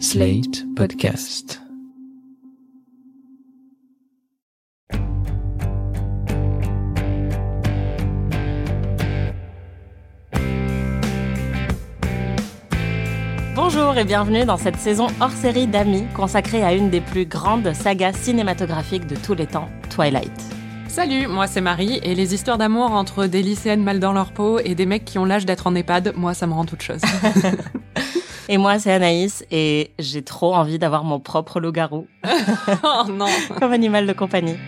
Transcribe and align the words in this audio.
Slate 0.00 0.64
Podcast. 0.74 1.60
Bonjour 13.54 13.96
et 13.96 14.04
bienvenue 14.04 14.44
dans 14.44 14.56
cette 14.56 14.76
saison 14.76 15.06
hors 15.20 15.30
série 15.30 15.68
d'Amis 15.68 16.06
consacrée 16.14 16.64
à 16.64 16.74
une 16.74 16.90
des 16.90 17.00
plus 17.00 17.24
grandes 17.24 17.72
sagas 17.72 18.14
cinématographiques 18.14 19.06
de 19.06 19.14
tous 19.14 19.34
les 19.34 19.46
temps, 19.46 19.68
Twilight. 19.90 20.32
Salut, 20.88 21.28
moi 21.28 21.46
c'est 21.46 21.60
Marie, 21.60 22.00
et 22.02 22.14
les 22.16 22.34
histoires 22.34 22.58
d'amour 22.58 22.92
entre 22.92 23.26
des 23.26 23.42
lycéennes 23.42 23.82
mal 23.82 24.00
dans 24.00 24.12
leur 24.12 24.32
peau 24.32 24.58
et 24.58 24.74
des 24.74 24.86
mecs 24.86 25.04
qui 25.04 25.18
ont 25.18 25.24
l'âge 25.24 25.46
d'être 25.46 25.68
en 25.68 25.74
EHPAD, 25.74 26.14
moi 26.16 26.34
ça 26.34 26.46
me 26.48 26.52
rend 26.52 26.64
toute 26.64 26.82
chose. 26.82 27.00
Et 28.48 28.58
moi 28.58 28.78
c'est 28.78 28.92
Anaïs 28.92 29.44
et 29.50 29.92
j'ai 29.98 30.22
trop 30.22 30.54
envie 30.54 30.78
d'avoir 30.78 31.04
mon 31.04 31.18
propre 31.18 31.60
loup-garou 31.60 32.06
oh 32.84 33.04
non 33.08 33.28
comme 33.58 33.72
animal 33.72 34.06
de 34.06 34.12
compagnie. 34.12 34.56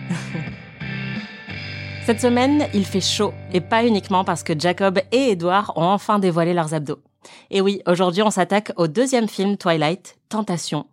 Cette 2.05 2.21
semaine, 2.21 2.67
il 2.73 2.85
fait 2.85 3.01
chaud 3.01 3.33
et 3.51 3.59
pas 3.59 3.85
uniquement 3.85 4.23
parce 4.23 4.41
que 4.41 4.57
Jacob 4.57 4.99
et 5.11 5.31
Edward 5.31 5.73
ont 5.75 5.83
enfin 5.83 6.19
dévoilé 6.19 6.53
leurs 6.53 6.73
abdos. 6.73 6.99
Et 7.51 7.59
oui, 7.59 7.81
aujourd'hui 7.85 8.23
on 8.23 8.31
s'attaque 8.31 8.71
au 8.77 8.87
deuxième 8.87 9.27
film 9.27 9.57
Twilight, 9.57 10.17
Tentation, 10.29 10.85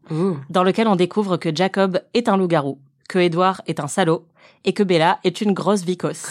dans 0.51 0.65
lequel 0.65 0.89
on 0.89 0.97
découvre 0.97 1.37
que 1.37 1.55
Jacob 1.55 2.01
est 2.15 2.29
un 2.29 2.37
loup-garou, 2.37 2.81
que 3.09 3.21
Edward 3.21 3.61
est 3.69 3.79
un 3.79 3.87
salaud 3.87 4.27
et 4.65 4.73
que 4.73 4.83
Bella 4.83 5.21
est 5.23 5.41
une 5.41 5.53
grosse 5.53 5.85
vicose. 5.85 6.27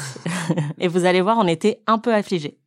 et 0.79 0.89
vous 0.89 1.05
allez 1.05 1.21
voir, 1.21 1.37
on 1.37 1.47
était 1.47 1.79
un 1.87 1.97
peu 1.97 2.13
affligés. 2.13 2.57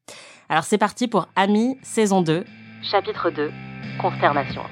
Alors 0.49 0.65
c'est 0.65 0.79
parti 0.79 1.09
pour 1.09 1.29
Amis, 1.37 1.77
saison 1.83 2.23
2, 2.23 2.47
chapitre 2.83 3.31
2, 3.31 3.51
Consternation. 4.01 4.63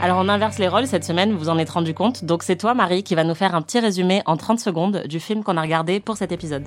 Alors 0.00 0.18
on 0.20 0.28
inverse 0.28 0.58
les 0.58 0.68
rôles 0.68 0.86
cette 0.86 1.04
semaine, 1.04 1.32
vous 1.32 1.48
en 1.48 1.58
êtes 1.58 1.70
rendu 1.70 1.94
compte, 1.94 2.24
donc 2.24 2.42
c'est 2.42 2.56
toi 2.56 2.74
Marie 2.74 3.02
qui 3.02 3.14
va 3.14 3.24
nous 3.24 3.34
faire 3.34 3.54
un 3.54 3.62
petit 3.62 3.80
résumé 3.80 4.22
en 4.26 4.36
30 4.36 4.60
secondes 4.60 5.02
du 5.06 5.18
film 5.18 5.42
qu'on 5.42 5.56
a 5.56 5.62
regardé 5.62 5.98
pour 5.98 6.16
cet 6.16 6.30
épisode. 6.30 6.64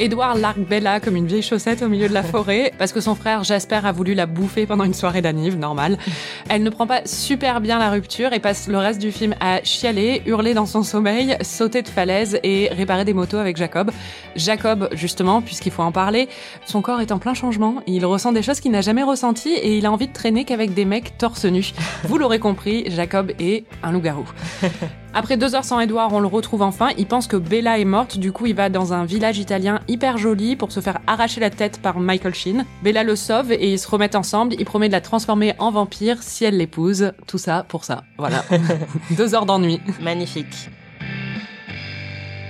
Edouard 0.00 0.36
largue 0.36 0.64
Bella 0.64 1.00
comme 1.00 1.16
une 1.16 1.26
vieille 1.26 1.42
chaussette 1.42 1.82
au 1.82 1.88
milieu 1.88 2.08
de 2.08 2.14
la 2.14 2.22
forêt 2.24 2.72
parce 2.78 2.92
que 2.92 3.00
son 3.00 3.16
frère 3.16 3.42
Jasper 3.42 3.80
a 3.82 3.90
voulu 3.90 4.14
la 4.14 4.26
bouffer 4.26 4.64
pendant 4.64 4.84
une 4.84 4.94
soirée 4.94 5.22
d'anniv, 5.22 5.56
normal. 5.56 5.98
Elle 6.48 6.62
ne 6.62 6.70
prend 6.70 6.86
pas 6.86 7.02
super 7.04 7.60
bien 7.60 7.78
la 7.78 7.90
rupture 7.90 8.32
et 8.32 8.38
passe 8.38 8.68
le 8.68 8.78
reste 8.78 9.00
du 9.00 9.10
film 9.10 9.34
à 9.40 9.60
chialer, 9.64 10.22
hurler 10.26 10.54
dans 10.54 10.66
son 10.66 10.84
sommeil, 10.84 11.36
sauter 11.42 11.82
de 11.82 11.88
falaise 11.88 12.38
et 12.44 12.68
réparer 12.70 13.04
des 13.04 13.12
motos 13.12 13.38
avec 13.38 13.56
Jacob. 13.56 13.90
Jacob, 14.36 14.88
justement, 14.92 15.42
puisqu'il 15.42 15.72
faut 15.72 15.82
en 15.82 15.92
parler, 15.92 16.28
son 16.64 16.80
corps 16.80 17.00
est 17.00 17.10
en 17.10 17.18
plein 17.18 17.34
changement, 17.34 17.82
il 17.86 18.06
ressent 18.06 18.32
des 18.32 18.42
choses 18.42 18.60
qu'il 18.60 18.70
n'a 18.70 18.82
jamais 18.82 19.02
ressenties 19.02 19.54
et 19.54 19.78
il 19.78 19.86
a 19.86 19.92
envie 19.92 20.06
de 20.06 20.12
traîner 20.12 20.44
qu'avec 20.44 20.74
des 20.74 20.84
mecs 20.84 21.18
torse 21.18 21.44
nu. 21.44 21.72
Vous 22.04 22.18
l'aurez 22.18 22.38
compris, 22.38 22.84
Jacob 22.88 23.32
est 23.40 23.64
un 23.82 23.90
loup-garou. 23.90 24.28
Après 25.14 25.36
deux 25.36 25.54
heures 25.54 25.64
sans 25.64 25.80
Edouard, 25.80 26.12
on 26.12 26.20
le 26.20 26.26
retrouve 26.26 26.62
enfin. 26.62 26.90
Il 26.98 27.06
pense 27.06 27.26
que 27.26 27.36
Bella 27.36 27.78
est 27.78 27.84
morte, 27.84 28.18
du 28.18 28.32
coup 28.32 28.46
il 28.46 28.54
va 28.54 28.68
dans 28.68 28.92
un 28.92 29.04
village 29.04 29.38
italien 29.38 29.80
hyper 29.88 30.18
joli 30.18 30.54
pour 30.54 30.70
se 30.70 30.80
faire 30.80 31.00
arracher 31.06 31.40
la 31.40 31.50
tête 31.50 31.80
par 31.80 31.98
Michael 31.98 32.34
Sheen. 32.34 32.64
Bella 32.82 33.02
le 33.02 33.16
sauve 33.16 33.52
et 33.52 33.72
ils 33.72 33.78
se 33.78 33.88
remettent 33.88 34.14
ensemble. 34.14 34.54
Il 34.58 34.64
promet 34.64 34.88
de 34.88 34.92
la 34.92 35.00
transformer 35.00 35.54
en 35.58 35.70
vampire 35.70 36.22
si 36.22 36.44
elle 36.44 36.56
l'épouse. 36.56 37.12
Tout 37.26 37.38
ça 37.38 37.64
pour 37.68 37.84
ça. 37.84 38.04
Voilà. 38.18 38.44
deux 39.16 39.34
heures 39.34 39.46
d'ennui. 39.46 39.80
Magnifique. 40.00 40.70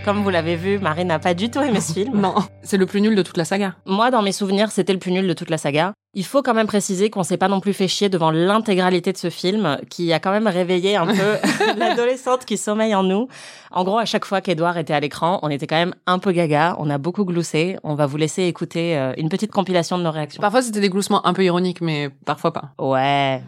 Comme 0.04 0.22
vous 0.22 0.30
l'avez 0.30 0.56
vu, 0.56 0.78
Marie 0.78 1.04
n'a 1.04 1.18
pas 1.18 1.34
du 1.34 1.50
tout 1.50 1.60
aimé 1.60 1.80
ce 1.80 1.92
film. 1.94 2.18
Non, 2.18 2.34
c'est 2.62 2.76
le 2.76 2.86
plus 2.86 3.00
nul 3.00 3.14
de 3.14 3.22
toute 3.22 3.36
la 3.36 3.44
saga. 3.44 3.74
Moi, 3.84 4.10
dans 4.10 4.22
mes 4.22 4.32
souvenirs, 4.32 4.70
c'était 4.70 4.92
le 4.92 4.98
plus 4.98 5.12
nul 5.12 5.26
de 5.26 5.32
toute 5.34 5.50
la 5.50 5.58
saga. 5.58 5.92
Il 6.14 6.24
faut 6.24 6.42
quand 6.42 6.54
même 6.54 6.66
préciser 6.66 7.10
qu'on 7.10 7.22
s'est 7.22 7.36
pas 7.36 7.48
non 7.48 7.60
plus 7.60 7.74
fait 7.74 7.88
chier 7.88 8.08
devant 8.08 8.30
l'intégralité 8.30 9.12
de 9.12 9.18
ce 9.18 9.28
film, 9.28 9.78
qui 9.90 10.12
a 10.12 10.18
quand 10.18 10.30
même 10.30 10.46
réveillé 10.46 10.96
un 10.96 11.06
peu 11.06 11.36
l'adolescente 11.76 12.44
qui 12.46 12.56
sommeille 12.56 12.94
en 12.94 13.02
nous. 13.02 13.28
En 13.70 13.84
gros, 13.84 13.98
à 13.98 14.06
chaque 14.06 14.24
fois 14.24 14.40
qu'Edouard 14.40 14.78
était 14.78 14.94
à 14.94 15.00
l'écran, 15.00 15.40
on 15.42 15.50
était 15.50 15.66
quand 15.66 15.76
même 15.76 15.94
un 16.06 16.18
peu 16.18 16.32
gaga, 16.32 16.76
on 16.78 16.88
a 16.88 16.96
beaucoup 16.96 17.24
gloussé. 17.24 17.76
On 17.84 17.94
va 17.94 18.06
vous 18.06 18.16
laisser 18.16 18.44
écouter 18.44 18.96
euh, 18.96 19.12
une 19.18 19.28
petite 19.28 19.52
compilation 19.52 19.98
de 19.98 20.04
nos 20.04 20.10
réactions. 20.10 20.40
Parfois 20.40 20.62
c'était 20.62 20.80
des 20.80 20.88
gloussements 20.88 21.26
un 21.26 21.34
peu 21.34 21.44
ironiques, 21.44 21.82
mais 21.82 22.08
parfois 22.24 22.52
pas. 22.52 22.70
Ouais. 22.78 23.42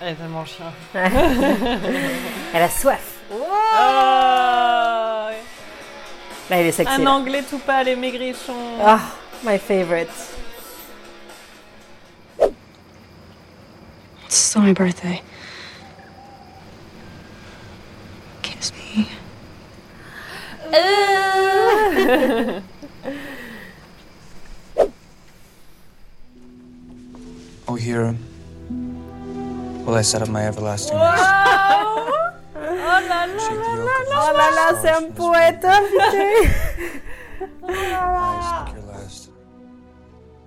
Elle 0.00 0.08
est 0.08 0.14
tellement 0.14 0.44
chien. 0.44 0.66
Elle 2.54 2.62
a 2.62 2.68
soif. 2.68 3.21
Là, 6.50 6.60
il 6.60 6.66
est 6.66 6.72
sexy. 6.72 6.94
Un 6.94 7.04
là. 7.04 7.12
anglais 7.12 7.42
tout 7.48 7.58
pâle 7.58 7.88
et 7.88 7.96
maigrichon. 7.96 8.54
Ah, 8.84 9.00
my 9.42 9.58
favorite. 9.58 10.10
It's 14.26 14.56
my 14.56 14.72
birthday. 14.72 15.22
Kiss 18.42 18.72
me. 18.74 19.08
Oh, 27.68 27.76
here 27.76 28.14
will 29.86 29.94
I 29.94 30.02
set 30.02 30.20
up 30.20 30.28
my 30.28 30.44
everlasting 30.44 30.98
Oh 32.84 33.00
rest. 33.08 33.38
Shake 33.38 33.50
the 33.50 33.76
yoke 33.76 34.08
Oh 34.14 34.32
là 34.36 34.50
là, 34.50 34.74
c'est 34.80 34.90
un 34.90 35.10
poète, 35.12 35.64
Eyes 37.64 38.66
take 38.66 38.74
your 38.74 38.86
last. 38.92 39.30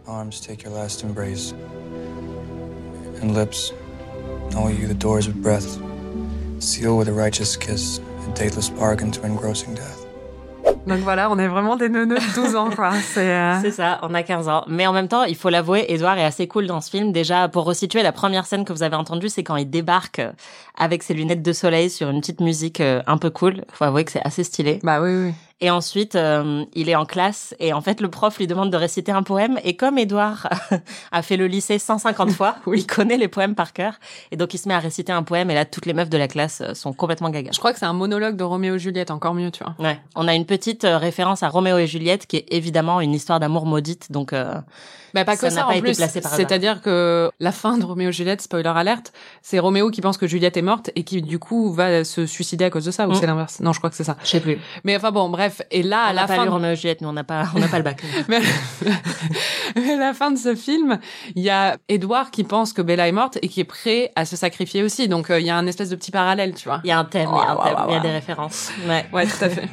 Arms 0.07 0.41
take 0.41 0.63
your 0.63 0.73
last 0.73 1.03
embrace. 1.03 1.53
And 3.22 3.34
lips, 3.34 3.72
know 4.51 4.68
you 4.68 4.88
the 4.88 4.94
doors 4.94 5.28
of 5.28 5.41
breath. 5.41 5.79
Seal 6.59 6.97
with 6.97 7.07
a 7.07 7.13
righteous 7.13 7.56
kiss, 7.56 8.00
a 8.28 8.31
dateless 8.34 8.69
bargain 8.69 9.12
to 9.12 9.25
engrossing 9.25 9.75
death. 9.75 10.05
Donc 10.88 11.00
voilà, 11.00 11.31
on 11.31 11.40
est 11.40 11.47
vraiment 11.47 11.75
des 11.78 11.90
neuneux 11.90 12.18
de 12.19 12.35
12 12.35 12.56
ans, 12.56 12.69
quoi. 12.69 12.91
C'est. 13.01 13.31
euh, 13.31 13.72
ça, 13.72 14.00
on 14.03 14.13
a 14.13 14.22
15 14.22 14.47
ans. 14.50 14.66
Mais 14.68 14.85
en 14.85 14.94
même 14.94 15.07
temps, 15.07 15.23
il 15.23 15.35
faut 15.35 15.50
l'avouer, 15.50 15.85
Edouard 15.90 16.18
est 16.19 16.23
assez 16.23 16.47
cool 16.47 16.68
dans 16.68 16.79
ce 16.79 16.91
film. 16.91 17.12
Déjà, 17.12 17.47
pour 17.47 17.66
resituer, 17.66 18.03
la 18.03 18.12
première 18.12 18.46
scène 18.46 18.66
que 18.66 18.72
vous 18.73 18.84
avez 18.84 18.96
entendue, 18.96 19.29
c'est 19.29 19.44
quand 19.44 19.56
il 19.56 19.68
débarque 19.69 20.19
euh, 20.19 20.31
avec 20.78 21.01
ses 21.01 21.16
lunettes 21.16 21.41
de 21.41 21.53
soleil 21.53 21.90
sur 21.90 22.09
une 22.12 22.19
petite 22.22 22.40
musique 22.40 22.81
euh, 22.81 23.01
un 23.07 23.18
peu 23.18 23.31
cool. 23.31 23.63
Faut 23.72 23.85
avouer 23.85 24.06
que 24.06 24.12
c'est 24.12 24.25
assez 24.25 24.44
stylé. 24.44 24.79
Bah 24.84 25.01
oui, 25.01 25.09
oui. 25.25 25.34
Et 25.62 25.70
ensuite, 25.72 26.16
euh, 26.16 26.66
il 26.74 26.90
est 26.90 26.96
en 26.96 27.06
classe 27.06 27.56
et 27.60 27.72
en 27.72 27.80
fait, 27.80 28.02
le 28.02 28.10
prof 28.10 28.38
lui 28.40 28.46
demande 28.46 28.72
de 28.72 28.76
réciter 28.78 29.14
un 29.14 29.24
poème. 29.24 29.58
Et 29.64 29.78
comme 29.78 29.98
Edouard 29.98 30.50
a 31.14 31.22
fait 31.22 31.38
le 31.38 31.48
lycée 31.48 31.80
150 31.80 32.32
fois, 32.32 32.58
il 32.76 32.86
connaît 32.86 33.16
les 33.16 33.30
poèmes 33.30 33.56
par 33.56 33.72
cœur. 33.72 33.94
Et 34.32 34.36
donc, 34.38 34.54
il 34.54 34.58
se 34.58 34.68
met 34.68 34.74
à 34.74 34.80
réciter 34.80 35.14
un 35.14 35.24
poème 35.24 35.50
et 35.50 35.54
là, 35.54 35.64
toutes 35.64 35.86
les 35.86 35.94
meufs 35.94 36.10
de 36.10 36.18
la 36.18 36.28
classe 36.28 36.60
euh, 36.62 36.74
sont 36.74 36.92
complètement 36.92 37.30
gaga. 37.30 37.52
Je 37.54 37.60
crois 37.60 37.72
que 37.72 37.80
c'est 37.80 37.86
un 37.86 37.94
monologue 37.94 38.36
de 38.36 38.44
Roméo 38.44 38.76
et 38.76 38.80
Juliette, 38.80 39.12
encore 39.12 39.34
mieux, 39.34 39.50
tu 39.50 39.64
vois. 39.64 39.76
Ouais, 39.80 39.98
on 40.16 40.28
a 40.28 40.36
une 40.36 40.46
petite 40.46 40.84
euh, 40.84 40.98
référence 40.98 41.42
à 41.42 41.48
Roméo 41.48 41.78
et 41.78 41.88
Juliette 41.88 42.28
qui 42.28 42.36
est 42.36 42.46
évidemment 42.52 43.00
une 43.00 43.14
histoire 43.14 43.40
d'amour 43.40 43.66
maudite. 43.66 44.12
Donc, 44.12 44.34
euh, 44.34 44.56
Bah 45.14 45.24
pas 45.24 45.38
Ça 45.38 45.48
que 45.48 45.54
n'a 45.54 45.62
ça, 45.62 45.62
pas 45.62 45.68
en 45.70 45.72
été 45.72 45.82
plus. 45.84 45.96
placé 45.96 46.20
par 46.20 46.34
hasard. 46.34 46.46
C'est-à-dire 46.46 46.82
que 46.82 47.32
la 47.40 47.54
fin 47.54 47.78
de 47.78 47.86
Roméo 47.86 48.10
et 48.10 48.14
Juliette, 48.14 48.42
spoiler 48.42 48.68
alerte, 48.76 49.14
c'est 49.42 49.60
Roméo 49.60 49.90
qui 49.90 50.02
pense 50.02 50.18
que 50.18 50.28
Juliette 50.28 50.58
est 50.58 50.62
morte 50.62 50.92
et 50.96 51.04
qui 51.04 51.22
du 51.22 51.40
coup 51.40 51.72
va 51.72 52.04
se 52.04 52.26
suicider 52.26 52.66
à 52.66 52.70
cause 52.70 52.84
de 52.84 52.92
ça, 52.92 53.08
ou 53.08 53.12
Mm. 53.12 53.16
c'est 53.16 53.28
l'inverse? 53.28 53.60
Non, 53.62 53.72
je 53.72 53.78
crois 53.80 53.90
que 53.90 53.96
c'est 53.96 54.04
ça. 54.04 54.18
je 54.22 54.28
sais 54.28 54.42
plus. 54.42 54.58
Mais 54.84 54.98
enfin 54.98 55.12
bon, 55.12 55.30
bref. 55.30 55.45
Et 55.72 55.84
là, 55.84 56.04
à 56.06 56.12
on 56.12 56.14
la 56.14 56.22
n'a 56.22 56.28
pas 56.28 56.36
fin, 56.36 56.44
lu 56.44 56.50
Roméo 56.50 56.72
et 56.72 56.76
Juliette, 56.76 57.02
nous 57.02 57.10
on 57.10 57.14
n'a 57.14 57.24
pas, 57.24 57.46
on 57.56 57.60
n'a 57.60 57.68
pas 57.68 57.78
le 57.78 57.84
bac. 57.84 58.02
mais 58.30 59.92
à 59.92 59.98
la 59.98 60.14
fin 60.14 60.32
de 60.32 60.38
ce 60.38 60.56
film, 60.56 61.00
il 61.36 61.44
y 61.44 61.50
a 61.50 61.78
Edouard 61.90 62.32
qui 62.32 62.44
pense 62.44 62.74
que 62.74 62.82
Bella 62.82 63.08
est 63.08 63.12
morte 63.12 63.38
et 63.42 63.48
qui 63.48 63.60
est 63.60 63.66
prêt 63.66 64.12
à 64.16 64.26
se 64.26 64.36
sacrifier 64.36 64.84
aussi. 64.84 65.08
Donc 65.08 65.30
euh, 65.30 65.40
il 65.40 65.46
y 65.46 65.50
a 65.50 65.58
un 65.58 65.68
espèce 65.68 65.90
de 65.90 65.96
petit 65.96 66.12
parallèle, 66.12 66.54
tu 66.54 66.68
vois. 66.68 66.82
Il 66.84 66.88
y 66.88 66.92
a 66.92 67.00
un 67.00 67.06
thème, 67.06 67.30
il 67.32 67.38
y 67.38 67.40
a 67.40 67.86
un 67.86 67.98
y 67.98 68.02
des 68.02 68.12
références. 68.12 68.72
Ouais. 68.88 69.06
Ouais, 69.14 69.26
tout 69.26 69.44
à 69.46 69.50
fait. 69.50 69.70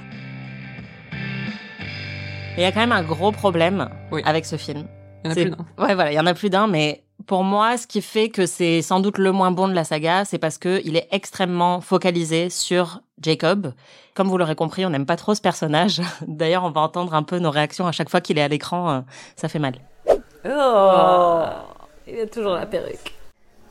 Il 2.56 2.62
y 2.62 2.64
a 2.64 2.70
quand 2.70 2.80
même 2.80 2.92
un 2.92 3.02
gros 3.02 3.32
problème 3.32 3.88
Oui. 4.10 4.22
avec 4.24 4.44
ce 4.44 4.56
film. 4.56 4.86
Il 5.24 5.28
y 5.28 5.28
en 5.28 5.32
a 5.32 5.34
plus 5.34 5.50
d'un. 5.50 5.84
Ouais, 5.84 5.94
voilà, 5.94 6.12
il 6.12 6.14
y 6.14 6.20
en 6.20 6.26
a 6.26 6.34
plus 6.34 6.50
d'un, 6.50 6.66
mais 6.66 7.04
pour 7.26 7.44
moi, 7.44 7.76
ce 7.76 7.86
qui 7.86 8.02
fait 8.02 8.28
que 8.28 8.46
c'est 8.46 8.82
sans 8.82 9.00
doute 9.00 9.18
le 9.18 9.32
moins 9.32 9.50
bon 9.50 9.68
de 9.68 9.74
la 9.74 9.84
saga, 9.84 10.24
c'est 10.24 10.38
parce 10.38 10.58
que 10.58 10.80
il 10.84 10.96
est 10.96 11.08
extrêmement 11.10 11.80
focalisé 11.80 12.50
sur 12.50 13.00
Jacob. 13.22 13.72
Comme 14.14 14.28
vous 14.28 14.38
l'aurez 14.38 14.54
compris, 14.54 14.84
on 14.86 14.90
n'aime 14.90 15.06
pas 15.06 15.16
trop 15.16 15.34
ce 15.34 15.40
personnage. 15.40 16.00
D'ailleurs, 16.26 16.64
on 16.64 16.70
va 16.70 16.80
entendre 16.80 17.14
un 17.14 17.22
peu 17.22 17.38
nos 17.38 17.50
réactions 17.50 17.86
à 17.86 17.92
chaque 17.92 18.08
fois 18.08 18.20
qu'il 18.20 18.38
est 18.38 18.42
à 18.42 18.48
l'écran. 18.48 18.90
euh, 18.90 19.00
ça 19.36 19.48
fait 19.48 19.58
mal. 19.58 19.74
Oh, 20.44 21.42
il 22.06 22.20
a 22.20 22.26
toujours 22.26 22.54
la 22.54 22.66
perruque. 22.66 23.14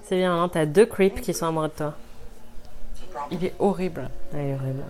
C'est 0.04 0.18
bien, 0.18 0.42
hein, 0.42 0.50
t'as 0.50 0.66
deux 0.66 0.86
creeps 0.86 1.22
qui 1.22 1.34
sont 1.34 1.48
amoureux 1.48 1.68
de 1.68 1.74
toi. 1.74 1.94
Il 3.30 3.44
est 3.44 3.54
horrible. 3.60 4.10
Ah, 4.34 4.38
il 4.42 4.50
est 4.50 4.56
horrible. 4.56 4.84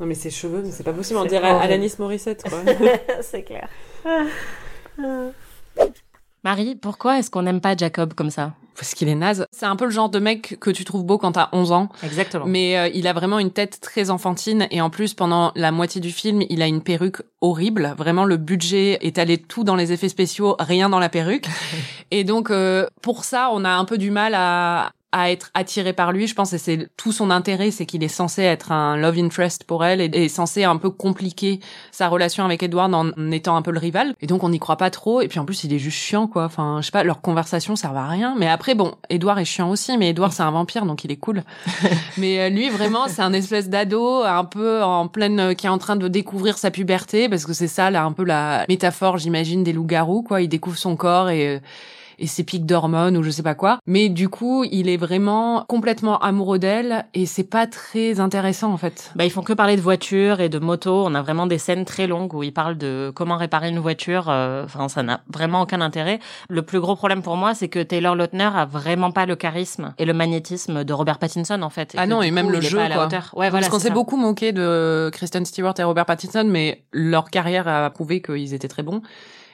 Non 0.00 0.06
mais 0.06 0.14
ses 0.14 0.30
cheveux, 0.30 0.62
mais 0.64 0.70
c'est 0.70 0.82
pas 0.82 0.92
possible. 0.92 1.20
On 1.20 1.24
dirait. 1.24 1.50
Alanis 1.50 1.94
Morissette, 1.98 2.42
quoi. 2.48 2.58
c'est 3.22 3.42
clair. 3.42 3.68
Marie, 6.44 6.76
pourquoi 6.76 7.18
est-ce 7.18 7.30
qu'on 7.30 7.42
n'aime 7.42 7.62
pas 7.62 7.74
Jacob 7.74 8.12
comme 8.12 8.28
ça? 8.28 8.52
Parce 8.76 8.92
qu'il 8.92 9.08
est 9.08 9.14
naze. 9.14 9.46
C'est 9.50 9.64
un 9.64 9.76
peu 9.76 9.86
le 9.86 9.90
genre 9.90 10.10
de 10.10 10.18
mec 10.18 10.58
que 10.60 10.70
tu 10.70 10.84
trouves 10.84 11.04
beau 11.04 11.16
quand 11.16 11.32
t'as 11.32 11.48
11 11.52 11.72
ans. 11.72 11.88
Exactement. 12.02 12.44
Mais 12.44 12.76
euh, 12.76 12.88
il 12.92 13.06
a 13.06 13.14
vraiment 13.14 13.38
une 13.38 13.50
tête 13.50 13.80
très 13.80 14.10
enfantine 14.10 14.66
et 14.70 14.82
en 14.82 14.90
plus 14.90 15.14
pendant 15.14 15.52
la 15.54 15.72
moitié 15.72 16.02
du 16.02 16.10
film, 16.10 16.42
il 16.50 16.60
a 16.60 16.66
une 16.66 16.82
perruque 16.82 17.22
horrible. 17.40 17.94
Vraiment 17.96 18.26
le 18.26 18.36
budget 18.36 18.98
est 19.00 19.16
allé 19.16 19.38
tout 19.38 19.64
dans 19.64 19.76
les 19.76 19.92
effets 19.92 20.10
spéciaux, 20.10 20.56
rien 20.58 20.90
dans 20.90 20.98
la 20.98 21.08
perruque. 21.08 21.46
et 22.10 22.24
donc 22.24 22.50
euh, 22.50 22.86
pour 23.00 23.24
ça, 23.24 23.48
on 23.52 23.64
a 23.64 23.70
un 23.70 23.86
peu 23.86 23.96
du 23.96 24.10
mal 24.10 24.34
à 24.34 24.92
à 25.14 25.30
être 25.30 25.52
attiré 25.54 25.92
par 25.92 26.10
lui, 26.10 26.26
je 26.26 26.34
pense, 26.34 26.52
et 26.52 26.58
c'est 26.58 26.88
tout 26.96 27.12
son 27.12 27.30
intérêt, 27.30 27.70
c'est 27.70 27.86
qu'il 27.86 28.02
est 28.02 28.08
censé 28.08 28.42
être 28.42 28.72
un 28.72 28.96
love 28.96 29.16
interest 29.18 29.62
pour 29.62 29.84
elle 29.84 30.00
et 30.00 30.06
est 30.12 30.28
censé 30.28 30.64
un 30.64 30.76
peu 30.76 30.90
compliquer 30.90 31.60
sa 31.92 32.08
relation 32.08 32.44
avec 32.44 32.64
Edward 32.64 32.92
en 32.92 33.30
étant 33.30 33.54
un 33.54 33.62
peu 33.62 33.70
le 33.70 33.78
rival. 33.78 34.16
Et 34.20 34.26
donc 34.26 34.42
on 34.42 34.48
n'y 34.48 34.58
croit 34.58 34.76
pas 34.76 34.90
trop. 34.90 35.20
Et 35.20 35.28
puis 35.28 35.38
en 35.38 35.44
plus 35.44 35.62
il 35.62 35.72
est 35.72 35.78
juste 35.78 35.98
chiant, 35.98 36.26
quoi. 36.26 36.44
Enfin, 36.44 36.78
je 36.80 36.86
sais 36.86 36.90
pas, 36.90 37.04
leur 37.04 37.20
conversation 37.20 37.76
servent 37.76 37.96
à 37.96 38.08
rien. 38.08 38.34
Mais 38.36 38.48
après, 38.48 38.74
bon, 38.74 38.96
Edward 39.08 39.38
est 39.38 39.44
chiant 39.44 39.70
aussi, 39.70 39.96
mais 39.96 40.10
Edward 40.10 40.32
c'est 40.32 40.42
un 40.42 40.50
vampire, 40.50 40.84
donc 40.84 41.04
il 41.04 41.12
est 41.12 41.16
cool. 41.16 41.44
mais 42.18 42.40
euh, 42.40 42.48
lui 42.48 42.68
vraiment, 42.68 43.06
c'est 43.06 43.22
un 43.22 43.32
espèce 43.32 43.68
d'ado 43.68 44.24
un 44.24 44.44
peu 44.44 44.82
en 44.82 45.06
pleine, 45.06 45.38
euh, 45.38 45.54
qui 45.54 45.66
est 45.66 45.70
en 45.70 45.78
train 45.78 45.94
de 45.94 46.08
découvrir 46.08 46.58
sa 46.58 46.72
puberté, 46.72 47.28
parce 47.28 47.46
que 47.46 47.52
c'est 47.52 47.68
ça, 47.68 47.92
là, 47.92 48.02
un 48.02 48.12
peu 48.12 48.24
la 48.24 48.64
métaphore, 48.68 49.18
j'imagine, 49.18 49.62
des 49.62 49.72
loups-garous, 49.72 50.22
quoi. 50.22 50.42
Il 50.42 50.48
découvre 50.48 50.76
son 50.76 50.96
corps 50.96 51.30
et 51.30 51.46
euh, 51.46 51.58
et 52.18 52.26
ses 52.26 52.44
pics 52.44 52.66
d'hormones 52.66 53.16
ou 53.16 53.22
je 53.22 53.30
sais 53.30 53.42
pas 53.42 53.54
quoi. 53.54 53.78
Mais 53.86 54.08
du 54.08 54.28
coup, 54.28 54.64
il 54.70 54.88
est 54.88 54.96
vraiment 54.96 55.64
complètement 55.68 56.18
amoureux 56.18 56.58
d'elle 56.58 57.04
et 57.14 57.26
c'est 57.26 57.44
pas 57.44 57.66
très 57.66 58.20
intéressant 58.20 58.72
en 58.72 58.76
fait. 58.76 59.12
Bah, 59.16 59.24
ils 59.24 59.30
font 59.30 59.42
que 59.42 59.52
parler 59.52 59.76
de 59.76 59.80
voitures 59.80 60.40
et 60.40 60.48
de 60.48 60.58
motos. 60.58 61.04
On 61.06 61.14
a 61.14 61.22
vraiment 61.22 61.46
des 61.46 61.58
scènes 61.58 61.84
très 61.84 62.06
longues 62.06 62.34
où 62.34 62.42
ils 62.42 62.52
parlent 62.52 62.78
de 62.78 63.12
comment 63.14 63.36
réparer 63.36 63.68
une 63.68 63.78
voiture. 63.78 64.26
euh, 64.28 64.64
Enfin, 64.64 64.88
ça 64.88 65.02
n'a 65.02 65.20
vraiment 65.32 65.62
aucun 65.62 65.80
intérêt. 65.80 66.18
Le 66.48 66.62
plus 66.62 66.80
gros 66.80 66.96
problème 66.96 67.22
pour 67.22 67.36
moi, 67.36 67.54
c'est 67.54 67.68
que 67.68 67.82
Taylor 67.82 68.14
Lautner 68.14 68.50
a 68.54 68.64
vraiment 68.64 69.10
pas 69.10 69.26
le 69.26 69.36
charisme 69.36 69.94
et 69.98 70.04
le 70.04 70.12
magnétisme 70.12 70.84
de 70.84 70.92
Robert 70.92 71.18
Pattinson 71.18 71.60
en 71.62 71.70
fait. 71.70 71.94
Ah 71.96 72.06
non, 72.06 72.22
et 72.22 72.30
même 72.30 72.50
le 72.50 72.60
jeu, 72.60 72.78
pas 72.78 72.84
à 72.84 72.88
la 72.88 72.94
quoi. 72.96 73.06
hauteur. 73.06 73.30
Ouais, 73.34 73.50
voilà. 73.50 73.66
Parce 73.66 73.68
qu'on 73.68 73.78
s'est 73.78 73.90
beaucoup 73.94 74.16
moqué 74.16 74.52
de 74.52 75.10
Kristen 75.12 75.44
Stewart 75.44 75.74
et 75.78 75.82
Robert 75.82 76.06
Pattinson, 76.06 76.44
mais 76.48 76.82
leur 76.92 77.30
carrière 77.30 77.68
a 77.68 77.90
prouvé 77.90 78.22
qu'ils 78.22 78.54
étaient 78.54 78.68
très 78.68 78.82
bons. 78.82 79.02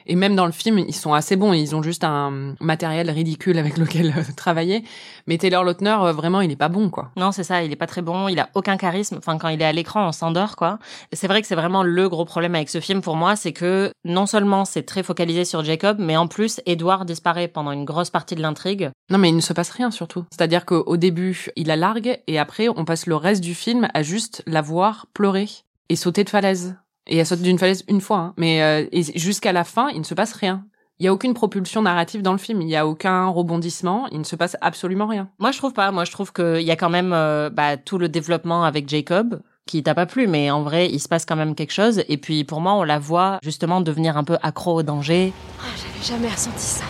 Et 0.05 0.15
même 0.15 0.35
dans 0.35 0.45
le 0.45 0.51
film, 0.51 0.79
ils 0.79 0.95
sont 0.95 1.13
assez 1.13 1.35
bons. 1.35 1.53
Ils 1.53 1.75
ont 1.75 1.81
juste 1.81 2.03
un 2.03 2.55
matériel 2.59 3.09
ridicule 3.09 3.57
avec 3.57 3.77
lequel 3.77 4.13
euh, 4.17 4.21
travailler. 4.35 4.83
Mais 5.27 5.37
Taylor 5.37 5.63
Lautner, 5.63 5.97
euh, 6.01 6.13
vraiment, 6.13 6.41
il 6.41 6.51
est 6.51 6.55
pas 6.55 6.69
bon, 6.69 6.89
quoi. 6.89 7.11
Non, 7.17 7.31
c'est 7.31 7.43
ça, 7.43 7.63
il 7.63 7.71
est 7.71 7.77
pas 7.77 7.87
très 7.87 8.01
bon, 8.01 8.27
il 8.27 8.39
a 8.39 8.49
aucun 8.55 8.77
charisme. 8.77 9.17
Enfin, 9.17 9.37
quand 9.37 9.49
il 9.49 9.61
est 9.61 9.65
à 9.65 9.71
l'écran, 9.71 10.07
on 10.07 10.11
s'endort, 10.11 10.55
quoi. 10.55 10.79
C'est 11.13 11.27
vrai 11.27 11.41
que 11.41 11.47
c'est 11.47 11.55
vraiment 11.55 11.83
le 11.83 12.09
gros 12.09 12.25
problème 12.25 12.55
avec 12.55 12.69
ce 12.69 12.79
film 12.79 13.01
pour 13.01 13.15
moi, 13.15 13.35
c'est 13.35 13.53
que 13.53 13.91
non 14.05 14.25
seulement 14.25 14.65
c'est 14.65 14.83
très 14.83 15.03
focalisé 15.03 15.45
sur 15.45 15.63
Jacob, 15.63 15.97
mais 15.99 16.17
en 16.17 16.27
plus, 16.27 16.61
Edward 16.65 17.05
disparaît 17.05 17.47
pendant 17.47 17.71
une 17.71 17.85
grosse 17.85 18.09
partie 18.09 18.35
de 18.35 18.41
l'intrigue. 18.41 18.91
Non, 19.09 19.17
mais 19.17 19.29
il 19.29 19.35
ne 19.35 19.41
se 19.41 19.53
passe 19.53 19.69
rien 19.69 19.91
surtout. 19.91 20.25
C'est-à-dire 20.31 20.65
qu'au 20.65 20.97
début, 20.97 21.47
il 21.55 21.67
la 21.67 21.75
largue 21.75 22.19
et 22.27 22.39
après, 22.39 22.67
on 22.69 22.85
passe 22.85 23.05
le 23.05 23.15
reste 23.15 23.41
du 23.41 23.55
film 23.55 23.87
à 23.93 24.03
juste 24.03 24.43
la 24.45 24.61
voir 24.61 25.07
pleurer 25.13 25.47
et 25.89 25.95
sauter 25.95 26.23
de 26.23 26.29
falaise. 26.29 26.75
Et 27.07 27.17
elle 27.17 27.25
saute 27.25 27.41
d'une 27.41 27.57
falaise 27.57 27.83
une 27.87 28.01
fois, 28.01 28.17
hein. 28.17 28.33
mais 28.37 28.61
euh, 28.61 29.01
jusqu'à 29.15 29.51
la 29.51 29.63
fin, 29.63 29.89
il 29.89 29.99
ne 29.99 30.05
se 30.05 30.13
passe 30.13 30.33
rien. 30.33 30.65
Il 30.99 31.05
y 31.05 31.07
a 31.07 31.13
aucune 31.13 31.33
propulsion 31.33 31.81
narrative 31.81 32.21
dans 32.21 32.31
le 32.31 32.37
film. 32.37 32.61
Il 32.61 32.69
y 32.69 32.75
a 32.75 32.85
aucun 32.85 33.27
rebondissement. 33.27 34.05
Il 34.11 34.19
ne 34.19 34.23
se 34.23 34.35
passe 34.35 34.55
absolument 34.61 35.07
rien. 35.07 35.29
Moi, 35.39 35.51
je 35.51 35.57
trouve 35.57 35.73
pas. 35.73 35.91
Moi, 35.91 36.05
je 36.05 36.11
trouve 36.11 36.31
qu'il 36.31 36.61
y 36.61 36.69
a 36.69 36.75
quand 36.75 36.91
même 36.91 37.11
euh, 37.11 37.49
bah, 37.49 37.75
tout 37.75 37.97
le 37.97 38.07
développement 38.07 38.65
avec 38.65 38.87
Jacob 38.87 39.41
qui 39.65 39.81
t'a 39.81 39.95
pas 39.95 40.05
plu, 40.05 40.27
mais 40.27 40.51
en 40.51 40.61
vrai, 40.61 40.89
il 40.91 40.99
se 40.99 41.07
passe 41.07 41.25
quand 41.25 41.35
même 41.35 41.55
quelque 41.55 41.71
chose. 41.71 42.03
Et 42.07 42.17
puis, 42.17 42.43
pour 42.43 42.61
moi, 42.61 42.73
on 42.73 42.83
la 42.83 42.99
voit 42.99 43.39
justement 43.41 43.81
devenir 43.81 44.15
un 44.15 44.23
peu 44.23 44.37
accro 44.43 44.75
au 44.75 44.83
danger. 44.83 45.33
Ah, 45.59 45.63
J'avais 45.75 46.05
jamais 46.05 46.31
ressenti 46.31 46.63
ça. 46.63 46.83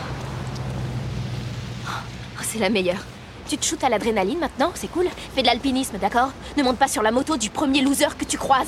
Oh, 1.88 2.42
c'est 2.42 2.60
la 2.60 2.70
meilleure. 2.70 3.06
Tu 3.48 3.58
te 3.58 3.64
shootes 3.66 3.84
à 3.86 3.90
l'adrénaline 3.90 4.40
maintenant, 4.40 4.72
c'est 4.74 4.92
cool. 4.92 5.06
Fais 5.36 5.42
de 5.42 5.48
l'alpinisme, 5.48 5.98
d'accord? 6.02 6.32
Ne 6.58 6.64
monte 6.64 6.78
pas 6.78 6.90
sur 6.90 7.02
la 7.02 7.12
moto 7.12 7.38
du 7.38 7.50
premier 7.50 7.82
loser 7.82 8.18
que 8.18 8.26
tu 8.26 8.38
croises. 8.38 8.68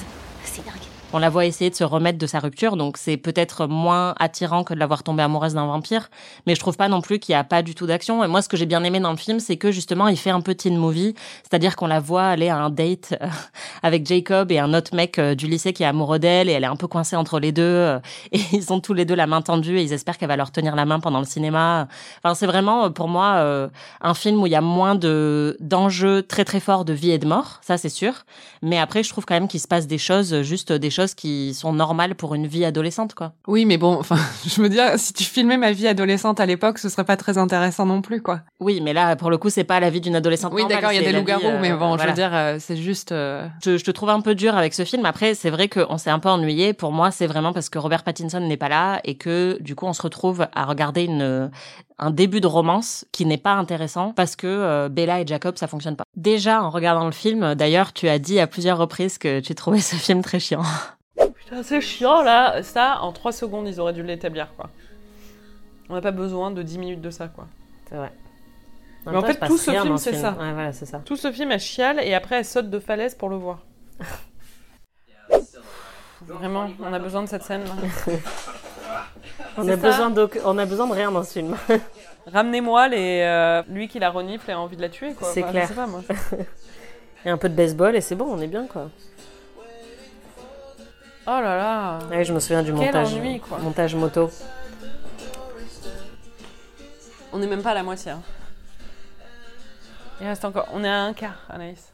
On 1.16 1.20
la 1.20 1.30
voit 1.30 1.46
essayer 1.46 1.70
de 1.70 1.76
se 1.76 1.84
remettre 1.84 2.18
de 2.18 2.26
sa 2.26 2.40
rupture, 2.40 2.76
donc 2.76 2.98
c'est 2.98 3.18
peut-être 3.18 3.68
moins 3.68 4.16
attirant 4.20 4.64
que 4.64 4.74
de 4.74 4.80
la 4.80 4.88
voir 4.88 5.04
tomber 5.04 5.22
amoureuse 5.22 5.54
d'un 5.54 5.68
vampire. 5.68 6.10
Mais 6.48 6.56
je 6.56 6.60
trouve 6.60 6.76
pas 6.76 6.88
non 6.88 7.02
plus 7.02 7.20
qu'il 7.20 7.34
y 7.34 7.36
a 7.36 7.44
pas 7.44 7.62
du 7.62 7.76
tout 7.76 7.86
d'action. 7.86 8.24
Et 8.24 8.28
moi, 8.28 8.42
ce 8.42 8.50
que 8.50 8.58
j'ai 8.58 8.66
bien 8.66 8.84
aimé 8.84 9.00
dans 9.00 9.12
le 9.12 9.18
film, 9.18 9.40
c'est 9.40 9.58
que 9.58 9.72
justement, 9.72 10.08
il 10.08 10.18
fait 10.18 10.32
un 10.32 10.42
teen 10.42 10.76
movie, 10.76 11.14
c'est-à-dire 11.44 11.76
qu'on 11.76 11.86
la 11.86 12.00
voit 12.00 12.26
aller 12.26 12.50
à 12.50 12.58
un 12.58 12.72
date 12.72 13.14
euh, 13.22 13.28
avec 13.84 14.08
Jacob 14.08 14.52
et 14.52 14.58
un 14.58 14.74
autre 14.74 14.96
mec 14.96 15.20
euh, 15.20 15.36
du 15.36 15.46
lycée 15.46 15.72
qui 15.72 15.84
est 15.84 15.86
amoureux 15.86 16.18
d'elle, 16.18 16.50
et 16.50 16.54
elle 16.54 16.64
est 16.64 16.68
un 16.68 16.76
peu 16.76 16.88
coincée 16.88 17.16
entre 17.16 17.40
les 17.40 17.52
deux. 17.52 17.62
euh, 17.62 18.00
Et 18.32 18.42
ils 18.52 18.74
ont 18.74 18.80
tous 18.80 18.96
les 18.96 19.06
deux 19.06 19.14
la 19.14 19.28
main 19.28 19.44
tendue 19.44 19.78
et 19.78 19.84
ils 19.84 19.94
espèrent 19.94 20.18
qu'elle 20.18 20.30
va 20.30 20.36
leur 20.36 20.52
tenir 20.52 20.76
la 20.76 20.86
main 20.86 21.00
pendant 21.00 21.20
le 21.20 21.26
cinéma. 21.26 21.88
Enfin, 22.24 22.34
c'est 22.34 22.48
vraiment 22.48 22.90
pour 22.92 23.08
moi 23.08 23.70
un 24.02 24.14
film 24.16 24.42
où 24.42 24.48
il 24.48 24.52
y 24.52 24.56
a 24.56 24.62
moins 24.62 24.96
de 24.96 25.56
d'enjeux 25.60 26.24
très 26.24 26.44
très 26.44 26.60
forts 26.60 26.86
de 26.86 26.94
vie 26.94 27.12
et 27.12 27.20
de 27.20 27.28
mort, 27.28 27.60
ça 27.62 27.78
c'est 27.78 27.90
sûr. 27.90 28.26
Mais 28.64 28.80
après, 28.80 29.04
je 29.04 29.10
trouve 29.10 29.26
quand 29.26 29.36
même 29.36 29.48
qu'il 29.48 29.60
se 29.60 29.68
passe 29.68 29.86
des 29.86 30.00
choses, 30.00 30.42
juste 30.42 30.72
des 30.72 30.90
choses 30.90 31.03
qui 31.14 31.54
sont 31.54 31.74
normales 31.74 32.16
pour 32.16 32.36
une 32.36 32.48
vie 32.48 32.64
adolescente, 32.66 33.14
quoi. 33.14 33.34
Oui, 33.48 33.66
mais 33.66 33.78
bon, 33.78 33.98
enfin, 34.00 34.16
je 34.48 34.62
veux 34.62 34.70
dire, 34.70 34.94
si 34.98 35.12
tu 35.14 35.24
filmais 35.26 35.58
ma 35.58 35.72
vie 35.74 35.88
adolescente 35.88 36.40
à 36.40 36.46
l'époque, 36.46 36.78
ce 36.80 36.88
serait 36.88 37.04
pas 37.04 37.18
très 37.18 37.38
intéressant 37.38 37.86
non 37.86 38.02
plus, 38.02 38.22
quoi. 38.22 38.42
Oui, 38.62 38.80
mais 38.82 38.94
là, 38.94 39.16
pour 39.18 39.30
le 39.30 39.38
coup, 39.38 39.50
c'est 39.50 39.64
pas 39.66 39.80
la 39.82 39.90
vie 39.90 40.00
d'une 40.00 40.16
adolescente. 40.16 40.54
Oui, 40.54 40.64
d'accord, 40.70 40.92
il 40.92 40.96
y 40.96 41.06
a 41.06 41.12
des 41.12 41.12
loups-garous, 41.18 41.44
euh, 41.46 41.60
mais 41.62 41.74
bon, 41.74 41.98
je 41.98 42.08
veux 42.08 42.14
dire, 42.14 42.32
euh, 42.34 42.58
c'est 42.60 42.78
juste. 42.78 43.12
euh, 43.12 43.46
Je, 43.64 43.78
je 43.78 43.84
te 43.84 43.92
trouve 43.92 44.10
un 44.10 44.22
peu 44.22 44.36
dur 44.36 44.56
avec 44.56 44.74
ce 44.74 44.86
film. 44.86 45.06
Après, 45.06 45.34
c'est 45.36 45.50
vrai 45.50 45.68
qu'on 45.68 45.98
s'est 45.98 46.10
un 46.10 46.20
peu 46.20 46.30
ennuyé. 46.30 46.74
Pour 46.74 46.92
moi, 46.94 47.12
c'est 47.12 47.28
vraiment 47.28 47.52
parce 47.52 47.70
que 47.70 47.80
Robert 47.80 48.04
Pattinson 48.04 48.40
n'est 48.40 48.58
pas 48.58 48.70
là 48.70 49.02
et 49.04 49.16
que 49.16 49.58
du 49.60 49.76
coup, 49.76 49.86
on 49.86 49.94
se 49.94 50.02
retrouve 50.02 50.48
à 50.56 50.66
regarder 50.66 51.04
une 51.04 51.50
un 52.00 52.12
début 52.12 52.42
de 52.42 52.48
romance 52.48 53.06
qui 53.12 53.26
n'est 53.26 53.38
pas 53.38 53.54
intéressant 53.54 54.14
parce 54.14 54.36
que 54.36 54.48
euh, 54.48 54.90
Bella 54.90 55.22
et 55.22 55.28
Jacob, 55.28 55.58
ça 55.58 55.68
fonctionne 55.68 55.96
pas. 55.96 56.04
Déjà, 56.16 56.64
en 56.64 56.70
regardant 56.70 57.06
le 57.06 57.12
film, 57.12 57.56
d'ailleurs, 57.56 57.94
tu 57.94 58.08
as 58.10 58.20
dit 58.20 58.40
à 58.40 58.48
plusieurs 58.48 58.78
reprises 58.78 59.18
que 59.18 59.40
tu 59.40 59.56
trouvais 59.56 59.80
ce 59.80 59.96
film 59.96 60.22
très 60.22 60.40
chiant. 60.40 60.64
Putain, 61.36 61.64
c'est 61.64 61.82
chiant 61.82 62.22
là. 62.22 62.64
Ça, 62.64 63.00
en 63.02 63.12
3 63.12 63.32
secondes, 63.32 63.68
ils 63.68 63.80
auraient 63.80 63.94
dû 63.94 64.04
l'établir, 64.04 64.54
quoi. 64.56 64.70
On 65.90 65.96
n'a 65.96 66.02
pas 66.02 66.12
besoin 66.12 66.52
de 66.52 66.62
10 66.62 66.78
minutes 66.78 67.02
de 67.02 67.10
ça, 67.10 67.28
quoi. 67.28 67.48
C'est 67.90 67.96
vrai. 67.96 68.12
Mais 69.06 69.18
en 69.18 69.22
fait, 69.22 69.40
tout 69.46 69.58
ce 69.58 69.72
film, 69.72 69.98
c'est 69.98 70.14
ça. 70.14 70.32
Ouais, 70.32 70.54
voilà, 70.54 70.72
c'est 70.72 70.86
ça. 70.86 71.00
Tout 71.00 71.18
ce 71.18 71.32
film, 71.32 71.52
elle 71.52 71.60
chiale 71.60 72.00
et 72.02 72.14
après, 72.14 72.38
elle 72.38 72.46
saute 72.46 72.70
de 72.70 72.80
falaise 72.80 73.16
pour 73.16 73.30
le 73.30 73.36
voir. 73.36 73.60
Vraiment, 76.28 76.70
on 76.80 76.94
a 76.94 77.00
besoin 77.00 77.24
de 77.24 77.28
cette 77.28 77.44
scène 77.44 77.64
là. 77.66 77.74
On 79.58 79.68
a 79.68 79.76
besoin 79.76 80.10
de, 80.10 80.30
on 80.46 80.58
a 80.58 80.66
besoin 80.66 80.88
de 80.88 80.94
rien 80.94 81.12
dans 81.12 81.24
ce 81.24 81.34
film. 81.34 81.56
Ramenez-moi 82.32 82.88
les, 82.88 83.22
euh, 83.24 83.62
lui 83.70 83.88
qui 83.88 84.00
la 84.00 84.10
renifle 84.10 84.50
et 84.50 84.54
a 84.54 84.60
envie 84.60 84.78
de 84.78 84.82
la 84.82 84.90
tuer, 84.90 85.14
quoi. 85.14 85.30
C'est 85.34 85.44
Enfin, 85.44 85.52
clair. 85.52 85.64
Je 85.64 85.68
sais 85.70 85.74
pas, 85.74 85.88
moi. 85.88 86.02
Et 87.26 87.30
un 87.30 87.38
peu 87.38 87.48
de 87.48 87.56
baseball 87.56 87.96
et 87.96 88.02
c'est 88.02 88.16
bon, 88.16 88.26
on 88.30 88.42
est 88.42 88.48
bien 88.48 88.68
quoi. 88.68 88.90
Oh 91.26 91.30
là 91.30 91.56
là. 91.56 92.00
Ouais, 92.12 92.26
je 92.26 92.34
me 92.34 92.40
souviens 92.42 92.62
du 92.64 92.74
Quel 92.74 92.88
montage, 92.88 93.14
ennui, 93.14 93.40
quoi. 93.40 93.60
montage 93.60 93.96
moto. 93.96 94.30
On 97.32 97.38
n'est 97.40 97.48
même 97.48 97.62
pas 97.62 97.72
à 97.72 97.76
la 97.76 97.84
moitié. 97.84 98.12
hein. 98.12 98.22
Il 100.20 100.28
reste 100.28 100.44
encore. 100.44 100.68
On 100.74 100.84
est 100.84 100.90
à 100.90 101.04
un 101.04 101.14
quart, 101.14 101.46
Anaïs. 101.50 101.93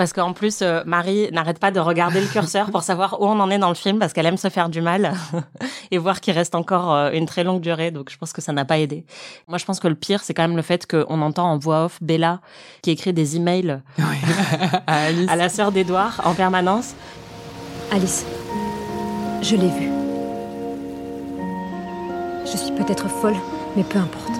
Parce 0.00 0.14
qu'en 0.14 0.32
plus, 0.32 0.62
euh, 0.62 0.80
Marie 0.86 1.28
n'arrête 1.30 1.58
pas 1.58 1.70
de 1.70 1.78
regarder 1.78 2.22
le 2.22 2.26
curseur 2.26 2.70
pour 2.70 2.82
savoir 2.82 3.20
où 3.20 3.26
on 3.26 3.38
en 3.38 3.50
est 3.50 3.58
dans 3.58 3.68
le 3.68 3.74
film 3.74 3.98
parce 3.98 4.14
qu'elle 4.14 4.24
aime 4.24 4.38
se 4.38 4.48
faire 4.48 4.70
du 4.70 4.80
mal 4.80 5.12
et 5.90 5.98
voir 5.98 6.22
qu'il 6.22 6.32
reste 6.32 6.54
encore 6.54 6.94
euh, 6.94 7.10
une 7.10 7.26
très 7.26 7.44
longue 7.44 7.60
durée. 7.60 7.90
Donc 7.90 8.08
je 8.10 8.16
pense 8.16 8.32
que 8.32 8.40
ça 8.40 8.54
n'a 8.54 8.64
pas 8.64 8.78
aidé. 8.78 9.04
Moi, 9.46 9.58
je 9.58 9.66
pense 9.66 9.78
que 9.78 9.88
le 9.88 9.94
pire, 9.94 10.22
c'est 10.22 10.32
quand 10.32 10.40
même 10.40 10.56
le 10.56 10.62
fait 10.62 10.86
qu'on 10.86 11.20
entend 11.20 11.52
en 11.52 11.58
voix 11.58 11.84
off 11.84 11.98
Bella 12.00 12.40
qui 12.80 12.92
écrit 12.92 13.12
des 13.12 13.36
emails 13.36 13.82
à 14.86 15.02
Alice. 15.02 15.28
à 15.28 15.36
la 15.36 15.50
sœur 15.50 15.70
d'Edouard 15.70 16.22
en 16.24 16.32
permanence. 16.32 16.94
Alice, 17.92 18.24
je 19.42 19.54
l'ai 19.54 19.68
vu. 19.68 19.90
Je 22.50 22.56
suis 22.56 22.72
peut-être 22.72 23.06
folle, 23.06 23.36
mais 23.76 23.84
peu 23.84 23.98
importe. 23.98 24.32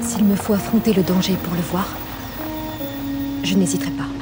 S'il 0.00 0.22
me 0.22 0.36
faut 0.36 0.52
affronter 0.52 0.92
le 0.92 1.02
danger 1.02 1.34
pour 1.42 1.54
le 1.54 1.62
voir, 1.62 1.88
je 3.44 3.54
n'hésiterai 3.54 3.90
pas. 3.92 4.17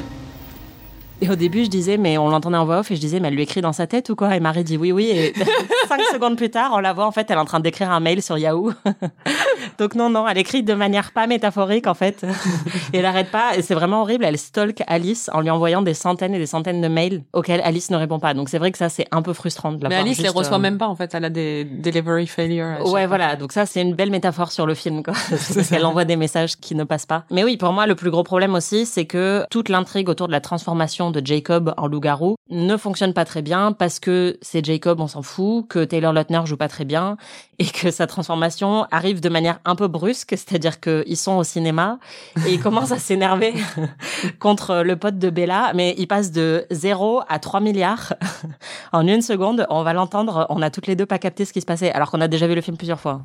Et 1.23 1.31
au 1.31 1.35
début, 1.35 1.65
je 1.65 1.71
disais, 1.71 1.97
mais 1.97 2.19
on 2.19 2.29
l'entendait 2.29 2.59
en 2.59 2.67
voix 2.67 2.81
off 2.81 2.91
et 2.91 2.97
je 2.97 3.01
disais, 3.01 3.21
mais 3.21 3.29
elle 3.29 3.35
lui 3.35 3.43
écrit 3.43 3.63
dans 3.63 3.73
sa 3.73 3.87
tête 3.87 4.11
ou 4.11 4.17
quoi? 4.17 4.37
Et 4.37 4.41
Marie 4.41 4.65
dit 4.65 4.77
oui, 4.77 4.93
oui. 4.93 5.09
Et 5.09 5.33
cinq 5.89 6.01
secondes 6.13 6.37
plus 6.37 6.51
tard, 6.51 6.73
on 6.75 6.79
la 6.79 6.93
voit, 6.93 7.07
en 7.07 7.13
fait, 7.13 7.31
elle 7.31 7.39
est 7.39 7.41
en 7.41 7.47
train 7.47 7.61
d'écrire 7.61 7.91
un 7.91 8.01
mail 8.01 8.23
sur 8.23 8.37
Yahoo. 8.37 8.73
Donc 9.79 9.95
non, 9.95 10.11
non, 10.11 10.29
elle 10.29 10.37
écrit 10.37 10.63
de 10.63 10.75
manière 10.75 11.13
pas 11.13 11.27
métaphorique, 11.27 11.87
en 11.87 11.95
fait. 11.95 12.25
Et 12.93 12.99
elle 12.99 13.07
arrête 13.07 13.31
pas. 13.31 13.57
Et 13.57 13.63
c'est 13.63 13.75
vraiment 13.75 14.03
horrible. 14.03 14.27
Elle 14.27 14.37
stalk 14.37 14.83
Alice 14.87 15.31
en 15.33 15.41
lui 15.41 15.49
envoyant 15.49 15.81
des 15.81 15.95
centaines 15.95 16.35
et 16.35 16.39
des 16.39 16.47
centaines 16.47 16.83
de 16.83 16.89
mails 16.89 17.23
auxquels 17.33 17.63
Alice 17.65 17.91
ne 17.91 17.97
répond 17.97 18.19
pas. 18.19 18.35
Donc 18.35 18.51
c'est 18.51 18.59
vrai 18.59 18.71
que 18.71 18.79
ça, 18.79 18.91
c'est 18.91 19.07
un 19.11 19.23
peu 19.23 19.33
frustrant 19.33 19.73
de 19.73 19.83
la 19.83 19.89
Mais 19.89 19.97
Alice 19.97 20.19
les 20.19 20.25
juste, 20.25 20.37
reçoit 20.37 20.57
euh, 20.57 20.61
même 20.61 20.77
pas, 20.77 20.87
en 20.87 20.97
fait. 20.97 21.15
Elle 21.15 21.25
a 21.25 21.31
des 21.31 21.65
delivery 21.65 22.27
failures. 22.27 22.87
Ouais, 22.93 23.07
voilà. 23.07 23.37
Donc 23.37 23.53
ça, 23.53 23.65
c'est 23.65 23.81
une 23.81 23.95
belle 23.95 24.11
métaphore 24.11 24.53
sur 24.53 24.67
le 24.67 24.75
film, 24.75 25.03
quoi. 25.03 25.15
Parce 25.31 25.69
qu'elle 25.69 25.87
envoie 25.87 26.05
des 26.05 26.17
messages 26.17 26.57
qui 26.57 26.75
ne 26.75 26.85
passent 26.85 27.07
pas. 27.07 27.25
Mais 27.31 27.43
oui, 27.43 27.57
pour 27.57 27.73
moi, 27.73 27.87
le 27.87 27.95
plus 27.95 28.11
gros 28.11 28.23
problème 28.23 28.55
aussi, 28.55 28.85
c'est 28.85 29.07
que 29.07 29.45
toute 29.51 29.71
l'intrigue 29.71 30.11
autour 30.11 30.27
de 30.27 30.33
la 30.33 30.41
transformation 30.41 31.06
de 31.11 31.25
Jacob 31.25 31.75
en 31.77 31.87
loup-garou 31.87 32.37
ne 32.51 32.77
fonctionne 32.77 33.13
pas 33.13 33.25
très 33.25 33.43
bien 33.43 33.73
parce 33.73 33.99
que 33.99 34.39
c'est 34.41 34.65
Jacob, 34.65 35.01
on 35.01 35.07
s'en 35.07 35.23
fout, 35.23 35.67
que 35.69 35.85
Taylor 35.85 36.13
Lautner 36.13 36.43
joue 36.45 36.57
pas 36.57 36.69
très 36.69 36.85
bien 36.85 37.17
et 37.59 37.67
que 37.67 37.91
sa 37.91 38.07
transformation 38.07 38.87
arrive 38.91 39.21
de 39.21 39.29
manière 39.29 39.61
un 39.65 39.75
peu 39.75 39.89
brusque, 39.89 40.31
c'est-à-dire 40.31 40.81
qu'ils 40.81 41.17
sont 41.17 41.37
au 41.37 41.45
cinéma 41.45 41.99
et 42.47 42.55
ils 42.55 42.61
commencent 42.61 42.93
à 42.93 42.99
s'énerver 42.99 43.55
contre 44.39 44.83
le 44.85 44.97
pote 44.97 45.19
de 45.19 45.31
Bella, 45.31 45.73
mais 45.75 45.95
il 45.99 46.07
passe 46.07 46.33
de 46.33 46.67
0 46.71 47.23
à 47.29 47.39
3 47.39 47.61
milliards 47.61 48.13
en 48.93 49.07
une 49.07 49.23
seconde. 49.23 49.67
On 49.71 49.83
va 49.83 49.93
l'entendre, 49.93 50.47
on 50.51 50.63
a 50.63 50.71
toutes 50.71 50.87
les 50.87 50.97
deux 50.97 51.07
pas 51.07 51.19
capté 51.19 51.45
ce 51.45 51.53
qui 51.53 51.61
se 51.61 51.67
passait 51.67 51.93
alors 51.93 52.11
qu'on 52.11 52.21
a 52.21 52.29
déjà 52.29 52.47
vu 52.47 52.55
le 52.55 52.61
film 52.61 52.77
plusieurs 52.77 53.01
fois. 53.01 53.23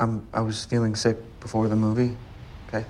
I 0.00 0.40
was 0.40 0.66
feeling 0.68 0.96
sick 0.96 1.16
before 1.40 1.68
the 1.68 1.76
movie, 1.76 2.12
okay? 2.68 2.84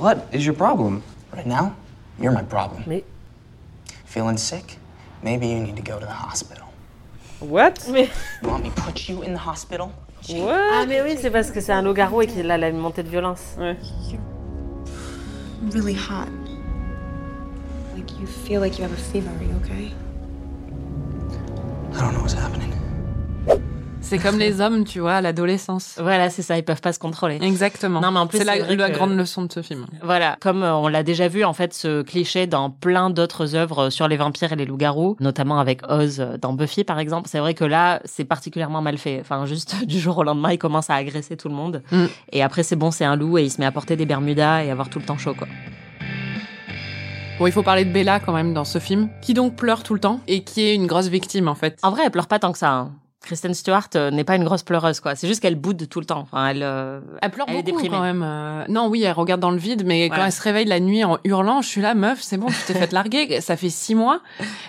What 0.00 0.26
is 0.32 0.46
your 0.46 0.54
problem? 0.54 1.02
Right 1.30 1.46
now, 1.46 1.76
you're 2.18 2.32
my 2.32 2.42
problem. 2.42 2.84
Mais 2.86 3.04
Feeling 4.06 4.38
sick? 4.38 4.78
Maybe 5.22 5.46
you 5.46 5.60
need 5.60 5.76
to 5.76 5.82
go 5.82 6.00
to 6.00 6.06
the 6.06 6.12
hospital. 6.12 6.72
What 7.40 7.86
mais 7.92 8.08
You 8.42 8.48
want 8.48 8.62
me 8.62 8.70
to 8.70 8.80
put 8.80 9.10
you 9.10 9.20
in 9.20 9.34
the 9.34 9.38
hospital? 9.38 9.92
What? 10.28 10.72
ah 10.72 10.86
mais 10.86 11.02
oui, 11.02 11.18
c'est 11.20 11.30
parce 11.30 11.50
que 11.50 11.60
c'est 11.60 11.72
un 11.72 11.82
loup-garou 11.82 12.22
et 12.22 12.26
qu'il 12.26 12.50
a 12.50 12.56
la 12.56 12.72
montée 12.72 13.02
de 13.02 13.10
violence. 13.10 13.56
Ouais. 13.58 13.76
really 15.70 15.94
hot. 15.94 16.28
Like 17.94 18.10
you 18.18 18.26
feel 18.26 18.60
like 18.62 18.78
you 18.78 18.84
have 18.84 18.92
a 18.92 19.02
fever. 19.12 19.28
Are 19.28 19.44
you 19.44 19.54
okay? 19.64 19.92
I 21.92 22.00
don't 22.00 22.14
know 22.14 22.22
what's 22.22 22.32
happening. 22.32 22.72
C'est 24.02 24.18
comme 24.18 24.38
les 24.38 24.60
hommes, 24.60 24.84
tu 24.84 24.98
vois, 25.00 25.14
à 25.14 25.20
l'adolescence. 25.20 25.96
Voilà, 26.00 26.30
c'est 26.30 26.42
ça, 26.42 26.56
ils 26.58 26.64
peuvent 26.64 26.80
pas 26.80 26.92
se 26.92 26.98
contrôler. 26.98 27.38
Exactement. 27.40 28.00
Non, 28.00 28.10
mais 28.10 28.18
en 28.18 28.26
plus, 28.26 28.38
c'est 28.38 28.44
la, 28.44 28.58
que- 28.58 28.92
grande 28.92 29.16
leçon 29.16 29.42
de 29.44 29.52
ce 29.52 29.62
film. 29.62 29.86
Voilà, 30.02 30.36
comme 30.40 30.62
euh, 30.62 30.74
on 30.74 30.88
l'a 30.88 31.02
déjà 31.02 31.28
vu 31.28 31.44
en 31.44 31.52
fait 31.52 31.72
ce 31.74 32.02
cliché 32.02 32.46
dans 32.46 32.70
plein 32.70 33.10
d'autres 33.10 33.54
œuvres 33.54 33.90
sur 33.90 34.08
les 34.08 34.16
vampires 34.16 34.52
et 34.52 34.56
les 34.56 34.64
loups-garous, 34.66 35.16
notamment 35.20 35.60
avec 35.60 35.82
Oz 35.88 36.20
euh, 36.20 36.36
dans 36.38 36.52
Buffy 36.52 36.82
par 36.84 36.98
exemple. 36.98 37.28
C'est 37.30 37.38
vrai 37.38 37.54
que 37.54 37.64
là, 37.64 38.00
c'est 38.04 38.24
particulièrement 38.24 38.82
mal 38.82 38.98
fait. 38.98 39.18
Enfin, 39.20 39.44
juste 39.46 39.84
du 39.86 40.00
jour 40.00 40.18
au 40.18 40.24
lendemain, 40.24 40.52
il 40.52 40.58
commence 40.58 40.90
à 40.90 40.94
agresser 40.94 41.36
tout 41.36 41.48
le 41.48 41.54
monde. 41.54 41.82
Mm. 41.92 42.06
Et 42.32 42.42
après, 42.42 42.62
c'est 42.62 42.76
bon, 42.76 42.90
c'est 42.90 43.04
un 43.04 43.16
loup 43.16 43.38
et 43.38 43.44
il 43.44 43.50
se 43.50 43.60
met 43.60 43.66
à 43.66 43.72
porter 43.72 43.96
des 43.96 44.06
bermudas 44.06 44.64
et 44.64 44.70
avoir 44.70 44.88
tout 44.90 44.98
le 44.98 45.04
temps 45.04 45.18
chaud, 45.18 45.34
quoi. 45.34 45.46
Bon, 47.38 47.46
il 47.46 47.52
faut 47.52 47.62
parler 47.62 47.86
de 47.86 47.90
Bella 47.92 48.20
quand 48.20 48.34
même 48.34 48.52
dans 48.52 48.66
ce 48.66 48.78
film, 48.78 49.08
qui 49.22 49.32
donc 49.32 49.56
pleure 49.56 49.82
tout 49.82 49.94
le 49.94 50.00
temps 50.00 50.20
et 50.26 50.42
qui 50.44 50.62
est 50.62 50.74
une 50.74 50.86
grosse 50.86 51.08
victime 51.08 51.48
en 51.48 51.54
fait. 51.54 51.78
En 51.82 51.90
vrai, 51.90 52.02
elle 52.04 52.10
pleure 52.10 52.26
pas 52.26 52.38
tant 52.38 52.52
que 52.52 52.58
ça. 52.58 52.70
hein. 52.72 52.92
Kristen 53.22 53.52
Stewart 53.54 53.88
euh, 53.96 54.10
n'est 54.10 54.24
pas 54.24 54.36
une 54.36 54.44
grosse 54.44 54.62
pleureuse, 54.62 55.00
quoi. 55.00 55.14
C'est 55.14 55.28
juste 55.28 55.40
qu'elle 55.40 55.54
boude 55.56 55.88
tout 55.88 56.00
le 56.00 56.06
temps. 56.06 56.20
Enfin, 56.20 56.48
elle. 56.48 56.62
euh, 56.62 57.00
Elle 57.22 57.30
pleure 57.30 57.46
Elle 57.48 57.56
est 57.56 57.62
beaucoup 57.62 57.82
déprimée. 57.82 57.90
quand 57.96 58.02
même. 58.02 58.22
euh. 58.24 58.64
Non, 58.68 58.88
oui, 58.88 59.02
elle 59.02 59.12
regarde 59.12 59.40
dans 59.40 59.50
le 59.50 59.58
vide, 59.58 59.84
mais 59.86 60.08
quand 60.08 60.24
elle 60.24 60.32
se 60.32 60.42
réveille 60.42 60.64
la 60.64 60.80
nuit 60.80 61.04
en 61.04 61.18
hurlant, 61.24 61.60
je 61.62 61.68
suis 61.68 61.80
là, 61.82 61.94
meuf, 61.94 62.20
c'est 62.22 62.38
bon, 62.38 62.46
tu 62.46 62.54
t'es 62.66 62.74
fait 62.74 62.92
larguer. 62.92 63.40
Ça 63.40 63.56
fait 63.56 63.68
six 63.68 63.94
mois, 63.94 64.20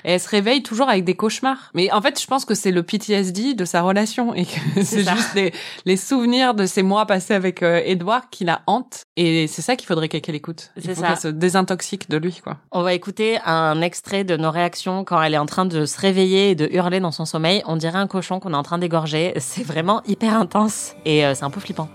et 0.03 0.12
elle 0.13 0.20
se 0.20 0.27
réveille 0.29 0.63
toujours 0.63 0.89
avec 0.89 1.03
des 1.05 1.15
cauchemars. 1.15 1.72
Mais 1.74 1.91
en 1.91 2.01
fait, 2.01 2.20
je 2.22 2.27
pense 2.27 2.46
que 2.46 2.53
c'est 2.53 2.72
le 2.72 2.84
PTSD 2.84 3.53
de 3.53 3.65
sa 3.65 3.81
relation 3.81 4.34
et 4.36 4.46
que 4.46 4.84
c'est 4.84 5.03
juste 5.08 5.34
les, 5.36 5.53
les 5.86 5.98
souvenirs 5.98 6.53
de 6.53 6.65
ces 6.65 6.84
mois 6.84 7.05
passés 7.05 7.34
avec 7.34 7.63
euh, 7.63 7.81
Edward 7.86 8.25
qui 8.31 8.43
la 8.43 8.62
hantent. 8.67 9.03
Et 9.17 9.48
c'est 9.48 9.62
ça 9.62 9.75
qu'il 9.75 9.88
faudrait 9.88 10.10
qu'elle 10.10 10.36
écoute. 10.36 10.72
C'est 10.77 10.96
ça. 10.96 11.08
qu'elle 11.08 11.17
se 11.17 11.27
désintoxique 11.29 12.10
de 12.10 12.17
lui, 12.17 12.39
quoi. 12.43 12.58
On 12.72 12.81
va 12.84 12.93
écouter 12.93 13.39
un 13.46 13.81
extrait 13.81 14.24
de 14.24 14.36
nos 14.38 14.51
réactions 14.51 15.03
quand 15.03 15.22
elle 15.22 15.34
est 15.34 15.38
en 15.39 15.46
train 15.46 15.65
de 15.65 15.86
se 15.86 16.00
réveiller 16.00 16.51
et 16.51 16.55
de 16.55 16.67
hurler 16.72 17.00
dans 17.00 17.12
son 17.12 17.25
sommeil. 17.25 17.62
On 17.65 17.75
dirait 17.77 17.98
un 18.00 18.08
cochon 18.08 18.39
qu'on 18.41 18.53
est 18.53 18.57
en 18.57 18.63
train 18.63 18.77
d'égorger. 18.77 19.33
C'est 19.38 19.63
vraiment 19.63 20.01
hyper 20.05 20.36
intense 20.36 20.95
et 21.05 21.25
euh, 21.25 21.33
c'est 21.33 21.45
un 21.45 21.50
peu 21.50 21.62
flippant. 21.62 21.88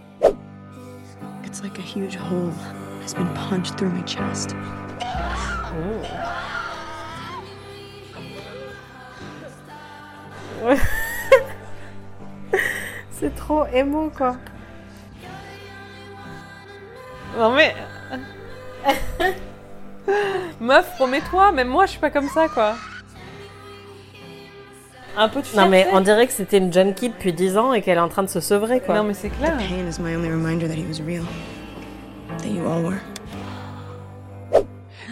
It's 1.44 1.62
like 1.62 1.78
a 1.78 1.82
huge 1.82 2.16
hole 2.16 2.52
has 3.02 3.12
been 3.14 3.28
punched 3.34 3.76
through 3.76 3.92
my 3.92 4.02
chest. 4.06 4.54
C'est 13.12 13.34
trop 13.34 13.66
émo, 13.66 14.10
quoi. 14.16 14.36
Non 17.38 17.50
mais... 17.52 17.74
Meuf, 20.60 20.94
promets-toi, 20.96 21.52
même 21.52 21.68
moi 21.68 21.86
je 21.86 21.92
suis 21.92 22.00
pas 22.00 22.10
comme 22.10 22.28
ça, 22.28 22.48
quoi. 22.48 22.74
Un 25.18 25.28
peu 25.28 25.40
de 25.40 25.46
Non 25.56 25.68
mais 25.68 25.86
on 25.92 26.00
dirait 26.00 26.26
que 26.26 26.32
c'était 26.32 26.58
une 26.58 26.72
junkie 26.72 27.08
depuis 27.08 27.32
10 27.32 27.56
ans 27.56 27.72
et 27.72 27.80
qu'elle 27.80 27.96
est 27.98 28.02
en 28.02 28.08
train 28.08 28.22
de 28.22 28.28
se 28.28 28.40
sevrer 28.40 28.80
quoi. 28.80 28.96
Non 28.96 29.04
mais 29.04 29.14
c'est 29.14 29.30
clair. 29.30 29.56
Pain 29.56 29.88
is 29.88 30.00
my 30.00 30.14
only 30.14 30.28
reminder 30.28 30.68
that 30.68 30.74
he 30.74 30.84
was 30.86 31.02
real. 31.04 31.24
That 32.38 32.48
you 32.48 32.66
all 32.66 32.84
were. 32.84 33.00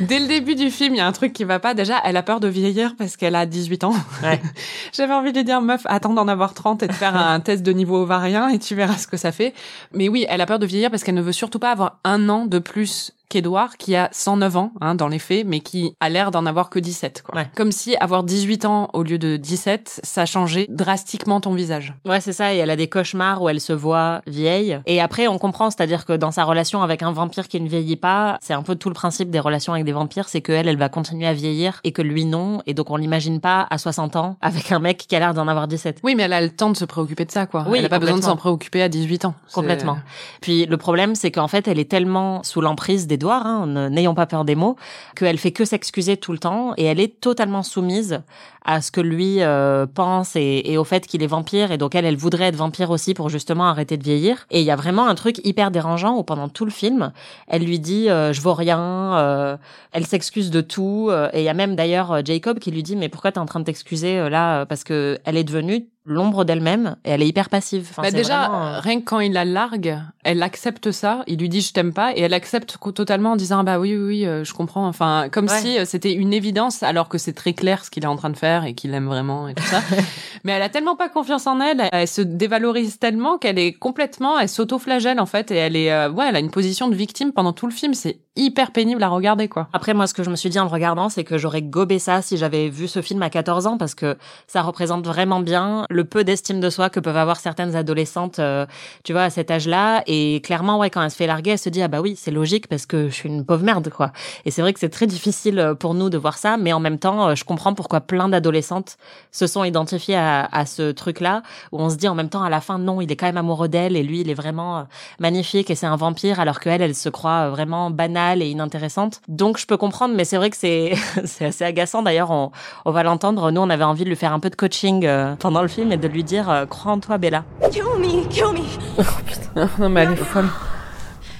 Dès 0.01 0.19
le 0.19 0.27
début 0.27 0.57
du 0.57 0.71
film, 0.71 0.95
il 0.95 0.99
y 0.99 1.01
a 1.01 1.07
un 1.07 1.13
truc 1.13 1.33
qui 1.33 1.45
va 1.45 1.61
pas. 1.61 1.73
Déjà, 1.73 2.01
elle 2.05 2.17
a 2.17 2.23
peur 2.25 2.41
de 2.41 2.49
vieillir 2.49 2.97
parce 2.97 3.17
qu'elle 3.17 3.37
a 3.37 3.47
18 3.47 3.85
ans. 3.85 3.95
Ouais. 4.23 4.41
J'avais 4.93 5.15
envie 5.15 5.33
de 5.33 5.39
lui 5.39 5.45
dire, 5.45 5.61
meuf, 5.61 5.83
attends 5.85 6.13
d'en 6.13 6.27
avoir 6.27 6.53
30 6.53 6.83
et 6.83 6.89
de 6.89 6.93
faire 6.93 7.17
un 7.17 7.39
test 7.39 7.63
de 7.63 7.73
niveau 7.73 8.03
ovarien 8.03 8.49
et 8.49 8.59
tu 8.59 8.75
verras 8.75 8.97
ce 8.97 9.07
que 9.07 9.17
ça 9.17 9.31
fait. 9.31 9.55
Mais 9.93 10.09
oui, 10.09 10.27
elle 10.29 10.41
a 10.41 10.47
peur 10.47 10.59
de 10.59 10.67
vieillir 10.67 10.91
parce 10.91 11.05
qu'elle 11.05 11.15
ne 11.15 11.23
veut 11.23 11.33
surtout 11.33 11.61
pas 11.61 11.71
avoir 11.71 11.99
un 12.03 12.29
an 12.29 12.47
de 12.47 12.59
plus 12.59 13.13
qu'Edouard, 13.35 13.77
qui 13.79 13.97
a 13.97 14.09
109 14.13 14.57
ans, 14.57 14.73
hein, 14.81 14.95
dans 14.95 15.09
les 15.09 15.19
faits, 15.19 15.45
mais 15.45 15.59
qui 15.59 15.97
a 15.99 16.09
l'air 16.09 16.31
d'en 16.31 16.47
avoir 16.47 16.71
que 16.71 16.79
17, 16.79 17.23
quoi. 17.23 17.35
Ouais. 17.35 17.49
Comme 17.57 17.73
si 17.73 17.97
avoir 17.97 18.23
18 18.23 18.65
ans 18.65 18.91
au 18.93 19.03
lieu 19.03 19.19
de 19.19 19.37
17, 19.37 20.03
ça 20.05 20.25
changeait 20.25 20.67
drastiquement 20.69 21.41
ton 21.41 21.53
visage. 21.53 21.95
Ouais, 22.07 22.21
c'est 22.21 22.33
ça, 22.33 22.55
et 22.55 22.59
elle 22.59 22.71
a 22.71 22.77
des 22.77 22.89
cauchemars 22.89 23.43
où 23.43 23.49
elle 23.49 23.61
se 23.61 23.73
voit 23.73 24.23
vieille. 24.29 24.79
Et 24.87 25.01
après, 25.01 25.27
on 25.27 25.39
comprend, 25.39 25.71
c'est-à-dire 25.71 26.05
que 26.05 26.13
dans 26.13 26.31
sa 26.31 26.45
relation 26.45 26.83
avec 26.83 27.03
un 27.03 27.11
vampire 27.11 27.49
qui 27.49 27.61
ne 27.61 27.69
vieillit 27.69 27.97
pas, 27.97 28.39
c'est 28.41 28.55
un 28.55 28.63
peu 28.63 28.77
tout 28.77 28.89
le 28.89 28.95
principe 28.95 29.31
des 29.31 29.41
relations 29.41 29.73
avec 29.73 29.85
des 29.85 29.93
vampires, 29.93 30.29
c'est 30.29 30.41
qu'elle, 30.41 30.69
elle 30.69 30.79
va 30.79 30.89
continuer 30.89 31.27
à 31.27 31.33
vieillir 31.33 31.81
et 31.83 31.91
que 31.91 32.03
lui 32.03 32.25
non. 32.25 32.63
Et 32.67 32.75
donc, 32.75 32.91
on 32.91 32.97
l'imagine 32.97 33.41
pas 33.41 33.67
à 33.69 33.79
60 33.79 34.15
ans 34.15 34.37
avec 34.43 34.71
un 34.71 34.79
mec 34.79 35.07
qui 35.09 35.17
a 35.17 35.19
l'air 35.19 35.35
d'en 35.35 35.49
avoir 35.49 35.67
17. 35.67 35.99
Oui, 36.05 36.15
mais 36.15 36.23
elle 36.23 36.33
a 36.33 36.41
le 36.41 36.51
temps 36.51 36.71
de 36.71 36.77
se 36.77 36.85
préoccuper 36.85 37.25
de 37.25 37.33
ça, 37.33 37.47
quoi. 37.47 37.67
Oui, 37.69 37.79
elle 37.81 37.87
a 37.87 37.89
pas 37.89 37.99
besoin 37.99 38.19
de 38.19 38.23
s'en 38.23 38.37
préoccuper 38.37 38.81
à 38.81 38.89
18 38.89 39.25
ans. 39.25 39.35
Complètement. 39.53 39.99
Puis 40.41 40.67
le 40.67 40.77
problème, 40.77 41.17
c'est 41.17 41.33
qu'en 41.33 41.49
fait, 41.49 41.67
elle 41.67 41.81
est 41.81 41.91
tellement 41.91 42.45
sous 42.45 42.61
l'emprise 42.61 43.09
d'Edouard, 43.25 43.47
hein, 43.47 43.89
n'ayons 43.91 44.15
pas 44.15 44.27
peur 44.27 44.45
des 44.45 44.55
mots, 44.55 44.77
qu'elle 45.17 45.39
fait 45.39 45.53
que 45.53 45.65
s'excuser 45.65 46.17
tout 46.17 46.33
le 46.33 46.39
temps 46.39 46.75
et 46.77 46.85
elle 46.85 47.01
est 47.01 47.21
totalement 47.21 47.63
soumise 47.63 48.21
à 48.67 48.81
ce 48.81 48.91
que 48.91 49.01
lui 49.01 49.43
euh, 49.43 49.87
pense 49.87 50.37
et, 50.37 50.77
au 50.79 50.85
fait 50.85 51.07
qu'il 51.07 51.23
est 51.23 51.27
vampire 51.27 51.71
et 51.73 51.79
donc 51.79 51.95
elle, 51.95 52.05
elle 52.05 52.17
voudrait 52.17 52.47
être 52.47 52.57
vampire 52.57 52.91
aussi 52.91 53.15
pour 53.15 53.29
justement 53.29 53.67
arrêter 53.67 53.97
de 53.97 54.03
vieillir. 54.03 54.47
Et 54.51 54.61
il 54.61 54.67
y 54.67 54.71
a 54.71 54.77
vraiment 54.77 55.07
un 55.07 55.15
truc 55.15 55.41
hyper 55.45 55.71
dérangeant 55.71 56.17
où 56.17 56.23
pendant 56.23 56.49
tout 56.49 56.65
le 56.65 56.71
film, 56.71 57.13
elle 57.49 57.65
lui 57.65 57.79
dit 57.79 58.09
euh, 58.09 58.33
je 58.33 58.41
vaux 58.41 58.55
rien, 58.55 59.17
euh, 59.19 59.57
elle 59.93 60.07
s'excuse 60.07 60.51
de 60.51 60.61
tout 60.61 61.09
euh, 61.11 61.29
et 61.33 61.41
il 61.41 61.45
y 61.45 61.49
a 61.49 61.55
même 61.55 61.77
d'ailleurs 61.77 62.25
Jacob 62.25 62.59
qui 62.59 62.71
lui 62.71 62.83
dit 62.83 62.97
mais 62.97 63.09
pourquoi 63.09 63.33
t'es 63.33 63.39
en 63.39 63.47
train 63.47 63.61
de 63.61 63.65
t'excuser 63.65 64.29
là 64.29 64.67
parce 64.67 64.85
que 64.85 65.19
elle 65.25 65.37
est 65.37 65.45
devenue 65.45 65.87
l'ombre 66.07 66.45
d'elle-même 66.45 66.97
et 67.05 67.11
elle 67.11 67.23
est 67.23 67.27
hyper 67.29 67.49
passive. 67.49 67.87
Enfin, 67.91 68.03
Bah 68.03 68.11
déjà, 68.11 68.49
vraiment, 68.49 68.67
euh, 68.67 68.81
rien 68.81 69.01
que 69.01 69.05
quand 69.05 69.21
il 69.21 69.33
la 69.33 69.45
largue, 69.45 69.99
elle 70.23 70.43
accepte 70.43 70.91
ça. 70.91 71.23
Il 71.27 71.39
lui 71.39 71.49
dit 71.49 71.61
je 71.61 71.73
t'aime 71.73 71.93
pas 71.93 72.13
et 72.15 72.21
elle 72.21 72.35
accepte 72.35 72.77
totalement 72.95 73.33
en 73.33 73.37
disant 73.37 73.61
Ah 73.61 73.63
bah 73.63 73.79
oui 73.79 73.97
oui, 73.97 74.05
oui 74.05 74.27
euh, 74.27 74.45
je 74.45 74.53
comprends. 74.53 74.87
Enfin 74.87 75.29
comme 75.31 75.47
Ouais. 75.47 75.61
si 75.61 75.79
euh, 75.79 75.85
c'était 75.85 76.13
une 76.13 76.33
évidence 76.33 76.83
alors 76.83 77.09
que 77.09 77.19
c'est 77.19 77.33
très 77.33 77.53
clair 77.55 77.85
ce 77.85 77.91
qu'il 77.91 78.05
est 78.05 78.09
en 78.09 78.17
train 78.17 78.31
de 78.31 78.37
faire 78.37 78.65
et 78.65 78.75
qu'il 78.75 78.93
aime 78.95 79.07
vraiment 79.07 79.49
et 79.49 79.55
tout 79.55 79.63
ça. 79.65 79.81
Mais 80.45 80.53
elle 80.53 80.63
a 80.63 80.69
tellement 80.69 80.95
pas 80.97 81.09
confiance 81.09 81.47
en 81.47 81.59
elle, 81.61 81.89
elle 81.91 82.07
se 82.09 82.21
dévalorise 82.21 82.99
tellement 82.99 83.39
qu'elle 83.39 83.59
est 83.59 83.73
complètement, 83.73 84.39
elle 84.39 84.49
s'auto-flagelle 84.51 85.19
en 85.19 85.27
fait 85.27 85.51
et 85.51 85.57
elle 85.57 85.75
est 85.75 85.91
euh, 85.91 86.11
ouais 86.11 86.27
elle 86.29 86.37
a 86.37 86.41
une 86.41 86.51
position 86.51 86.89
de 86.89 86.95
victime 86.95 87.33
pendant 87.33 87.53
tout 87.55 87.67
le 87.67 87.73
film. 87.73 87.95
C'est 87.95 88.19
hyper 88.37 88.73
pénible 88.73 89.03
à 89.03 89.09
regarder 89.09 89.49
quoi. 89.49 89.69
Après, 89.73 89.95
moi, 89.95 90.07
ce 90.09 90.13
que 90.15 90.25
je 90.25 90.31
me 90.31 90.35
suis 90.37 90.51
dit 90.51 90.59
en 90.59 90.65
le 90.65 90.71
regardant, 90.71 91.09
c'est 91.09 91.23
que 91.25 91.39
j'aurais 91.39 91.63
gobé 91.63 91.99
ça 92.01 92.21
si 92.21 92.37
j'avais 92.37 92.69
vu 92.69 92.89
ce 92.89 93.01
film 93.01 93.23
à 93.23 93.31
14 93.31 93.67
ans, 93.69 93.79
parce 93.79 93.95
que 93.95 94.17
ça 94.49 94.61
représente 94.63 95.07
vraiment 95.07 95.39
bien 95.41 95.87
le 95.95 96.05
peu 96.05 96.25
d'estime 96.25 96.61
de 96.61 96.71
soi 96.71 96.91
que 96.91 97.01
peuvent 97.01 97.17
avoir 97.17 97.39
certaines 97.39 97.77
adolescentes, 97.77 98.41
euh, 98.41 98.67
tu 99.05 99.13
vois, 99.13 99.23
à 99.23 99.31
cet 99.31 99.51
âge-là. 99.51 100.03
Et 100.07 100.41
clairement, 100.43 100.79
ouais, 100.79 100.91
quand 100.91 101.03
elle 101.03 101.11
se 101.11 101.17
fait 101.17 101.27
larguer, 101.27 101.53
elle 101.53 101.59
se 101.59 101.69
dit, 101.69 101.83
ah 101.83 101.89
bah 101.89 102.01
oui, 102.01 102.17
c'est 102.17 102.33
logique, 102.33 102.67
parce 102.67 102.85
que 102.85 103.09
je 103.09 103.15
suis 103.15 103.29
une 103.29 103.45
pauvre 103.45 103.63
merde, 103.63 103.89
quoi. 103.91 104.13
Et 104.45 104.51
c'est 104.51 104.61
vrai 104.61 104.73
que 104.73 104.81
c'est 104.81 104.89
très 104.89 105.07
difficile 105.07 105.59
euh, 105.59 105.75
pour 105.75 105.95
nous 105.95 106.11
de 106.11 106.19
voir 106.19 106.37
ça, 106.37 106.57
mais 106.57 106.73
en 106.73 106.81
même 106.81 106.99
temps, 106.99 107.29
euh, 107.29 107.35
je 107.35 107.45
comprends 107.45 107.75
pourquoi 107.75 108.01
plein 108.01 108.29
d'adolescentes 108.29 108.97
se 109.31 109.47
sont 109.47 109.63
identifiées 109.63 110.17
à, 110.17 110.49
à 110.51 110.67
ce 110.67 110.91
truc-là, 110.91 111.43
où 111.71 111.81
on 111.81 111.91
se 111.91 111.97
dit 111.97 112.09
en 112.09 112.15
même 112.17 112.29
temps, 112.29 112.43
à 112.43 112.51
la 112.51 112.61
fin, 112.61 112.79
non, 112.79 113.01
il 113.01 113.11
est 113.13 113.17
quand 113.17 113.27
même 113.27 113.37
amoureux 113.37 113.69
d'elle, 113.69 113.97
et 113.97 114.03
lui, 114.03 114.23
il 114.23 114.31
est 114.31 114.35
vraiment 114.35 114.79
euh, 114.79 114.83
magnifique, 115.21 115.71
et 115.71 115.77
c'est 115.77 115.87
un 115.87 115.97
vampire, 115.97 116.41
alors 116.41 116.59
qu'elle, 116.59 116.83
elle 116.83 116.97
se 116.97 117.09
croit 117.09 117.51
vraiment 117.51 117.91
banale 117.91 118.43
et 118.43 118.49
inintéressante. 118.49 119.21
Donc, 119.29 119.59
je 119.59 119.67
peux 119.67 119.77
comprendre, 119.77 120.15
mais 120.17 120.25
c'est 120.25 120.37
vrai 120.37 120.51
que 120.51 120.57
c'est 120.57 120.95
c'est 121.25 121.47
assez 121.47 121.65
agaçant. 121.65 122.03
D'ailleurs, 122.03 122.33
on, 122.33 122.51
on 122.85 122.91
va 122.91 123.05
l'entendre. 123.05 123.53
Nous, 123.53 123.61
on 123.61 123.71
avait 123.71 123.85
envie 123.85 124.03
de 124.03 124.09
lui 124.09 124.17
faire 124.17 124.33
un 124.33 124.41
peu 124.41 124.51
de 124.51 124.57
coaching 124.57 125.07
pendant 125.39 125.63
le 125.63 125.69
film 125.69 125.84
et 125.93 125.97
de 125.97 126.09
lui 126.09 126.25
dire 126.25 126.49
euh, 126.51 126.67
crois 126.67 126.93
en 126.93 127.01
toi, 127.01 127.19
Bella. 127.19 127.45
Kill 127.71 127.83
me, 127.99 128.27
kill 128.29 128.45
me. 128.55 129.79
non 129.81 129.89
mais 129.89 130.03
elle 130.03 130.13
est 130.13 130.17
folle. 130.17 130.49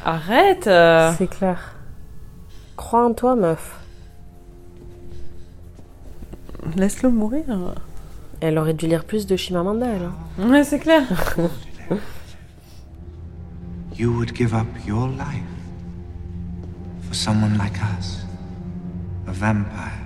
Arrête 0.05 0.67
euh. 0.67 1.13
C'est 1.17 1.27
clair. 1.29 1.75
Crois 2.77 3.07
en 3.07 3.13
toi, 3.15 3.35
meuf. 3.37 3.79
Laisse-le 6.77 7.11
mourir. 7.11 7.45
Elle 8.41 8.59
aurait 8.59 8.75
dû 8.75 8.87
lire 8.87 9.05
plus 9.05 9.27
de 9.27 9.37
Chimamanda, 9.37 9.87
elle. 9.87 10.03
hein. 10.43 10.51
Ouais, 10.51 10.65
c'est 10.65 10.79
clair. 10.79 11.03
You 13.97 14.11
would 14.17 14.35
give 14.35 14.53
up 14.55 14.67
your 14.85 15.07
life 15.07 15.45
for 17.07 17.15
someone 17.15 17.57
like 17.57 17.77
us, 17.97 18.27
a 19.29 19.31
vampire. 19.33 20.04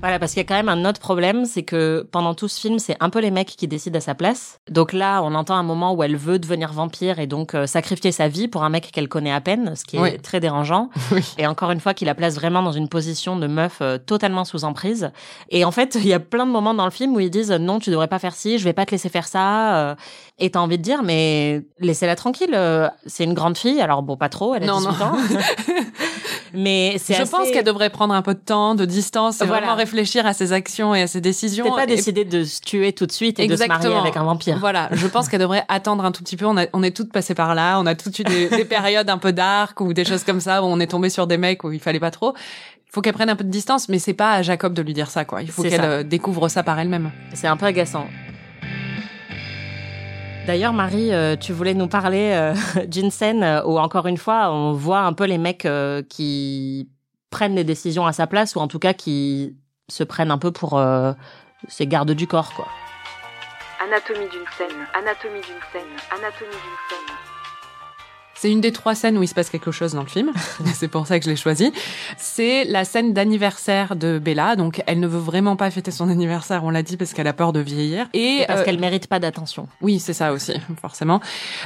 Voilà, 0.00 0.20
parce 0.20 0.32
qu'il 0.32 0.40
y 0.40 0.44
a 0.44 0.48
quand 0.48 0.54
même 0.54 0.68
un 0.68 0.88
autre 0.88 1.00
problème, 1.00 1.44
c'est 1.44 1.64
que 1.64 2.06
pendant 2.12 2.32
tout 2.32 2.46
ce 2.46 2.60
film, 2.60 2.78
c'est 2.78 2.96
un 3.00 3.10
peu 3.10 3.18
les 3.18 3.32
mecs 3.32 3.48
qui 3.48 3.66
décident 3.66 3.98
à 3.98 4.00
sa 4.00 4.14
place. 4.14 4.60
Donc 4.70 4.92
là, 4.92 5.22
on 5.24 5.34
entend 5.34 5.56
un 5.56 5.64
moment 5.64 5.92
où 5.92 6.04
elle 6.04 6.14
veut 6.16 6.38
devenir 6.38 6.72
vampire 6.72 7.18
et 7.18 7.26
donc 7.26 7.56
euh, 7.56 7.66
sacrifier 7.66 8.12
sa 8.12 8.28
vie 8.28 8.46
pour 8.46 8.62
un 8.62 8.68
mec 8.68 8.92
qu'elle 8.92 9.08
connaît 9.08 9.32
à 9.32 9.40
peine, 9.40 9.74
ce 9.74 9.84
qui 9.84 9.96
est 9.96 10.00
Oui. 10.00 10.18
très 10.22 10.38
dérangeant. 10.38 10.88
Et 11.38 11.48
encore 11.48 11.72
une 11.72 11.80
fois, 11.80 11.94
qui 11.94 12.04
la 12.04 12.14
place 12.14 12.36
vraiment 12.36 12.62
dans 12.62 12.70
une 12.70 12.88
position 12.88 13.34
de 13.36 13.48
meuf 13.48 13.78
euh, 13.80 13.98
totalement 13.98 14.44
sous 14.44 14.62
emprise. 14.62 15.10
Et 15.50 15.64
en 15.64 15.72
fait, 15.72 15.96
il 16.00 16.06
y 16.06 16.12
a 16.14 16.20
plein 16.20 16.46
de 16.46 16.52
moments 16.52 16.74
dans 16.74 16.84
le 16.84 16.92
film 16.92 17.16
où 17.16 17.20
ils 17.20 17.28
disent 17.30 17.50
non, 17.50 17.80
tu 17.80 17.90
devrais 17.90 18.06
pas 18.08 18.20
faire 18.20 18.36
ci, 18.36 18.58
je 18.60 18.64
vais 18.64 18.72
pas 18.72 18.86
te 18.86 18.92
laisser 18.92 19.08
faire 19.08 19.26
ça. 19.26 19.78
euh, 19.78 19.94
et 20.38 20.50
t'as 20.52 20.60
envie 20.60 20.78
de 20.78 20.82
dire, 20.84 21.02
mais 21.02 21.64
laissez-la 21.80 22.14
tranquille. 22.14 22.56
c'est 23.06 23.24
une 23.24 23.34
grande 23.34 23.58
fille, 23.58 23.80
alors 23.80 24.04
bon, 24.04 24.16
pas 24.16 24.28
trop, 24.28 24.54
elle 24.54 24.62
a 24.62 24.66
Non, 24.66 24.78
18 24.78 24.90
non. 25.00 25.04
ans. 25.06 25.16
mais 26.54 26.96
c'est 26.98 27.14
Je 27.14 27.22
assez- 27.22 27.30
pense 27.30 27.50
qu'elle 27.50 27.64
devrait 27.64 27.90
prendre 27.90 28.14
un 28.14 28.22
peu 28.22 28.34
de 28.34 28.38
temps, 28.40 28.74
de 28.74 28.84
distance, 28.84 29.40
et 29.40 29.44
Voilà. 29.46 29.60
vraiment 29.62 29.76
réfléchir 29.76 30.26
à 30.26 30.32
ses 30.32 30.52
actions 30.52 30.94
et 30.94 31.02
à 31.02 31.06
ses 31.06 31.20
décisions. 31.20 31.64
C'est 31.66 31.70
pas 31.72 31.84
Et- 31.84 31.86
décider 31.86 32.24
de 32.24 32.44
se 32.44 32.60
tuer 32.60 32.92
tout 32.92 33.06
de 33.06 33.12
suite 33.12 33.38
et 33.40 33.46
de 33.46 33.56
se 33.56 33.64
marier 33.66 33.94
avec 33.94 34.16
un 34.16 34.24
vampire. 34.24 34.58
Voilà, 34.58 34.88
je 34.92 35.06
pense 35.06 35.28
qu'elle 35.28 35.40
devrait 35.40 35.64
attendre 35.68 36.04
un 36.04 36.12
tout 36.12 36.22
petit 36.22 36.36
peu. 36.36 36.46
On, 36.46 36.56
a, 36.56 36.66
on 36.72 36.82
est 36.82 36.96
toutes 36.96 37.12
passées 37.12 37.34
par 37.34 37.54
là, 37.54 37.78
on 37.80 37.86
a 37.86 37.94
toutes 37.94 38.18
eu 38.18 38.24
des, 38.24 38.48
des 38.48 38.64
périodes 38.64 39.08
un 39.10 39.18
peu 39.18 39.32
dark 39.32 39.80
ou 39.80 39.92
des 39.92 40.04
choses 40.04 40.24
comme 40.24 40.40
ça 40.40 40.62
où 40.62 40.66
on 40.66 40.80
est 40.80 40.86
tombé 40.88 41.10
sur 41.10 41.26
des 41.26 41.38
mecs 41.38 41.64
où 41.64 41.72
il 41.72 41.80
fallait 41.80 42.00
pas 42.00 42.10
trop. 42.10 42.34
Il 42.36 42.92
faut 42.92 43.02
qu'elle 43.02 43.12
prenne 43.12 43.28
un 43.28 43.36
peu 43.36 43.44
de 43.44 43.50
distance, 43.50 43.88
mais 43.90 43.98
c'est 43.98 44.14
pas 44.14 44.32
à 44.32 44.42
Jacob 44.42 44.72
de 44.72 44.80
lui 44.80 44.94
dire 44.94 45.10
ça, 45.10 45.26
quoi. 45.26 45.42
Il 45.42 45.50
faut 45.50 45.62
qu'elle 45.62 45.80
euh, 45.84 46.02
découvre 46.02 46.48
ça 46.48 46.62
par 46.62 46.78
elle-même. 46.78 47.10
C'est 47.34 47.46
un 47.46 47.56
peu 47.58 47.66
agaçant. 47.66 48.06
D'ailleurs, 50.48 50.72
Marie, 50.72 51.12
euh, 51.12 51.36
tu 51.36 51.52
voulais 51.52 51.74
nous 51.74 51.88
parler 51.88 52.32
euh, 52.32 52.54
d'une 52.86 53.10
scène 53.10 53.44
euh, 53.44 53.62
où, 53.64 53.78
encore 53.78 54.06
une 54.06 54.16
fois, 54.16 54.50
on 54.50 54.72
voit 54.72 55.00
un 55.00 55.12
peu 55.12 55.24
les 55.24 55.36
mecs 55.36 55.68
qui 56.08 56.88
prennent 57.28 57.54
les 57.54 57.64
décisions 57.64 58.06
à 58.06 58.14
sa 58.14 58.26
place, 58.26 58.56
ou 58.56 58.60
en 58.60 58.66
tout 58.66 58.78
cas 58.78 58.94
qui 58.94 59.58
se 59.90 60.04
prennent 60.04 60.30
un 60.30 60.38
peu 60.38 60.50
pour 60.50 60.82
ces 61.68 61.86
gardes 61.86 62.12
du 62.12 62.26
corps, 62.26 62.54
quoi. 62.54 62.66
Anatomie 63.84 64.28
d'une 64.30 64.46
scène, 64.56 64.86
anatomie 64.94 65.42
d'une 65.42 65.62
scène, 65.70 65.96
anatomie 66.10 66.50
d'une 66.50 66.78
scène. 66.88 67.27
C'est 68.40 68.52
une 68.52 68.60
des 68.60 68.70
trois 68.70 68.94
scènes 68.94 69.18
où 69.18 69.22
il 69.24 69.26
se 69.26 69.34
passe 69.34 69.50
quelque 69.50 69.72
chose 69.72 69.94
dans 69.94 70.02
le 70.02 70.08
film. 70.08 70.30
c'est 70.74 70.86
pour 70.86 71.08
ça 71.08 71.18
que 71.18 71.24
je 71.24 71.30
l'ai 71.30 71.36
choisi. 71.36 71.72
C'est 72.16 72.64
la 72.64 72.84
scène 72.84 73.12
d'anniversaire 73.12 73.96
de 73.96 74.20
Bella. 74.20 74.54
Donc, 74.54 74.80
elle 74.86 75.00
ne 75.00 75.08
veut 75.08 75.18
vraiment 75.18 75.56
pas 75.56 75.70
fêter 75.72 75.90
son 75.90 76.08
anniversaire, 76.08 76.62
on 76.62 76.70
l'a 76.70 76.84
dit, 76.84 76.96
parce 76.96 77.14
qu'elle 77.14 77.26
a 77.26 77.32
peur 77.32 77.52
de 77.52 77.58
vieillir. 77.58 78.08
Et 78.14 78.42
Et 78.42 78.44
parce 78.46 78.60
euh, 78.60 78.64
qu'elle 78.64 78.78
mérite 78.78 79.08
pas 79.08 79.18
d'attention. 79.18 79.66
Oui, 79.80 79.98
c'est 79.98 80.12
ça 80.12 80.32
aussi, 80.32 80.54
forcément. 80.80 81.20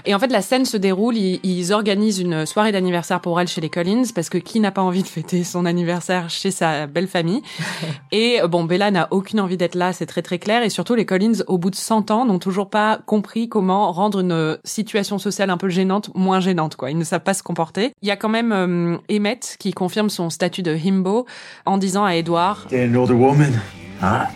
Et 0.07 0.15
en 0.15 0.19
fait, 0.19 0.29
la 0.29 0.41
scène 0.41 0.65
se 0.65 0.79
déroule, 0.79 1.17
ils, 1.17 1.41
ils 1.43 1.75
organisent 1.75 2.21
une 2.21 2.47
soirée 2.47 2.73
d'anniversaire 2.73 3.21
pour 3.21 3.39
elle 3.39 3.49
chez 3.49 3.61
les 3.61 3.69
Collins, 3.69 4.05
parce 4.15 4.31
que 4.31 4.39
qui 4.39 4.59
n'a 4.59 4.71
pas 4.71 4.83
envie 4.83 5.03
de 5.03 5.09
fêter 5.09 5.45
son 5.45 5.67
anniversaire 5.67 6.31
chez 6.31 6.51
sa 6.51 6.87
belle 6.87 7.09
famille? 7.09 7.43
Et 8.13 8.41
euh, 8.41 8.49
bon, 8.49 8.65
Bella 8.65 8.91
n'a 8.91 9.09
aucune 9.11 9.41
envie 9.41 9.59
d'être 9.59 9.75
là, 9.75 9.93
c'est 9.93 10.07
très 10.07 10.23
très 10.23 10.39
clair. 10.39 10.63
Et 10.63 10.71
surtout, 10.71 10.95
les 10.95 11.05
Collins, 11.05 11.43
au 11.49 11.59
bout 11.59 11.71
de 11.71 11.77
100 11.77 12.11
ans, 12.11 12.25
n'ont 12.25 12.39
toujours 12.39 12.71
pas 12.71 12.99
compris 13.05 13.51
comment 13.51 13.93
rendre 13.93 14.21
une 14.21 14.57
situation 14.65 15.19
sociale 15.19 15.51
un 15.51 15.59
peu 15.59 15.69
gênante 15.69 16.11
moins 16.15 16.41
gênante, 16.41 16.62
quoi. 16.71 16.91
Ils 16.91 16.99
ne 16.99 17.05
savent 17.05 17.23
pas 17.23 17.35
se 17.35 17.43
comporter. 17.43 17.93
Il 18.03 18.09
y 18.09 18.11
a 18.11 18.17
quand 18.17 18.29
même 18.29 18.53
euh, 18.53 18.97
Emmett 19.11 19.57
qui 19.59 19.73
confirme 19.73 20.11
son 20.11 20.31
statut 20.31 20.63
de 20.63 20.75
himbo 20.75 21.27
en 21.67 21.79
disant 21.79 22.05
à 22.05 22.15
Edward 22.15 22.65
Dating 22.65 22.95
an 22.95 23.01
older 23.01 23.15
woman. 23.15 23.61
Huh? 24.01 24.27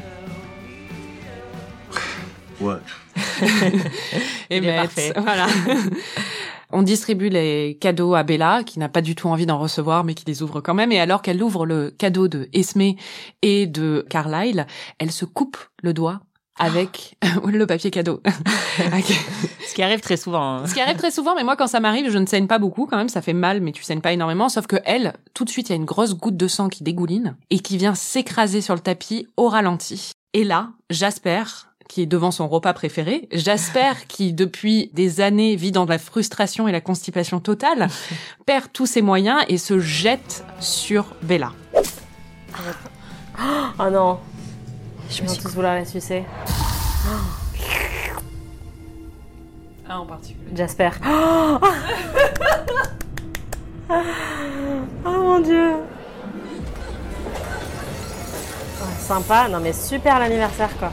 What? 2.60 2.80
Il 4.50 4.56
est 4.56 4.58
Emmett, 4.58 4.82
parfait. 4.82 5.12
Voilà. 5.16 5.46
On 6.72 6.82
distribue 6.82 7.28
les 7.28 7.78
cadeaux 7.80 8.14
à 8.14 8.24
Bella, 8.24 8.62
qui 8.64 8.78
n'a 8.78 8.88
pas 8.88 9.00
du 9.00 9.14
tout 9.14 9.28
envie 9.28 9.46
d'en 9.46 9.58
recevoir, 9.58 10.02
mais 10.02 10.14
qui 10.14 10.24
les 10.26 10.42
ouvre 10.42 10.60
quand 10.60 10.74
même. 10.74 10.90
Et 10.90 10.98
alors 10.98 11.22
qu'elle 11.22 11.42
ouvre 11.42 11.64
le 11.64 11.90
cadeau 11.96 12.26
de 12.26 12.48
Esme 12.52 12.94
et 13.42 13.66
de 13.66 14.04
Carlyle, 14.10 14.66
elle 14.98 15.12
se 15.12 15.24
coupe 15.24 15.56
le 15.82 15.94
doigt 15.94 16.20
avec 16.58 17.16
le 17.46 17.66
papier 17.66 17.90
cadeau. 17.90 18.20
Ce 19.68 19.74
qui 19.74 19.82
arrive 19.82 20.00
très 20.00 20.16
souvent. 20.16 20.58
hein. 20.58 20.66
Ce 20.66 20.74
qui 20.74 20.80
arrive 20.80 20.96
très 20.96 21.10
souvent, 21.10 21.34
mais 21.34 21.44
moi 21.44 21.56
quand 21.56 21.66
ça 21.66 21.80
m'arrive, 21.80 22.10
je 22.10 22.18
ne 22.18 22.26
saigne 22.26 22.46
pas 22.46 22.58
beaucoup 22.58 22.86
quand 22.86 22.96
même, 22.96 23.08
ça 23.08 23.20
fait 23.22 23.32
mal, 23.34 23.60
mais 23.60 23.72
tu 23.72 23.82
saignes 23.82 24.00
pas 24.00 24.12
énormément. 24.12 24.48
Sauf 24.48 24.66
que 24.66 24.76
elle, 24.84 25.14
tout 25.34 25.44
de 25.44 25.50
suite, 25.50 25.68
il 25.68 25.72
y 25.72 25.74
a 25.74 25.76
une 25.76 25.84
grosse 25.84 26.14
goutte 26.14 26.36
de 26.36 26.48
sang 26.48 26.68
qui 26.68 26.82
dégouline 26.82 27.36
et 27.50 27.58
qui 27.58 27.76
vient 27.76 27.94
s'écraser 27.94 28.60
sur 28.60 28.74
le 28.74 28.80
tapis 28.80 29.26
au 29.36 29.48
ralenti. 29.48 30.12
Et 30.32 30.44
là, 30.44 30.70
Jasper, 30.90 31.42
qui 31.88 32.02
est 32.02 32.06
devant 32.06 32.30
son 32.30 32.48
repas 32.48 32.72
préféré, 32.72 33.28
Jasper, 33.32 33.90
qui 34.08 34.32
depuis 34.32 34.90
des 34.94 35.20
années 35.20 35.56
vit 35.56 35.72
dans 35.72 35.84
la 35.84 35.98
frustration 35.98 36.66
et 36.68 36.72
la 36.72 36.80
constipation 36.80 37.38
totale, 37.40 37.88
perd 38.46 38.72
tous 38.72 38.86
ses 38.86 39.02
moyens 39.02 39.42
et 39.48 39.58
se 39.58 39.78
jette 39.78 40.44
sur 40.60 41.14
Bella. 41.22 41.52
Oh 43.78 43.90
non. 43.90 44.18
Je 45.08 45.14
suis 45.14 45.38
tous 45.38 45.54
vouloir 45.54 45.74
la 45.74 45.84
sucer. 45.84 46.24
Ah, 49.88 50.00
en 50.00 50.06
particulier. 50.06 50.48
Jasper. 50.54 50.90
Oh, 51.06 51.58
Oh 55.04 55.10
mon 55.10 55.38
dieu. 55.40 55.74
Ouais, 58.80 58.96
sympa, 58.98 59.46
non 59.48 59.60
mais 59.60 59.72
super 59.72 60.18
l'anniversaire 60.18 60.76
quoi. 60.78 60.90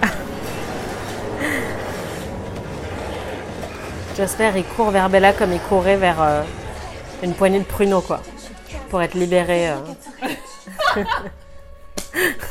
Jasper 4.16 4.52
il 4.56 4.64
court 4.64 4.90
vers 4.90 5.08
Bella 5.08 5.32
comme 5.32 5.52
il 5.52 5.60
courait 5.60 5.96
vers 5.96 6.20
euh, 6.22 6.42
une 7.22 7.34
poignée 7.34 7.58
de 7.58 7.64
pruneaux 7.64 8.00
quoi. 8.00 8.20
Pour 8.90 9.02
être 9.02 9.14
libéré. 9.14 9.70
euh. 9.70 9.76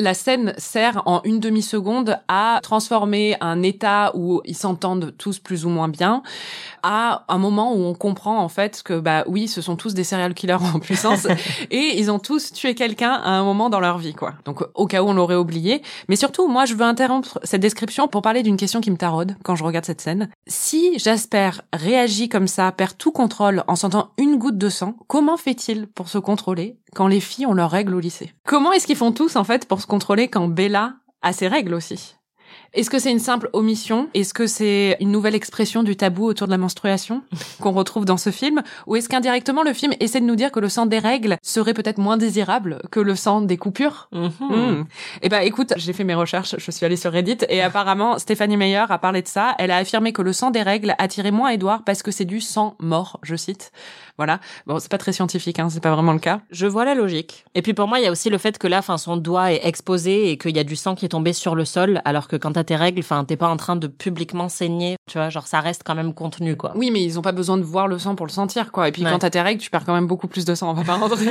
La 0.00 0.14
scène 0.14 0.54
sert 0.56 1.02
en 1.04 1.20
une 1.24 1.40
demi-seconde 1.40 2.18
à 2.26 2.58
transformer 2.62 3.36
un 3.42 3.62
état 3.62 4.12
où 4.14 4.40
ils 4.46 4.56
s'entendent 4.56 5.12
tous 5.18 5.38
plus 5.38 5.66
ou 5.66 5.68
moins 5.68 5.88
bien 5.88 6.22
à 6.82 7.26
un 7.28 7.36
moment 7.36 7.74
où 7.74 7.82
on 7.82 7.92
comprend 7.92 8.38
en 8.38 8.48
fait 8.48 8.82
que 8.82 8.98
bah 8.98 9.24
oui, 9.26 9.46
ce 9.46 9.60
sont 9.60 9.76
tous 9.76 9.92
des 9.92 10.02
serial 10.02 10.32
killers 10.32 10.54
en 10.74 10.78
puissance 10.78 11.26
et 11.70 11.98
ils 11.98 12.10
ont 12.10 12.18
tous 12.18 12.50
tué 12.50 12.74
quelqu'un 12.74 13.12
à 13.12 13.28
un 13.28 13.44
moment 13.44 13.68
dans 13.68 13.78
leur 13.78 13.98
vie 13.98 14.14
quoi. 14.14 14.32
Donc 14.46 14.64
au 14.74 14.86
cas 14.86 15.02
où 15.02 15.08
on 15.08 15.12
l'aurait 15.12 15.36
oublié, 15.36 15.82
mais 16.08 16.16
surtout 16.16 16.48
moi 16.48 16.64
je 16.64 16.72
veux 16.72 16.86
interrompre 16.86 17.38
cette 17.42 17.60
description 17.60 18.08
pour 18.08 18.22
parler 18.22 18.42
d'une 18.42 18.56
question 18.56 18.80
qui 18.80 18.90
me 18.90 18.96
taraude 18.96 19.36
quand 19.44 19.54
je 19.54 19.64
regarde 19.64 19.84
cette 19.84 20.00
scène. 20.00 20.30
Si 20.46 20.98
Jasper 20.98 21.50
réagit 21.74 22.30
comme 22.30 22.48
ça, 22.48 22.72
perd 22.72 22.96
tout 22.96 23.12
contrôle 23.12 23.64
en 23.66 23.76
sentant 23.76 24.12
une 24.16 24.36
goutte 24.38 24.56
de 24.56 24.70
sang, 24.70 24.94
comment 25.08 25.36
fait-il 25.36 25.88
pour 25.88 26.08
se 26.08 26.16
contrôler 26.16 26.78
quand 26.94 27.06
les 27.06 27.20
filles 27.20 27.46
ont 27.46 27.54
leurs 27.54 27.70
règles 27.70 27.94
au 27.94 28.00
lycée. 28.00 28.32
Comment 28.44 28.72
est-ce 28.72 28.86
qu'ils 28.86 28.96
font 28.96 29.12
tous 29.12 29.36
en 29.36 29.44
fait 29.44 29.66
pour 29.66 29.80
se 29.80 29.86
contrôler 29.86 30.28
quand 30.28 30.48
Bella 30.48 30.94
a 31.22 31.32
ses 31.32 31.48
règles 31.48 31.74
aussi? 31.74 32.16
Est-ce 32.72 32.88
que 32.88 33.00
c'est 33.00 33.10
une 33.10 33.18
simple 33.18 33.50
omission? 33.52 34.08
Est-ce 34.14 34.32
que 34.32 34.46
c'est 34.46 34.96
une 35.00 35.10
nouvelle 35.10 35.34
expression 35.34 35.82
du 35.82 35.96
tabou 35.96 36.26
autour 36.26 36.46
de 36.46 36.52
la 36.52 36.58
menstruation 36.58 37.22
qu'on 37.60 37.72
retrouve 37.72 38.04
dans 38.04 38.16
ce 38.16 38.30
film? 38.30 38.62
Ou 38.86 38.96
est-ce 38.96 39.08
qu'indirectement 39.08 39.64
le 39.64 39.72
film 39.72 39.92
essaie 39.98 40.20
de 40.20 40.24
nous 40.24 40.36
dire 40.36 40.52
que 40.52 40.60
le 40.60 40.68
sang 40.68 40.86
des 40.86 41.00
règles 41.00 41.36
serait 41.42 41.74
peut-être 41.74 41.98
moins 41.98 42.16
désirable 42.16 42.80
que 42.92 43.00
le 43.00 43.16
sang 43.16 43.40
des 43.40 43.56
coupures? 43.56 44.08
Hmm. 44.12 44.84
Eh 45.22 45.28
ben, 45.28 45.40
écoute, 45.40 45.72
j'ai 45.76 45.92
fait 45.92 46.04
mes 46.04 46.14
recherches, 46.14 46.54
je 46.58 46.70
suis 46.70 46.86
allée 46.86 46.96
sur 46.96 47.12
Reddit 47.12 47.38
et 47.48 47.60
apparemment 47.60 48.18
Stéphanie 48.18 48.56
Meyer 48.56 48.84
a 48.88 48.98
parlé 48.98 49.22
de 49.22 49.28
ça. 49.28 49.56
Elle 49.58 49.72
a 49.72 49.76
affirmé 49.76 50.12
que 50.12 50.22
le 50.22 50.32
sang 50.32 50.50
des 50.50 50.62
règles 50.62 50.94
attirait 50.98 51.32
moins 51.32 51.50
Edouard 51.50 51.82
parce 51.84 52.02
que 52.02 52.12
c'est 52.12 52.24
du 52.24 52.40
sang 52.40 52.76
mort, 52.78 53.18
je 53.22 53.34
cite. 53.34 53.72
Voilà. 54.16 54.38
Bon, 54.66 54.78
c'est 54.78 54.90
pas 54.90 54.98
très 54.98 55.12
scientifique, 55.12 55.58
hein, 55.58 55.70
c'est 55.70 55.82
pas 55.82 55.94
vraiment 55.94 56.12
le 56.12 56.18
cas. 56.18 56.42
Je 56.50 56.66
vois 56.66 56.84
la 56.84 56.94
logique. 56.94 57.46
Et 57.54 57.62
puis 57.62 57.74
pour 57.74 57.88
moi, 57.88 57.98
il 57.98 58.04
y 58.04 58.06
a 58.06 58.12
aussi 58.12 58.28
le 58.28 58.38
fait 58.38 58.58
que 58.58 58.66
là, 58.66 58.78
enfin, 58.78 58.98
son 58.98 59.16
doigt 59.16 59.52
est 59.52 59.66
exposé 59.66 60.30
et 60.30 60.36
qu'il 60.36 60.54
y 60.54 60.60
a 60.60 60.64
du 60.64 60.76
sang 60.76 60.94
qui 60.94 61.06
est 61.06 61.08
tombé 61.08 61.32
sur 61.32 61.54
le 61.54 61.64
sol, 61.64 62.02
alors 62.04 62.28
que 62.28 62.36
quand 62.36 62.52
t'as 62.60 62.64
tes 62.64 62.76
règles, 62.76 63.00
enfin, 63.00 63.24
t'es 63.24 63.36
pas 63.36 63.48
en 63.48 63.56
train 63.56 63.76
de 63.76 63.86
publiquement 63.86 64.48
saigner, 64.48 64.96
tu 65.08 65.18
vois, 65.18 65.28
genre 65.30 65.46
ça 65.46 65.60
reste 65.60 65.82
quand 65.84 65.94
même 65.94 66.12
contenu, 66.14 66.56
quoi. 66.56 66.72
Oui, 66.74 66.90
mais 66.90 67.02
ils 67.02 67.18
ont 67.18 67.22
pas 67.22 67.32
besoin 67.32 67.56
de 67.56 67.62
voir 67.62 67.88
le 67.88 67.98
sang 67.98 68.14
pour 68.14 68.26
le 68.26 68.32
sentir, 68.32 68.70
quoi. 68.72 68.88
Et 68.88 68.92
puis 68.92 69.02
Ouais. 69.04 69.10
quand 69.10 69.18
t'as 69.20 69.30
tes 69.30 69.40
règles, 69.40 69.60
tu 69.62 69.70
perds 69.70 69.84
quand 69.86 69.94
même 69.94 70.06
beaucoup 70.06 70.28
plus 70.28 70.44
de 70.44 70.54
sang. 70.54 70.70
On 70.70 70.74
va 70.74 70.84
pas 70.84 70.94
rentrer. 70.96 71.24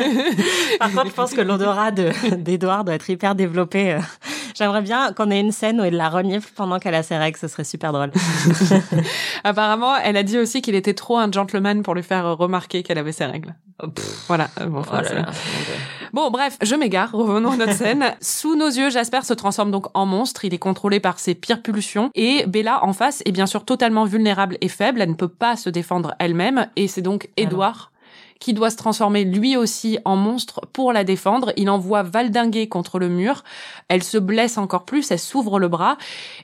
Par 0.80 0.92
contre, 0.92 1.08
je 1.10 1.14
pense 1.14 1.34
que 1.34 1.42
l'odorat 1.42 1.92
de- 1.92 2.12
d'Edouard 2.36 2.84
doit 2.84 2.96
être 2.96 3.10
hyper 3.10 3.36
développé. 3.36 3.98
J'aimerais 4.56 4.82
bien 4.82 5.14
qu'on 5.14 5.32
ait 5.32 5.40
une 5.40 5.52
scène 5.52 5.80
où 5.82 5.86
il 5.86 5.96
la 5.96 6.10
renifle 6.10 6.52
pendant 6.56 6.80
qu'elle 6.80 6.96
a 6.96 7.04
ses 7.04 7.18
règles, 7.18 7.38
ce 7.38 7.48
serait 7.48 7.64
super 7.64 7.92
drôle. 7.94 8.12
Apparemment, 9.44 9.96
elle 9.98 10.18
a 10.18 10.24
dit 10.24 10.38
aussi 10.38 10.62
qu'il 10.62 10.76
était 10.76 10.94
trop 10.94 11.18
un 11.18 11.32
gentleman 11.32 11.84
pour 11.84 11.96
lui 11.96 12.04
faire 12.04 12.38
remarquer 12.38 12.84
qu'elle 12.84 12.98
avait 12.98 13.12
ses 13.12 13.26
règles. 13.26 13.56
Voilà. 14.28 14.50
euh, 14.60 14.66
Bon, 14.66 14.80
enfin, 14.80 14.98
Oh 15.00 15.02
là 15.04 15.08
c'est- 15.08 15.16
là. 15.16 15.26
Bon, 16.12 16.32
bref, 16.32 16.58
je 16.62 16.76
m'égare. 16.76 17.12
Revenons 17.12 17.52
à 17.52 17.58
notre 17.58 17.74
scène. 17.78 18.14
Sous 18.22 18.56
nos 18.56 18.68
yeux, 18.68 18.90
Jasper 18.90 19.22
se 19.24 19.34
transforme 19.34 19.72
donc 19.72 19.86
en 19.94 20.06
monstre. 20.06 20.44
Il 20.46 20.54
est 20.54 20.58
contrôlé 20.60 21.00
par 21.00 21.20
ses 21.20 21.36
pires 21.36 21.62
pulsions. 21.62 22.10
Et 22.16 22.46
Bella, 22.48 22.84
en 22.84 22.94
face, 22.94 23.22
est 23.26 23.32
bien 23.32 23.46
sûr 23.46 23.64
totalement 23.66 24.06
vulnérable 24.06 24.58
et 24.62 24.68
faible. 24.68 25.02
Elle 25.02 25.10
ne 25.10 25.16
peut 25.16 25.28
pas 25.30 25.56
se 25.56 25.70
défendre 25.70 26.16
elle-même. 26.20 26.68
Et 26.76 26.88
c'est 26.88 27.02
donc 27.02 27.30
Edward 27.38 27.90
qui 28.40 28.54
doit 28.54 28.70
se 28.70 28.78
transformer 28.78 29.26
lui 29.26 29.58
aussi 29.58 30.00
en 30.06 30.16
monstre 30.16 30.62
pour 30.74 30.94
la 30.94 31.04
défendre. 31.04 31.52
Il 31.58 31.70
envoie 31.70 32.04
valdinguer 32.04 32.68
contre 32.68 33.00
le 33.00 33.10
mur. 33.10 33.44
Elle 33.88 34.04
se 34.04 34.18
blesse 34.18 34.58
encore 34.58 34.86
plus, 34.86 35.12
elle 35.12 35.20
s'ouvre 35.20 35.60
le 35.60 35.68
bras. 35.68 35.98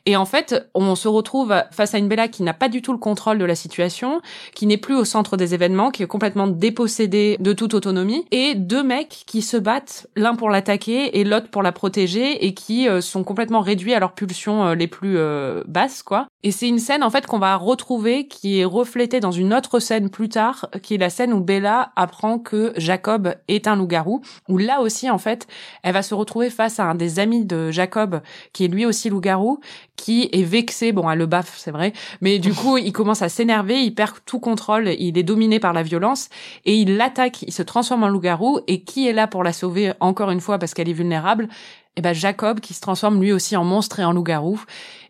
Et 0.06 0.16
en 0.16 0.26
fait, 0.26 0.70
on 0.74 0.96
se 0.96 1.08
retrouve 1.08 1.56
face 1.72 1.94
à 1.94 1.98
une 1.98 2.08
Bella 2.08 2.28
qui 2.28 2.44
n'a 2.44 2.54
pas 2.54 2.70
du 2.70 2.82
tout 2.82 2.92
le 2.92 2.98
contrôle 2.98 3.38
de 3.38 3.46
la 3.46 3.56
situation, 3.56 4.22
qui 4.54 4.68
n'est 4.68 4.78
plus 4.78 4.96
au 4.96 5.06
centre 5.06 5.38
des 5.38 5.54
événements, 5.54 5.92
qui 5.92 6.04
est 6.04 6.08
complètement 6.08 6.48
dépossédée 6.48 7.38
de 7.40 7.54
toute 7.54 7.74
autonomie, 7.74 8.26
et 8.32 8.56
deux 8.56 8.84
mecs 8.84 9.24
qui 9.26 9.42
se 9.42 9.58
battent, 9.58 10.08
l'un 10.16 10.36
pour 10.36 10.50
l'attaquer 10.50 11.20
et 11.20 11.24
l'autre 11.24 11.50
pour 11.50 11.64
la 11.64 11.72
protéger, 11.72 12.46
et 12.46 12.54
qui 12.54 12.88
euh, 12.88 13.02
sont 13.02 13.24
complètement 13.24 13.62
réduits 13.62 13.94
à 13.94 14.00
leurs 14.00 14.14
pulsions 14.14 14.66
euh, 14.66 14.76
les 14.76 14.88
plus 14.88 15.18
euh, 15.18 15.64
basses, 15.68 16.04
quoi. 16.04 16.28
Et 16.44 16.52
c'est 16.52 16.68
une 16.68 16.80
scène, 16.80 17.04
en 17.04 17.10
fait, 17.10 17.26
qu'on 17.26 17.40
va 17.40 17.56
retrouver, 17.56 18.28
qui 18.28 18.60
est 18.60 18.66
reflétée 18.66 19.20
dans 19.20 19.32
une 19.32 19.54
autre 19.54 19.80
scène 19.80 20.10
plus 20.10 20.30
tard, 20.30 20.68
qui 20.84 20.94
est 20.96 20.98
la 20.98 21.10
scène 21.10 21.34
où 21.34 21.40
Bella 21.40 21.85
apprend 21.96 22.40
que 22.40 22.74
Jacob 22.78 23.36
est 23.48 23.68
un 23.68 23.76
loup-garou, 23.76 24.22
où 24.48 24.58
là 24.58 24.82
aussi, 24.82 25.10
en 25.10 25.18
fait, 25.18 25.48
elle 25.84 25.94
va 25.94 26.02
se 26.02 26.14
retrouver 26.14 26.50
face 26.50 26.80
à 26.80 26.86
un 26.86 26.96
des 26.96 27.20
amis 27.20 27.46
de 27.46 27.72
Jacob, 27.72 28.22
qui 28.54 28.66
est 28.66 28.68
lui 28.68 28.86
aussi 28.86 29.10
loup-garou, 29.10 29.60
qui 29.96 30.30
est 30.32 30.44
vexé, 30.44 30.92
bon, 30.92 31.10
elle 31.10 31.20
le 31.20 31.26
baffe, 31.26 31.56
c'est 31.58 31.72
vrai, 31.72 31.94
mais 32.22 32.40
du 32.40 32.54
coup, 32.54 32.78
il 32.78 32.92
commence 32.92 33.22
à 33.22 33.30
s'énerver, 33.30 33.82
il 33.82 33.96
perd 33.96 34.18
tout 34.26 34.40
contrôle, 34.40 34.90
il 35.00 35.18
est 35.18 35.24
dominé 35.24 35.60
par 35.60 35.74
la 35.74 35.84
violence, 35.84 36.30
et 36.66 36.76
il 36.76 36.98
l'attaque, 36.98 37.44
il 37.44 37.54
se 37.54 37.64
transforme 37.64 38.04
en 38.04 38.10
loup-garou, 38.10 38.60
et 38.68 38.84
qui 38.84 39.08
est 39.08 39.14
là 39.14 39.28
pour 39.28 39.44
la 39.44 39.54
sauver, 39.54 39.94
encore 40.00 40.32
une 40.32 40.42
fois, 40.42 40.60
parce 40.60 40.74
qu'elle 40.74 40.90
est 40.90 40.94
vulnérable? 40.94 41.48
Eh 41.98 42.02
ben, 42.02 42.14
Jacob, 42.14 42.60
qui 42.60 42.74
se 42.74 42.82
transforme 42.82 43.22
lui 43.22 43.32
aussi 43.32 43.56
en 43.56 43.64
monstre 43.64 44.00
et 44.00 44.04
en 44.04 44.12
loup-garou, 44.12 44.62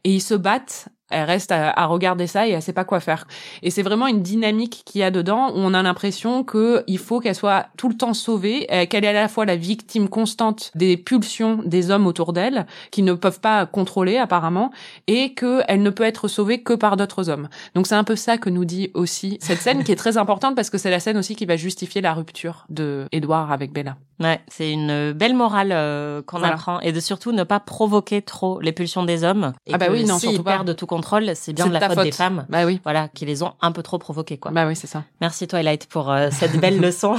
et 0.03 0.13
ils 0.13 0.21
se 0.21 0.35
battent 0.35 0.89
elle 1.11 1.25
reste 1.25 1.51
à, 1.51 1.85
regarder 1.85 2.25
ça 2.25 2.47
et 2.47 2.51
elle 2.51 2.61
sait 2.61 2.73
pas 2.73 2.83
quoi 2.83 2.99
faire. 2.99 3.27
Et 3.61 3.69
c'est 3.69 3.83
vraiment 3.83 4.07
une 4.07 4.21
dynamique 4.21 4.81
qu'il 4.85 5.01
y 5.01 5.03
a 5.03 5.11
dedans 5.11 5.51
où 5.51 5.57
on 5.57 5.73
a 5.73 5.83
l'impression 5.83 6.43
que 6.43 6.83
il 6.87 6.97
faut 6.97 7.19
qu'elle 7.19 7.35
soit 7.35 7.67
tout 7.77 7.89
le 7.89 7.95
temps 7.95 8.13
sauvée, 8.13 8.67
euh, 8.71 8.85
qu'elle 8.87 9.05
est 9.05 9.09
à 9.09 9.13
la 9.13 9.27
fois 9.27 9.45
la 9.45 9.55
victime 9.55 10.09
constante 10.09 10.71
des 10.73 10.97
pulsions 10.97 11.61
des 11.63 11.91
hommes 11.91 12.07
autour 12.07 12.33
d'elle 12.33 12.65
qui 12.89 13.03
ne 13.03 13.13
peuvent 13.13 13.39
pas 13.39 13.65
contrôler 13.67 14.17
apparemment 14.17 14.71
et 15.05 15.33
qu'elle 15.35 15.83
ne 15.83 15.89
peut 15.91 16.03
être 16.03 16.27
sauvée 16.27 16.63
que 16.63 16.73
par 16.73 16.97
d'autres 16.97 17.29
hommes. 17.29 17.49
Donc 17.75 17.85
c'est 17.85 17.95
un 17.95 18.03
peu 18.03 18.15
ça 18.15 18.37
que 18.37 18.49
nous 18.49 18.65
dit 18.65 18.89
aussi 18.95 19.37
cette 19.41 19.61
scène 19.61 19.83
qui 19.83 19.91
est 19.91 19.97
très 19.97 20.17
importante 20.17 20.55
parce 20.55 20.71
que 20.71 20.77
c'est 20.77 20.91
la 20.91 20.99
scène 20.99 21.17
aussi 21.17 21.35
qui 21.35 21.45
va 21.45 21.55
justifier 21.55 22.01
la 22.01 22.13
rupture 22.13 22.65
de 22.69 23.05
Edouard 23.11 23.51
avec 23.51 23.71
Bella. 23.71 23.95
Ouais, 24.19 24.39
c'est 24.47 24.71
une 24.71 25.11
belle 25.11 25.35
morale 25.35 25.71
euh, 25.73 26.21
qu'on 26.21 26.37
Voilà. 26.39 26.53
apprend 26.53 26.79
et 26.79 26.93
de 26.93 26.99
surtout 27.01 27.33
ne 27.33 27.43
pas 27.43 27.59
provoquer 27.59 28.21
trop 28.21 28.61
les 28.61 28.71
pulsions 28.71 29.03
des 29.03 29.25
hommes. 29.25 29.51
Et 29.67 29.73
Ah 29.73 29.77
bah 29.77 29.87
que 29.87 29.91
oui, 29.91 30.05
non, 30.05 30.17
surtout 30.19 30.41
pas. 30.41 30.51
perdent 30.51 30.73
tout 30.73 30.85
contrôle, 30.87 31.31
c'est 31.35 31.51
bien 31.51 31.67
de 31.67 31.73
la 31.73 31.81
faute, 31.81 31.95
faute. 31.95 32.03
des 32.05 32.11
femmes. 32.13 32.45
Bah 32.47 32.65
oui. 32.65 32.79
Voilà, 32.83 33.09
qui 33.09 33.25
les 33.25 33.43
ont 33.43 33.53
un 33.61 33.73
peu 33.73 33.83
trop 33.83 33.97
provoquées, 33.97 34.37
quoi. 34.37 34.51
Bah 34.51 34.67
oui, 34.67 34.75
c'est 34.77 34.87
ça. 34.87 35.03
Merci 35.19 35.47
Twilight 35.49 35.87
pour 35.87 36.09
euh, 36.11 36.29
cette 36.31 36.57
belle 36.61 36.79
leçon 36.81 37.15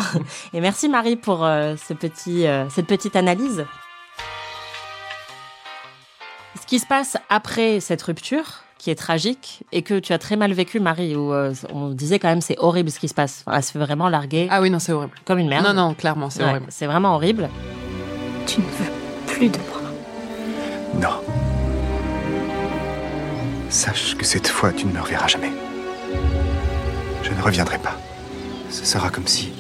et 0.55 0.61
merci 0.63 0.89
Marie 0.89 1.17
pour 1.17 1.45
euh, 1.45 1.77
ce 1.77 1.93
petit, 1.93 2.47
euh, 2.47 2.67
cette 2.71 2.87
petite 2.87 3.15
analyse. 3.15 3.67
Ce 6.61 6.67
qui 6.67 6.79
se 6.79 6.87
passe 6.87 7.17
après 7.29 7.81
cette 7.81 8.03
rupture, 8.03 8.63
qui 8.79 8.91
est 8.91 8.95
tragique 8.95 9.63
et 9.73 9.83
que 9.83 9.99
tu 9.99 10.13
as 10.13 10.19
très 10.19 10.37
mal 10.37 10.53
vécu, 10.53 10.81
Marie, 10.81 11.17
où 11.17 11.33
euh, 11.33 11.55
on 11.73 11.89
disait 11.91 12.19
quand 12.19 12.29
même 12.29 12.41
c'est 12.41 12.59
horrible 12.59 12.91
ce 12.91 12.99
qui 12.99 13.09
se 13.09 13.15
passe. 13.15 13.43
Enfin, 13.47 13.57
elle 13.57 13.63
se 13.65 13.73
fait 13.73 13.79
vraiment 13.79 14.09
larguer. 14.09 14.49
Ah 14.51 14.61
oui, 14.61 14.71
non, 14.71 14.79
c'est 14.79 14.93
horrible. 14.93 15.15
Comme 15.25 15.39
une 15.39 15.49
merde. 15.49 15.65
Non, 15.67 15.75
non, 15.75 15.95
clairement, 15.95 16.31
c'est 16.31 16.43
Ouais, 16.43 16.51
horrible. 16.51 16.67
C'est 16.69 16.87
vraiment 16.87 17.15
horrible. 17.15 17.49
Tu 18.47 18.61
ne 18.61 18.67
veux 18.67 18.93
plus 19.27 19.49
de 19.49 19.59
moi. 19.59 19.81
Non. 21.01 21.21
Sache 23.69 24.17
que 24.17 24.25
cette 24.25 24.49
fois, 24.49 24.73
tu 24.73 24.87
ne 24.87 24.93
me 24.93 25.01
reverras 25.01 25.27
jamais. 25.27 25.51
Je 27.23 27.31
ne 27.33 27.43
reviendrai 27.43 27.79
pas. 27.79 27.97
Ce 28.71 28.85
sera 28.85 29.11
comme 29.11 29.27
si 29.27 29.53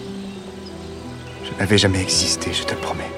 je 1.45 1.59
n'avais 1.59 1.79
jamais 1.79 2.01
existé, 2.03 2.53
je 2.53 2.63
te 2.65 2.73
le 2.75 2.81
promets. 2.81 3.11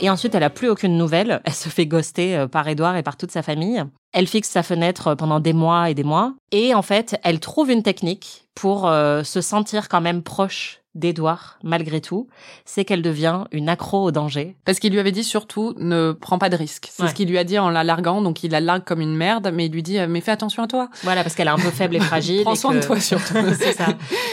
Et 0.00 0.10
ensuite, 0.10 0.34
elle 0.34 0.42
a 0.44 0.50
plus 0.50 0.68
aucune 0.68 0.96
nouvelle. 0.96 1.40
Elle 1.44 1.54
se 1.54 1.68
fait 1.68 1.86
ghoster 1.86 2.36
euh, 2.36 2.46
par 2.46 2.68
Edouard 2.68 2.96
et 2.96 3.02
par 3.02 3.16
toute 3.16 3.30
sa 3.30 3.42
famille. 3.42 3.84
Elle 4.12 4.26
fixe 4.26 4.48
sa 4.48 4.62
fenêtre 4.62 5.08
euh, 5.08 5.16
pendant 5.16 5.40
des 5.40 5.52
mois 5.52 5.90
et 5.90 5.94
des 5.94 6.04
mois. 6.04 6.34
Et 6.52 6.74
en 6.74 6.82
fait, 6.82 7.18
elle 7.24 7.40
trouve 7.40 7.70
une 7.70 7.82
technique 7.82 8.46
pour 8.54 8.88
euh, 8.88 9.22
se 9.24 9.40
sentir 9.40 9.88
quand 9.88 10.00
même 10.00 10.22
proche 10.22 10.77
d'Edouard, 10.94 11.58
malgré 11.62 12.00
tout. 12.00 12.28
C'est 12.64 12.84
qu'elle 12.84 13.02
devient 13.02 13.44
une 13.52 13.68
accro 13.68 14.02
au 14.04 14.10
danger. 14.10 14.56
Parce 14.64 14.78
qu'il 14.80 14.92
lui 14.92 14.98
avait 14.98 15.12
dit 15.12 15.22
surtout 15.24 15.74
ne 15.78 16.12
prends 16.12 16.38
pas 16.38 16.48
de 16.48 16.56
risques. 16.56 16.88
C'est 16.90 17.02
Ouais. 17.04 17.08
ce 17.10 17.14
qu'il 17.14 17.28
lui 17.28 17.38
a 17.38 17.44
dit 17.44 17.58
en 17.58 17.70
la 17.70 17.84
larguant, 17.84 18.20
donc 18.22 18.42
il 18.42 18.50
la 18.50 18.60
largue 18.60 18.84
comme 18.84 19.00
une 19.00 19.14
merde, 19.16 19.50
mais 19.52 19.66
il 19.66 19.72
lui 19.72 19.82
dit 19.82 19.98
euh, 19.98 20.06
mais 20.08 20.20
fais 20.20 20.30
attention 20.32 20.62
à 20.62 20.66
toi. 20.66 20.88
Voilà, 21.04 21.22
parce 21.22 21.34
qu'elle 21.34 21.46
est 21.46 21.50
un 21.52 21.56
peu 21.56 21.70
faible 21.70 21.96
et 21.96 22.00
fragile. 22.00 22.42
Prends 22.42 22.52
et 22.54 22.56
soin 22.56 22.72
que- 22.72 22.78
de 22.80 22.84
toi 22.84 22.98
surtout. 23.00 23.34
c'est 23.58 23.72
ça. 23.74 23.86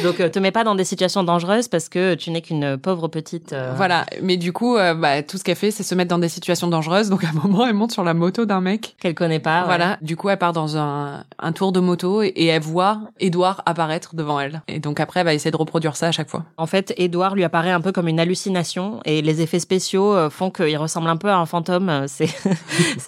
Donc, 0.04 0.20
euh, 0.20 0.30
te 0.30 0.40
mets 0.40 0.52
pas 0.52 0.64
dans 0.64 0.76
des 0.76 0.86
situations 0.86 1.24
dangereuses 1.24 1.68
parce 1.68 1.90
que 1.90 2.16
tu 2.16 2.32
n'es 2.32 2.42
qu'une 2.42 2.78
pauvre 2.78 3.08
petite. 3.10 3.54
euh, 3.54 3.74
Voilà, 3.76 4.06
mais 4.22 4.38
du 4.38 4.52
coup, 4.54 4.78
euh, 4.78 4.94
bah, 4.96 5.22
tout 5.24 5.38
ce 5.38 5.44
qu'elle 5.44 5.56
fait, 5.56 5.72
c'est 5.72 5.84
se 5.84 5.94
mettre 5.94 6.10
dans 6.10 6.20
des 6.20 6.30
situations 6.30 6.68
dangereuses. 6.68 7.10
Donc 7.10 7.24
à 7.24 7.30
un 7.30 7.34
moment, 7.34 7.66
elle 7.68 7.74
monte 7.76 7.92
sur 7.92 8.04
la 8.04 8.14
moto 8.14 8.46
d'un 8.46 8.62
mec. 8.62 8.96
Qu'elle 9.00 9.14
connaît 9.16 9.40
pas. 9.40 9.60
ouais. 9.62 9.66
Voilà, 9.66 9.98
du 10.02 10.16
coup, 10.16 10.30
elle 10.30 10.38
part 10.40 10.54
dans 10.54 10.78
un, 10.78 11.24
un 11.38 11.52
tour 11.52 11.72
de 11.74 11.80
moto 11.80 12.22
et, 12.24 12.28
et 12.28 12.46
elle 12.48 12.62
voit 12.62 13.02
Edouard 13.20 13.62
apparaître 13.66 14.16
devant 14.16 14.40
elle. 14.40 14.62
Et 14.68 14.80
donc 14.80 15.00
après, 15.00 15.20
elle 15.20 15.26
va 15.26 15.34
essayer 15.34 15.52
de 15.52 15.58
reproduire 15.58 15.96
ça 15.96 16.08
à 16.08 16.12
chaque 16.12 16.30
fois. 16.30 16.45
En 16.58 16.66
fait, 16.68 16.94
Edouard 16.98 17.36
lui 17.36 17.44
apparaît 17.44 17.72
un 17.72 17.82
peu 17.82 17.92
comme 17.92 18.08
une 18.08 18.20
hallucination 18.20 19.00
et 19.06 19.22
les 19.22 19.42
effets 19.42 19.60
spéciaux 19.60 20.14
euh, 20.14 20.30
font 20.30 20.50
qu'il 20.52 20.78
ressemble 20.78 21.10
un 21.10 21.18
peu 21.18 21.30
à 21.30 21.38
un 21.38 21.46
fantôme. 21.46 21.90
Euh, 21.90 22.06
C'est 22.08 22.30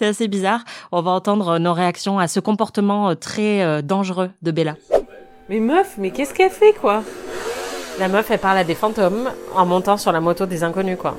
assez 0.06 0.28
bizarre. 0.28 0.60
On 0.92 1.02
va 1.02 1.10
entendre 1.12 1.58
nos 1.58 1.72
réactions 1.72 2.18
à 2.18 2.28
ce 2.28 2.40
comportement 2.40 3.10
euh, 3.10 3.14
très 3.14 3.62
euh, 3.62 3.82
dangereux 3.82 4.30
de 4.42 4.50
Bella. 4.50 4.76
Mais 5.48 5.60
meuf, 5.60 5.94
mais 5.98 6.10
qu'est-ce 6.10 6.34
qu'elle 6.34 6.50
fait, 6.50 6.74
quoi? 6.74 7.02
La 7.98 8.08
meuf, 8.08 8.30
elle 8.30 8.38
parle 8.38 8.58
à 8.58 8.64
des 8.64 8.74
fantômes 8.74 9.30
en 9.54 9.66
montant 9.66 9.96
sur 9.96 10.12
la 10.12 10.20
moto 10.20 10.46
des 10.46 10.62
inconnus, 10.62 10.98
quoi. 10.98 11.16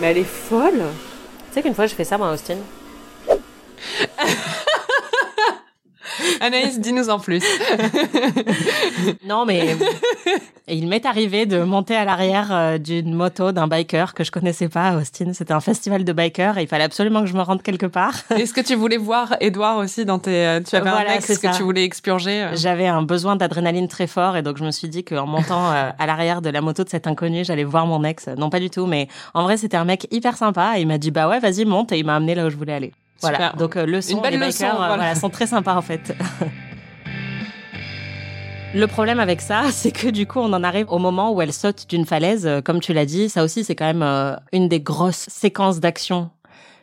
Mais 0.00 0.08
elle 0.10 0.18
est 0.18 0.24
folle 0.24 0.82
Tu 1.48 1.54
sais 1.54 1.62
qu'une 1.62 1.74
fois, 1.74 1.86
je 1.86 1.94
fais 1.94 2.04
ça, 2.04 2.18
moi, 2.18 2.32
Austin. 2.32 2.56
Anaïs, 6.40 6.80
dis-nous 6.80 7.10
en 7.10 7.18
plus. 7.18 7.42
Non, 9.24 9.44
mais 9.46 9.76
il 10.68 10.86
m'est 10.88 11.04
arrivé 11.06 11.46
de 11.46 11.62
monter 11.62 11.94
à 11.94 12.04
l'arrière 12.04 12.48
euh, 12.50 12.78
d'une 12.78 13.14
moto 13.14 13.52
d'un 13.52 13.66
biker 13.68 14.14
que 14.14 14.24
je 14.24 14.30
connaissais 14.30 14.68
pas 14.68 14.88
à 14.88 14.96
Austin. 14.96 15.32
C'était 15.32 15.52
un 15.52 15.60
festival 15.60 16.04
de 16.04 16.12
bikers 16.12 16.58
et 16.58 16.62
il 16.62 16.68
fallait 16.68 16.84
absolument 16.84 17.20
que 17.20 17.26
je 17.26 17.34
me 17.34 17.42
rende 17.42 17.62
quelque 17.62 17.86
part. 17.86 18.14
Est-ce 18.30 18.54
que 18.54 18.60
tu 18.60 18.74
voulais 18.74 18.96
voir 18.96 19.36
Edouard 19.40 19.78
aussi 19.78 20.04
dans 20.04 20.18
tes... 20.18 20.46
euh, 20.46 20.60
Tu 20.60 20.76
avais 20.76 20.90
Voilà, 20.90 21.12
un 21.12 21.14
ex 21.16 21.38
que 21.38 21.56
tu 21.56 21.62
voulais 21.62 21.84
expurger 21.84 22.42
euh 22.44 22.56
J'avais 22.56 22.86
un 22.86 23.02
besoin 23.02 23.36
d'adrénaline 23.36 23.88
très 23.88 24.06
fort 24.06 24.36
et 24.36 24.42
donc 24.42 24.56
je 24.58 24.64
me 24.64 24.70
suis 24.70 24.88
dit 24.88 25.04
qu'en 25.04 25.26
montant 25.26 25.70
à 25.70 26.06
l'arrière 26.06 26.42
de 26.42 26.50
la 26.50 26.60
moto 26.60 26.84
de 26.84 26.88
cet 26.88 27.06
inconnu, 27.06 27.44
j'allais 27.44 27.64
voir 27.64 27.86
mon 27.86 28.02
ex. 28.04 28.28
Non, 28.28 28.50
pas 28.50 28.60
du 28.60 28.70
tout, 28.70 28.86
mais 28.86 29.08
en 29.34 29.42
vrai, 29.44 29.56
c'était 29.56 29.76
un 29.76 29.84
mec 29.84 30.06
hyper 30.10 30.36
sympa 30.36 30.74
et 30.76 30.80
il 30.82 30.86
m'a 30.86 30.98
dit 30.98 31.10
bah 31.10 31.28
ouais, 31.28 31.38
vas-y, 31.40 31.64
monte 31.64 31.92
et 31.92 31.98
il 31.98 32.04
m'a 32.06 32.16
amené 32.16 32.34
là 32.34 32.46
où 32.46 32.50
je 32.50 32.56
voulais 32.56 32.74
aller. 32.74 32.92
Voilà. 33.20 33.52
Donc 33.58 33.76
euh, 33.76 33.86
leçon, 33.86 34.16
Une 34.16 34.22
belle 34.22 34.38
les 34.38 34.46
leçon, 34.46 34.64
bikers, 34.64 34.74
euh, 34.74 34.76
voilà. 34.76 34.96
voilà, 34.96 35.14
sont 35.14 35.30
très 35.30 35.46
sympas 35.46 35.74
en 35.74 35.82
fait. 35.82 36.14
Le 38.74 38.86
problème 38.86 39.18
avec 39.18 39.40
ça, 39.40 39.64
c'est 39.70 39.92
que 39.92 40.08
du 40.08 40.26
coup, 40.26 40.38
on 40.40 40.52
en 40.52 40.62
arrive 40.62 40.86
au 40.90 40.98
moment 40.98 41.32
où 41.32 41.40
elle 41.40 41.52
saute 41.52 41.88
d'une 41.88 42.04
falaise. 42.06 42.46
Euh, 42.46 42.60
Comme 42.60 42.80
tu 42.80 42.92
l'as 42.92 43.06
dit, 43.06 43.28
ça 43.28 43.42
aussi, 43.44 43.64
c'est 43.64 43.74
quand 43.74 43.92
même 43.92 44.38
une 44.52 44.68
des 44.68 44.80
grosses 44.80 45.26
séquences 45.28 45.80
d'action 45.80 46.30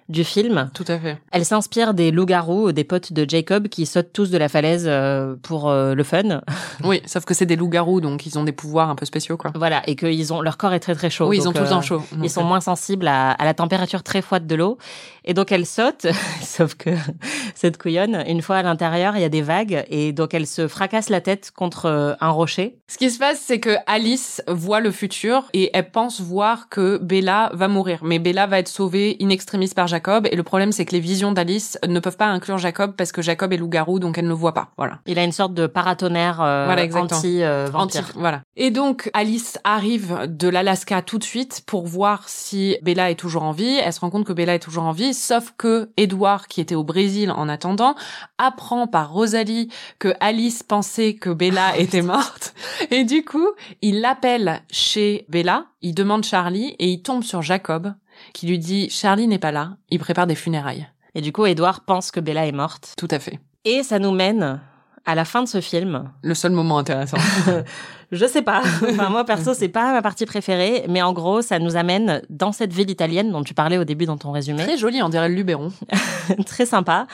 du 0.07 0.23
film. 0.23 0.69
Tout 0.73 0.85
à 0.87 0.99
fait. 0.99 1.17
Elle 1.31 1.45
s'inspire 1.45 1.95
des 1.95 2.11
loups-garous, 2.11 2.71
des 2.71 2.83
potes 2.83 3.11
de 3.11 3.27
Jacob 3.27 3.67
qui 3.69 3.87
sautent 3.87 4.13
tous 4.13 4.29
de 4.29 4.37
la 4.37 4.49
falaise 4.49 4.85
euh, 4.87 5.35
pour 5.41 5.69
euh, 5.69 5.95
le 5.95 6.03
fun. 6.03 6.41
Oui, 6.83 7.01
sauf 7.05 7.23
que 7.23 7.33
c'est 7.33 7.45
des 7.45 7.55
loups-garous, 7.55 8.01
donc 8.01 8.25
ils 8.25 8.37
ont 8.37 8.43
des 8.43 8.51
pouvoirs 8.51 8.89
un 8.89 8.95
peu 8.95 9.05
spéciaux, 9.05 9.37
quoi. 9.37 9.51
Voilà, 9.55 9.81
et 9.87 9.95
qu'ils 9.95 10.33
ont 10.33 10.41
leur 10.41 10.57
corps 10.57 10.73
est 10.73 10.79
très 10.79 10.93
très 10.93 11.09
chaud. 11.09 11.27
Oui, 11.27 11.37
ils 11.37 11.47
ont 11.47 11.53
tout 11.53 11.61
le 11.61 11.67
euh, 11.67 11.69
temps 11.69 11.81
chaud. 11.81 12.03
Ils 12.21 12.29
sont 12.29 12.43
moins 12.43 12.59
sensibles 12.59 13.07
à, 13.07 13.31
à 13.31 13.45
la 13.45 13.53
température 13.53 14.03
très 14.03 14.21
froide 14.21 14.45
de 14.45 14.55
l'eau. 14.55 14.77
Et 15.23 15.33
donc 15.33 15.51
elle 15.51 15.65
saute, 15.65 16.05
sauf 16.41 16.75
que 16.75 16.91
cette 17.55 17.77
couillonne, 17.77 18.23
une 18.27 18.41
fois 18.41 18.57
à 18.57 18.63
l'intérieur, 18.63 19.15
il 19.15 19.21
y 19.21 19.25
a 19.25 19.29
des 19.29 19.41
vagues 19.41 19.85
et 19.89 20.11
donc 20.11 20.33
elle 20.33 20.45
se 20.45 20.67
fracasse 20.67 21.09
la 21.09 21.21
tête 21.21 21.51
contre 21.55 22.17
un 22.19 22.29
rocher. 22.29 22.77
Ce 22.87 22.97
qui 22.97 23.09
se 23.09 23.17
passe, 23.17 23.41
c'est 23.43 23.59
que 23.59 23.77
Alice 23.87 24.43
voit 24.47 24.81
le 24.81 24.91
futur 24.91 25.45
et 25.53 25.71
elle 25.73 25.89
pense 25.89 26.21
voir 26.21 26.69
que 26.69 26.97
Bella 26.97 27.49
va 27.53 27.67
mourir. 27.67 27.99
Mais 28.03 28.19
Bella 28.19 28.45
va 28.47 28.59
être 28.59 28.67
sauvée 28.67 29.17
in 29.21 29.29
extremis 29.29 29.71
par 29.75 29.87
Jacob. 29.95 30.27
Et 30.29 30.35
le 30.35 30.43
problème, 30.43 30.73
c'est 30.73 30.83
que 30.83 30.91
les 30.91 30.99
visions 30.99 31.31
d'Alice 31.31 31.77
ne 31.87 31.99
peuvent 32.01 32.17
pas 32.17 32.25
inclure 32.25 32.57
Jacob 32.57 32.95
parce 32.97 33.13
que 33.13 33.21
Jacob 33.21 33.53
est 33.53 33.57
loup-garou, 33.57 33.99
donc 33.99 34.17
elle 34.17 34.25
ne 34.25 34.29
le 34.29 34.35
voit 34.35 34.53
pas. 34.53 34.67
Voilà. 34.77 34.99
Il 35.05 35.17
a 35.17 35.23
une 35.23 35.31
sorte 35.31 35.53
de 35.53 35.67
paratonnerre 35.67 36.41
euh, 36.41 36.65
Voilà, 36.65 36.83
anti 36.99 37.41
euh, 37.43 37.69
Anti- 37.73 37.99
voilà. 38.15 38.41
Et 38.57 38.71
donc, 38.71 39.09
Alice 39.13 39.57
arrive 39.63 40.25
de 40.27 40.49
l'Alaska 40.49 41.01
tout 41.01 41.17
de 41.17 41.23
suite 41.23 41.63
pour 41.65 41.87
voir 41.87 42.27
si 42.27 42.77
Bella 42.81 43.09
est 43.09 43.15
toujours 43.15 43.43
en 43.43 43.51
vie. 43.53 43.77
Elle 43.83 43.93
se 43.93 44.01
rend 44.01 44.09
compte 44.09 44.25
que 44.25 44.33
Bella 44.33 44.55
est 44.55 44.59
toujours 44.59 44.83
en 44.83 44.91
vie, 44.91 45.13
sauf 45.13 45.53
que 45.57 45.89
Edward, 45.95 46.47
qui 46.47 46.59
était 46.59 46.75
au 46.75 46.83
Brésil 46.83 47.31
en 47.31 47.47
attendant, 47.47 47.95
apprend 48.37 48.87
par 48.87 49.11
Rosalie 49.13 49.69
que 49.99 50.13
Alice 50.19 50.61
pensait 50.63 51.13
que 51.13 51.29
Bella 51.29 51.75
était 51.77 52.01
morte. 52.01 52.53
Et 52.91 53.05
du 53.05 53.23
coup, 53.23 53.47
il 53.81 54.01
l'appelle 54.01 54.61
chez 54.69 55.25
Bella, 55.29 55.65
il 55.81 55.93
demande 55.95 56.23
Charlie 56.25 56.75
et 56.79 56.89
il 56.89 57.01
tombe 57.01 57.23
sur 57.23 57.41
Jacob, 57.41 57.93
qui 58.33 58.47
lui 58.47 58.59
dit 58.59 58.89
Charlie 58.89 59.27
n'est 59.27 59.39
pas 59.39 59.51
là, 59.51 59.77
il 59.89 59.99
prépare 59.99 60.27
des 60.27 60.35
funérailles. 60.35 60.87
Et 61.13 61.21
du 61.21 61.31
coup, 61.31 61.45
Edouard 61.45 61.81
pense 61.81 62.11
que 62.11 62.19
Bella 62.19 62.45
est 62.45 62.51
morte. 62.51 62.93
Tout 62.97 63.07
à 63.09 63.19
fait. 63.19 63.39
Et 63.63 63.83
ça 63.83 63.99
nous 63.99 64.11
mène 64.11 64.59
à 65.05 65.13
la 65.13 65.23
fin 65.23 65.43
de 65.43 65.47
ce 65.47 65.61
film, 65.61 66.11
Le 66.23 66.33
seul 66.33 66.51
moment 66.51 66.79
intéressant. 66.79 67.17
je 68.11 68.25
sais 68.25 68.41
pas. 68.41 68.63
Enfin, 68.89 69.09
moi, 69.09 69.23
perso, 69.23 69.53
c'est 69.53 69.69
pas 69.69 69.93
ma 69.93 70.01
partie 70.01 70.25
préférée, 70.25 70.85
mais 70.89 71.01
en 71.01 71.13
gros, 71.13 71.41
ça 71.41 71.59
nous 71.59 71.75
amène 71.75 72.21
dans 72.29 72.51
cette 72.51 72.73
ville 72.73 72.89
italienne 72.89 73.31
dont 73.31 73.43
tu 73.43 73.53
parlais 73.53 73.77
au 73.77 73.83
début 73.83 74.05
dans 74.05 74.17
ton 74.17 74.31
résumé. 74.31 74.63
Très 74.63 74.77
joli, 74.77 75.01
on 75.03 75.09
dirait 75.09 75.29
le 75.29 75.35
Luberon. 75.35 75.71
Très 76.45 76.65
sympa. 76.65 77.05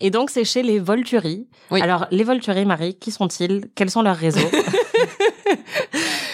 Et 0.00 0.10
donc, 0.10 0.30
c'est 0.30 0.44
chez 0.44 0.62
les 0.62 0.78
Volturi. 0.78 1.48
Oui. 1.70 1.82
Alors, 1.82 2.06
les 2.12 2.22
Volturi, 2.22 2.64
Marie, 2.64 2.94
qui 2.94 3.10
sont-ils? 3.10 3.68
Quels 3.74 3.90
sont 3.90 4.02
leurs 4.02 4.16
réseaux? 4.16 4.48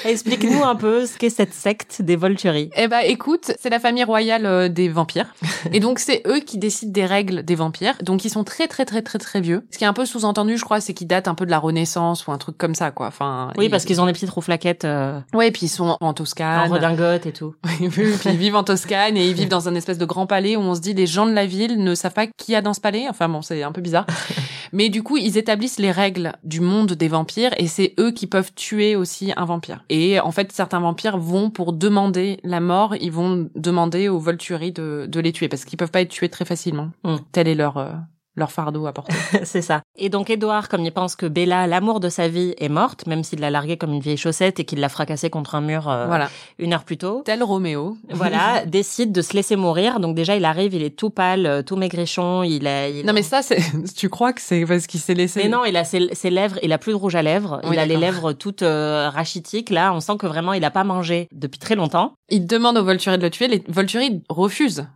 Explique-nous 0.07 0.65
un 0.65 0.77
peu 0.77 1.07
ce 1.07 1.17
qu'est 1.19 1.31
cette 1.31 1.55
secte 1.55 2.03
des 2.03 2.17
Volturi. 2.17 2.71
Eh 2.77 2.89
ben, 2.89 3.01
écoute, 3.05 3.53
c'est 3.59 3.71
la 3.71 3.81
famille 3.81 4.05
royale 4.05 4.47
euh, 4.47 4.69
des 4.69 4.89
vampires. 4.89 5.35
Et 5.73 5.81
donc, 5.81 5.99
c'est 5.99 6.23
eux 6.27 6.41
qui 6.41 6.59
décident 6.59 6.93
des 6.93 7.05
règles 7.05 7.43
des 7.43 7.55
vampires. 7.55 7.95
Donc, 8.03 8.25
ils 8.25 8.31
sont 8.31 8.45
très, 8.45 8.69
très, 8.69 8.85
très, 8.85 9.03
très, 9.03 9.19
très 9.19 9.41
vieux. 9.41 9.67
Ce 9.71 9.79
qui 9.79 9.85
est 9.85 9.87
un 9.87 9.93
peu 9.93 10.07
sous-entendu, 10.07 10.57
je 10.57 10.65
crois, 10.65 10.81
c'est 10.81 10.95
qu'ils 10.95 11.07
datent 11.07 11.29
un 11.29 11.35
peu 11.35 11.45
de 11.45 11.51
la 11.51 11.59
Renaissance 11.59 12.27
ou 12.27 12.33
un 12.33 12.39
truc 12.39 12.57
comme 12.57 12.75
ça, 12.75 12.91
quoi. 12.91 13.09
Enfin. 13.09 13.53
Oui, 13.59 13.69
parce 13.69 13.85
qu'ils 13.85 14.01
ont 14.01 14.07
des 14.07 14.13
petites 14.13 14.31
rouflaquettes 14.31 14.85
euh, 14.85 15.19
Ouais, 15.35 15.51
puis 15.51 15.67
ils 15.67 15.71
sont 15.71 15.97
en 16.01 16.07
en 16.07 16.15
Toscane. 16.15 16.71
redingote 16.71 17.27
et 17.27 17.33
tout. 17.33 17.55
Puis 17.65 17.91
ils 18.27 18.37
vivent 18.37 18.57
en 18.57 18.65
Toscane 18.65 19.17
et 19.17 19.27
ils 19.27 19.35
vivent 19.35 19.49
dans 19.49 19.69
un 19.69 19.75
espèce 19.75 19.99
de 19.99 20.05
grand 20.05 20.27
palais 20.27 20.57
où 20.57 20.61
on 20.61 20.75
se 20.75 20.81
dit 20.81 20.95
les 20.95 21.07
gens 21.07 21.27
de 21.27 21.33
la 21.33 21.47
ville 21.47 21.83
ne 21.83 21.95
savent 21.95 22.13
pas 22.13 22.27
qui 22.27 22.53
y 22.53 22.55
a 22.55 22.63
dans 22.63 22.75
ce 22.75 22.81
palais. 22.81 23.07
Enfin 23.11 23.29
bon, 23.29 23.43
c'est 23.43 23.63
un 23.63 23.73
peu 23.73 23.81
bizarre. 23.81 24.07
Mais 24.73 24.89
du 24.89 25.03
coup, 25.03 25.17
ils 25.17 25.37
établissent 25.37 25.79
les 25.79 25.91
règles 25.91 26.33
du 26.45 26.61
monde 26.61 26.93
des 26.93 27.09
vampires 27.09 27.53
et 27.57 27.67
c'est 27.67 27.95
eux 27.99 28.13
qui 28.13 28.27
peuvent 28.27 28.53
tuer 28.55 28.97
aussi 28.97 29.33
un 29.37 29.45
vampire. 29.45 29.85
Et 29.89 29.96
en 30.23 30.33
fait, 30.33 30.53
certains 30.53 30.81
vampires 30.81 31.19
vont 31.19 31.51
pour 31.51 31.73
demander 31.73 32.39
la 32.43 32.61
mort, 32.61 32.97
ils 32.97 33.13
vont 33.13 33.49
demander 33.55 34.09
aux 34.09 34.19
Volturi 34.19 34.73
de, 34.73 35.07
de 35.09 35.21
les 35.21 35.33
tuer 35.33 35.49
parce 35.49 35.65
qu'ils 35.65 35.79
peuvent 35.79 35.91
pas 35.91 36.01
être 36.01 36.11
tués 36.11 36.29
très 36.29 36.45
facilement. 36.45 36.91
Mm. 37.05 37.17
Tel 37.33 37.49
est 37.49 37.55
leur 37.55 37.77
euh, 37.77 37.93
leur 38.37 38.53
fardeau 38.53 38.87
à 38.87 38.93
porter. 38.93 39.15
c'est 39.45 39.63
ça. 39.63 39.81
Et 39.97 40.09
donc 40.09 40.31
Édouard, 40.31 40.69
comme 40.69 40.85
il 40.85 40.93
pense 40.93 41.17
que 41.17 41.27
Bella, 41.27 41.67
l'amour 41.67 42.01
de 42.01 42.09
sa 42.09 42.29
vie, 42.29 42.55
est 42.59 42.69
morte, 42.69 43.07
même 43.07 43.25
s'il 43.25 43.41
l'a 43.41 43.51
larguée 43.51 43.77
comme 43.77 43.93
une 43.93 44.01
vieille 44.01 44.17
chaussette 44.17 44.61
et 44.61 44.65
qu'il 44.65 44.79
l'a 44.81 44.89
fracassée 44.89 45.31
contre 45.31 45.55
un 45.55 45.61
mur 45.61 45.89
euh, 45.89 46.07
voilà. 46.07 46.29
une 46.59 46.73
heure 46.75 46.85
plus 46.85 46.99
tôt, 46.99 47.23
Tel 47.25 47.43
Roméo. 47.43 47.97
voilà, 48.11 48.65
décide 48.67 49.13
de 49.13 49.23
se 49.23 49.33
laisser 49.35 49.57
mourir. 49.57 50.01
Donc 50.01 50.15
déjà, 50.15 50.37
il 50.37 50.45
arrive, 50.45 50.75
il 50.75 50.83
est 50.83 50.97
tout 50.97 51.11
pâle, 51.11 51.47
euh, 51.47 51.63
tout 51.63 51.77
maigrichon, 51.77 52.43
il 52.43 52.67
a... 52.67 52.89
il- 52.89 53.07
Non 53.07 53.13
mais 53.13 53.23
ça, 53.23 53.43
c'est 53.43 53.59
tu 53.97 54.09
crois 54.09 54.33
que 54.33 54.41
c'est 54.41 54.65
parce 54.67 54.87
qu'il 54.87 55.01
s'est 55.01 55.15
laissé 55.15 55.43
Mais 55.43 55.49
non, 55.49 55.65
il 55.65 55.77
a 55.77 55.85
ses, 55.85 56.09
ses 56.15 56.31
lèvres, 56.31 56.59
il 56.63 56.73
a 56.73 56.79
plus 56.79 56.93
de 56.93 56.97
rouge 56.97 57.15
à 57.17 57.23
lèvres, 57.23 57.61
Oui, 57.65 57.71
il 57.73 57.79
a 57.79 57.87
les 57.87 57.97
lèvres 57.97 58.33
toutes 58.33 58.63
euh, 58.63 59.09
rachitiques. 59.09 59.71
Là, 59.71 59.93
on 59.95 60.01
sent 60.01 60.17
que 60.19 60.27
vraiment, 60.27 60.53
il 60.53 60.65
a 60.65 60.71
pas 60.71 60.85
mangé 60.85 61.29
depuis 61.33 61.59
très 61.59 61.75
longtemps. 61.75 62.15
Il 62.29 62.47
demande 62.47 62.77
aux 62.77 62.85
Volturi 62.85 63.17
de 63.19 63.23
le 63.23 63.31
tuer, 63.31 63.49
les 63.49 63.63
Volturi 63.69 64.23
refusent. 64.29 64.87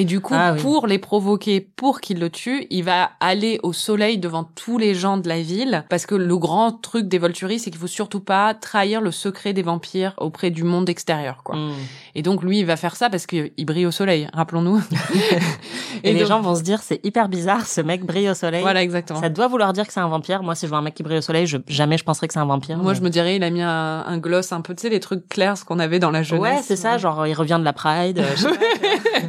Et 0.00 0.04
du 0.04 0.20
coup, 0.20 0.34
Ah 0.36 0.52
oui. 0.54 0.60
pour 0.60 0.86
les 0.86 0.98
provoquer, 0.98 1.60
pour 1.60 2.00
qu'ils 2.00 2.20
le 2.20 2.30
tuent, 2.30 2.66
il 2.70 2.84
va 2.84 3.10
aller 3.20 3.58
au 3.64 3.72
soleil 3.72 4.18
devant 4.18 4.44
tous 4.44 4.78
les 4.78 4.94
gens 4.94 5.16
de 5.18 5.28
la 5.28 5.40
ville, 5.40 5.84
parce 5.90 6.06
que 6.06 6.14
le 6.14 6.36
grand 6.38 6.70
truc 6.72 7.08
des 7.08 7.18
Volturi, 7.18 7.58
c'est 7.58 7.70
qu'il 7.70 7.80
faut 7.80 7.86
surtout 7.88 8.20
pas 8.20 8.54
trahir 8.54 9.00
le 9.00 9.10
secret 9.10 9.52
des 9.52 9.62
vampires 9.62 10.14
auprès 10.18 10.50
du 10.50 10.62
monde 10.62 10.88
extérieur, 10.88 11.42
quoi. 11.42 11.56
Mm. 11.56 11.72
Et 12.14 12.22
donc 12.22 12.42
lui, 12.44 12.60
il 12.60 12.64
va 12.64 12.76
faire 12.76 12.94
ça 12.96 13.10
parce 13.10 13.26
qu'il 13.26 13.50
brille 13.66 13.86
au 13.86 13.90
soleil, 13.90 14.28
rappelons-nous. 14.32 14.80
Et, 16.04 16.12
les 16.12 16.20
donc- 16.20 16.28
gens 16.28 16.40
vont 16.40 16.54
se 16.54 16.62
dire, 16.62 16.80
c'est 16.80 17.04
hyper 17.04 17.28
bizarre, 17.28 17.66
ce 17.66 17.80
mec 17.80 18.04
brille 18.04 18.30
au 18.30 18.34
soleil. 18.34 18.60
Voilà, 18.62 18.82
exactement. 18.82 19.20
Ça 19.20 19.28
doit 19.30 19.48
vouloir 19.48 19.72
dire 19.72 19.84
que 19.86 19.92
c'est 19.92 19.98
un 20.00 20.06
vampire. 20.08 20.42
Moi, 20.44 20.54
si 20.54 20.66
je 20.66 20.68
vois 20.68 20.78
un 20.78 20.82
mec 20.82 20.94
qui 20.94 21.02
brille 21.02 21.18
au 21.18 21.22
soleil, 21.22 21.46
je, 21.48 21.56
jamais 21.66 21.98
je 21.98 22.04
penserais 22.04 22.28
que 22.28 22.34
c'est 22.34 22.38
un 22.38 22.44
vampire. 22.46 22.76
Moi, 22.78 22.92
mais- 22.92 22.98
je 22.98 23.02
me 23.02 23.10
dirais, 23.10 23.34
il 23.36 23.42
a 23.42 23.50
mis 23.50 23.62
un, 23.62 24.04
un 24.06 24.18
gloss 24.18 24.52
un 24.52 24.60
peu, 24.60 24.74
tu 24.76 24.82
sais, 24.82 24.88
les 24.90 25.00
trucs 25.00 25.28
clairs, 25.28 25.58
ce 25.58 25.64
qu'on 25.64 25.80
avait 25.80 25.98
dans 25.98 26.12
la 26.12 26.22
jeunesse. 26.22 26.42
Ouais, 26.42 26.60
c'est 26.62 26.76
ça, 26.76 26.98
genre 26.98 27.26
il 27.26 27.34
revient 27.34 27.56
de 27.58 27.64
la 27.64 27.72
Pride. 27.72 28.20
euh, 28.20 28.30
je 28.36 28.42
sais 28.42 28.48
pas. 28.48 28.54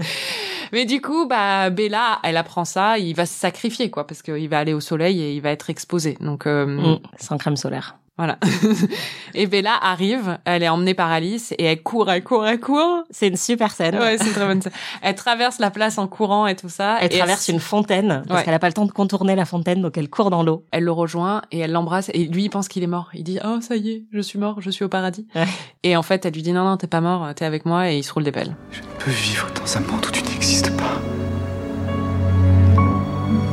Mais 0.74 0.86
du 0.86 1.02
coup, 1.02 1.26
bah 1.28 1.70
Bella, 1.70 2.20
elle 2.24 2.38
apprend 2.38 2.66
ça, 2.66 2.98
il 2.98 3.16
va 3.16 3.26
se 3.26 3.34
sacrifier 3.34 3.90
quoi, 3.90 4.08
parce 4.08 4.22
qu'il 4.22 4.50
va 4.50 4.60
aller 4.60 4.74
au 4.74 4.80
soleil 4.80 5.22
et 5.22 5.34
il 5.34 5.42
va 5.42 5.52
être 5.52 5.70
exposé. 5.70 6.18
Donc 6.20 6.48
euh, 6.48 6.66
Mm, 6.66 7.00
sans 7.20 7.38
crème 7.38 7.58
solaire. 7.58 7.96
Voilà. 8.20 8.38
et 9.34 9.48
Bella 9.48 9.74
arrive, 9.82 10.38
elle 10.44 10.62
est 10.62 10.68
emmenée 10.70 10.94
par 10.94 11.10
Alice 11.10 11.54
et 11.58 11.64
elle 11.64 11.82
court, 11.82 12.12
elle 12.12 12.22
court, 12.24 12.46
elle 12.46 12.60
court. 12.60 13.04
C'est 13.10 13.30
une 13.30 13.38
super 13.38 13.72
scène. 13.72 13.96
Ouais, 13.98 14.18
c'est 14.18 14.28
une 14.28 14.34
très 14.34 14.46
bonne 14.46 14.62
scène. 14.62 14.74
Elle 15.02 15.16
traverse 15.16 15.58
la 15.60 15.72
place 15.72 15.98
en 15.98 16.06
courant 16.08 16.46
et 16.46 16.56
tout 16.56 16.68
ça. 16.68 16.98
Elle 17.00 17.14
et 17.14 17.18
traverse 17.18 17.48
une 17.48 17.62
fontaine 17.62 18.24
parce 18.28 18.42
Ouais. 18.42 18.46
qu'elle 18.46 18.54
a 18.54 18.60
pas 18.60 18.68
le 18.68 18.74
temps 18.74 18.86
de 18.86 18.92
contourner 18.92 19.36
la 19.36 19.46
fontaine, 19.46 19.82
donc 19.82 19.98
elle 19.98 20.10
court 20.10 20.30
dans 20.30 20.44
l'eau. 20.44 20.66
Elle 20.72 20.84
le 20.84 20.92
rejoint 20.92 21.42
et 21.52 21.60
elle 21.60 21.72
l'embrasse 21.72 22.12
et 22.14 22.26
lui 22.26 22.44
il 22.44 22.50
pense 22.50 22.68
qu'il 22.68 22.84
est 22.84 22.88
mort. 22.88 23.10
Il 23.14 23.24
dit 23.24 23.40
oh 23.44 23.60
ça 23.62 23.78
y 23.78 23.90
est, 23.90 24.04
je 24.12 24.20
suis 24.20 24.38
mort, 24.38 24.60
je 24.60 24.70
suis 24.70 24.84
au 24.84 24.90
paradis. 24.90 25.26
Ouais. 25.34 25.46
Et 25.84 25.96
en 25.96 26.04
fait 26.04 26.26
elle 26.26 26.34
lui 26.34 26.42
dit 26.44 26.52
non 26.52 26.66
non 26.66 26.76
t'es 26.76 26.88
pas 26.88 27.00
mort, 27.02 27.26
t'es 27.36 27.46
avec 27.46 27.66
moi 27.66 27.90
et 27.90 27.98
il 27.98 28.04
se 28.04 28.12
roule 28.14 28.26
des 28.26 28.34
pelles. 28.34 28.56
Je 28.72 28.82
ne 28.82 28.86
peux 29.00 29.12
vivre 29.12 29.48
dans 29.56 29.78
un 29.78 29.80
monde 29.80 30.06
où 30.06 30.12
tu 30.12 30.22
n'existes 30.24 30.76
pas. 30.76 31.00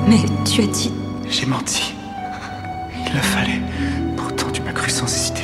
Mais 0.09 0.19
tu 0.45 0.63
as 0.63 0.67
dit. 0.67 0.93
J'ai 1.29 1.47
menti. 1.47 1.93
Il 3.07 3.15
le 3.15 3.21
fallait. 3.21 3.61
Cru 4.77 4.91
sans 4.91 5.07
hésiter. 5.07 5.43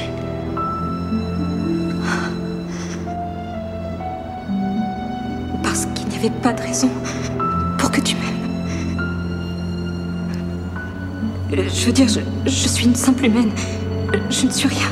Parce 5.63 5.87
qu'il 5.95 6.09
n'y 6.09 6.17
avait 6.17 6.31
pas 6.43 6.53
de 6.53 6.61
raison 6.61 6.91
pour 7.79 7.91
que 7.91 8.01
tu 8.01 8.15
m'aimes. 8.17 8.51
Euh, 11.55 11.69
Je 11.73 11.87
veux 11.87 11.93
dire, 11.93 12.09
je, 12.09 12.21
je 12.47 12.69
suis 12.69 12.87
une 12.87 12.95
simple 12.95 13.25
humaine. 13.27 13.51
Je 14.31 14.47
ne 14.47 14.51
suis 14.51 14.69
rien. 14.69 14.89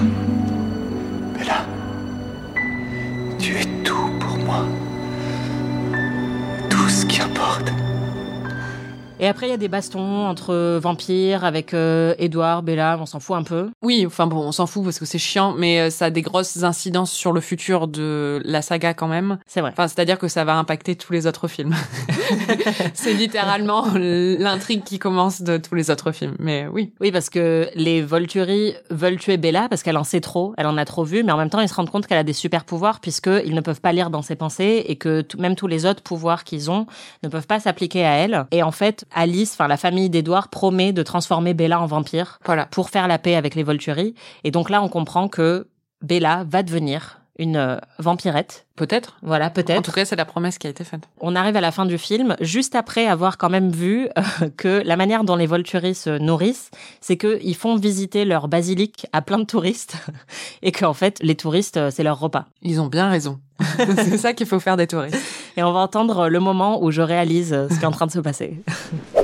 Et 9.23 9.29
après, 9.29 9.49
il 9.49 9.51
y 9.51 9.53
a 9.53 9.59
des 9.59 9.69
bastons 9.69 10.27
entre 10.27 10.79
vampires 10.79 11.45
avec 11.45 11.75
euh, 11.75 12.15
Edouard, 12.19 12.63
Bella, 12.63 12.97
on 12.99 13.05
s'en 13.05 13.21
fout 13.21 13.37
un 13.37 13.43
peu. 13.43 13.69
Oui, 13.83 14.05
enfin 14.07 14.27
bon, 14.27 14.39
on 14.39 14.51
s'en 14.51 14.67
fout 14.67 14.83
parce 14.83 14.99
que 14.99 15.05
c'est 15.05 15.19
chiant, 15.19 15.53
mais 15.53 15.79
euh, 15.79 15.91
ça 15.91 16.07
a 16.07 16.11
des 16.11 16.23
grosses 16.23 16.63
incidences 16.63 17.13
sur 17.13 17.33
le 17.33 17.43
futur 17.43 17.87
de 17.87 18.41
la 18.47 18.63
saga 18.63 18.95
quand 18.95 19.09
même. 19.09 19.39
C'est 19.47 19.61
vrai. 19.61 19.73
Enfin, 19.73 19.89
c'est-à-dire 19.89 20.19
que 20.19 20.27
ça 20.27 20.45
va 20.45 20.57
impacter 20.57 20.97
tous 20.97 21.13
les 21.13 21.27
autres 21.27 21.49
films. 21.49 21.75
c'est 22.95 23.13
littéralement 23.13 23.89
l'intrigue 23.95 24.85
qui 24.85 24.99
commence 24.99 25.43
de 25.43 25.59
tous 25.59 25.75
les 25.75 25.91
autres 25.91 26.13
films. 26.13 26.37
Mais 26.39 26.67
oui. 26.73 26.95
Oui, 27.03 27.13
parce 27.13 27.29
que 27.29 27.69
les 27.75 28.01
Volturi 28.01 28.73
veulent 28.89 29.19
tuer 29.19 29.37
Bella 29.37 29.69
parce 29.69 29.83
qu'elle 29.83 29.99
en 29.99 30.05
sait 30.05 30.23
trop, 30.23 30.55
elle 30.57 30.67
en 30.67 30.79
a 30.79 30.87
trop 30.87 31.05
vu, 31.05 31.25
mais 31.25 31.33
en 31.33 31.37
même 31.37 31.51
temps, 31.51 31.61
ils 31.61 31.69
se 31.69 31.75
rendent 31.75 31.91
compte 31.91 32.07
qu'elle 32.07 32.17
a 32.17 32.25
des 32.25 32.33
super 32.33 32.65
pouvoirs 32.65 33.01
puisqu'ils 33.01 33.55
ne 33.55 33.61
peuvent 33.61 33.83
pas 33.83 33.93
lire 33.93 34.09
dans 34.09 34.23
ses 34.23 34.35
pensées 34.35 34.83
et 34.87 34.97
que 34.97 35.27
même 35.37 35.57
tous 35.57 35.67
les 35.67 35.85
autres 35.85 36.03
pouvoirs 36.03 36.45
qu'ils 36.45 36.71
ont 36.71 36.87
ne 37.23 37.29
peuvent 37.29 37.47
pas 37.47 37.61
s'appliquer 37.61 38.07
à 38.07 38.13
elle. 38.13 38.47
Et 38.51 38.63
en 38.63 38.73
fait, 38.73 39.05
Alice, 39.13 39.53
enfin 39.55 39.69
la 39.69 39.77
famille 39.77 40.11
d'Edouard, 40.11 40.49
promet 40.49 40.93
de 40.93 41.03
transformer 41.03 41.55
Bella 41.55 41.81
en 41.81 41.87
vampire 41.87 42.39
Voilà. 42.45 42.67
pour 42.67 42.91
faire 42.91 43.09
la 43.09 43.19
paix 43.19 43.37
avec 43.37 43.55
les 43.55 43.63
Volturi. 43.63 44.15
Et 44.45 44.51
donc 44.51 44.71
là, 44.71 44.83
on 44.83 44.89
comprend 44.89 45.29
que 45.29 45.69
Bella 46.03 46.45
va 46.49 46.63
devenir 46.63 47.20
une 47.41 47.57
euh, 47.57 47.77
vampirette. 47.99 48.67
Peut-être. 48.77 49.17
Voilà, 49.23 49.47
En 49.47 49.51
peut-être. 49.51 49.83
tout 49.83 49.93
cas, 49.93 50.05
c'est 50.05 50.17
la 50.17 50.25
promesse 50.25 50.59
qui 50.59 50.67
a 50.67 50.71
été 50.71 50.85
faite. 50.85 51.03
On 51.21 51.35
arrive 51.35 51.57
à 51.57 51.61
la 51.61 51.73
fin 51.73 51.87
du 51.87 51.99
film, 51.99 52.37
juste 52.41 52.75
après 52.75 53.07
avoir 53.07 53.37
quand 53.39 53.51
même 53.51 53.71
vu 53.71 54.09
euh, 54.17 54.49
que 54.57 54.83
la 54.85 54.97
manière 54.97 55.25
dont 55.25 55.37
les 55.37 55.47
Volturi 55.47 55.95
se 55.95 56.19
nourrissent, 56.19 56.71
c'est 57.01 57.17
qu'ils 57.17 57.57
font 57.57 57.77
visiter 57.77 58.25
leur 58.25 58.49
basilic 58.49 59.07
à 59.13 59.23
plein 59.23 59.39
de 59.39 59.45
touristes 59.45 59.97
et 60.63 60.71
qu'en 60.71 60.95
fait, 60.95 61.19
les 61.23 61.35
touristes, 61.35 61.79
euh, 61.79 61.91
c'est 61.91 62.03
leur 62.03 62.21
repas. 62.21 62.45
Ils 62.63 62.81
ont 62.81 62.87
bien 62.87 63.09
raison. 63.11 63.41
c'est 63.77 64.19
ça 64.19 64.33
qu'il 64.33 64.47
faut 64.47 64.61
faire 64.61 64.77
des 64.77 64.87
touristes. 64.87 65.19
Et 65.57 65.63
on 65.63 65.73
va 65.73 65.81
entendre 65.81 66.29
le 66.29 66.41
moment 66.41 66.83
où 66.83 66.91
je 66.91 67.03
réalise 67.03 67.51
ce 67.71 67.75
qui 67.75 67.83
est 67.83 67.87
en 67.87 67.91
train 67.91 68.07
de 68.07 68.13
se 68.13 68.21
passer. 68.21 68.63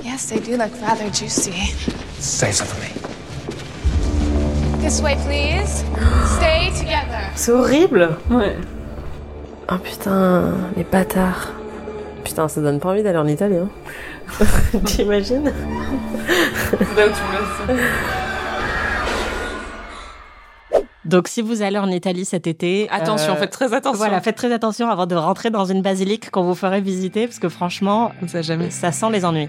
Yes, 0.04 0.26
they 0.26 0.40
do 0.40 0.52
look 0.62 0.72
rather 0.82 1.12
juicy. 1.12 1.52
Say 2.18 2.52
something 2.52 2.76
for 2.76 3.10
me. 3.10 3.15
This 4.80 5.00
way, 5.02 5.16
please. 5.26 5.84
Stay 6.36 6.70
together. 6.78 7.30
C'est 7.34 7.52
horrible 7.52 8.16
Ouais. 8.30 8.56
Oh 9.70 9.78
putain, 9.82 10.52
les 10.76 10.84
bâtards. 10.84 11.52
Putain, 12.24 12.46
ça 12.48 12.60
donne 12.60 12.78
pas 12.78 12.90
envie 12.90 13.02
d'aller 13.02 13.18
en 13.18 13.26
Italie, 13.26 13.56
hein. 13.56 13.68
T'imagines? 14.84 15.44
Là 15.44 15.52
où 15.52 17.10
tu 17.10 17.72
me 17.74 17.76
laisses. 17.76 17.80
Donc, 21.04 21.28
si 21.28 21.40
vous 21.40 21.62
allez 21.62 21.78
en 21.78 21.88
Italie 21.88 22.24
cet 22.24 22.46
été, 22.48 22.88
Attention, 22.90 23.34
euh, 23.34 23.36
faites 23.36 23.50
très 23.50 23.72
attention. 23.72 23.96
Voilà, 23.96 24.20
faites 24.20 24.36
très 24.36 24.52
attention 24.52 24.88
avant 24.88 25.06
de 25.06 25.14
rentrer 25.14 25.50
dans 25.50 25.64
une 25.64 25.80
basilique 25.80 26.30
qu'on 26.30 26.42
vous 26.42 26.56
ferait 26.56 26.80
visiter, 26.80 27.26
parce 27.26 27.38
que 27.38 27.48
franchement, 27.48 28.10
jamais. 28.40 28.70
ça 28.70 28.90
sent 28.90 29.10
les 29.12 29.24
ennuis. 29.24 29.48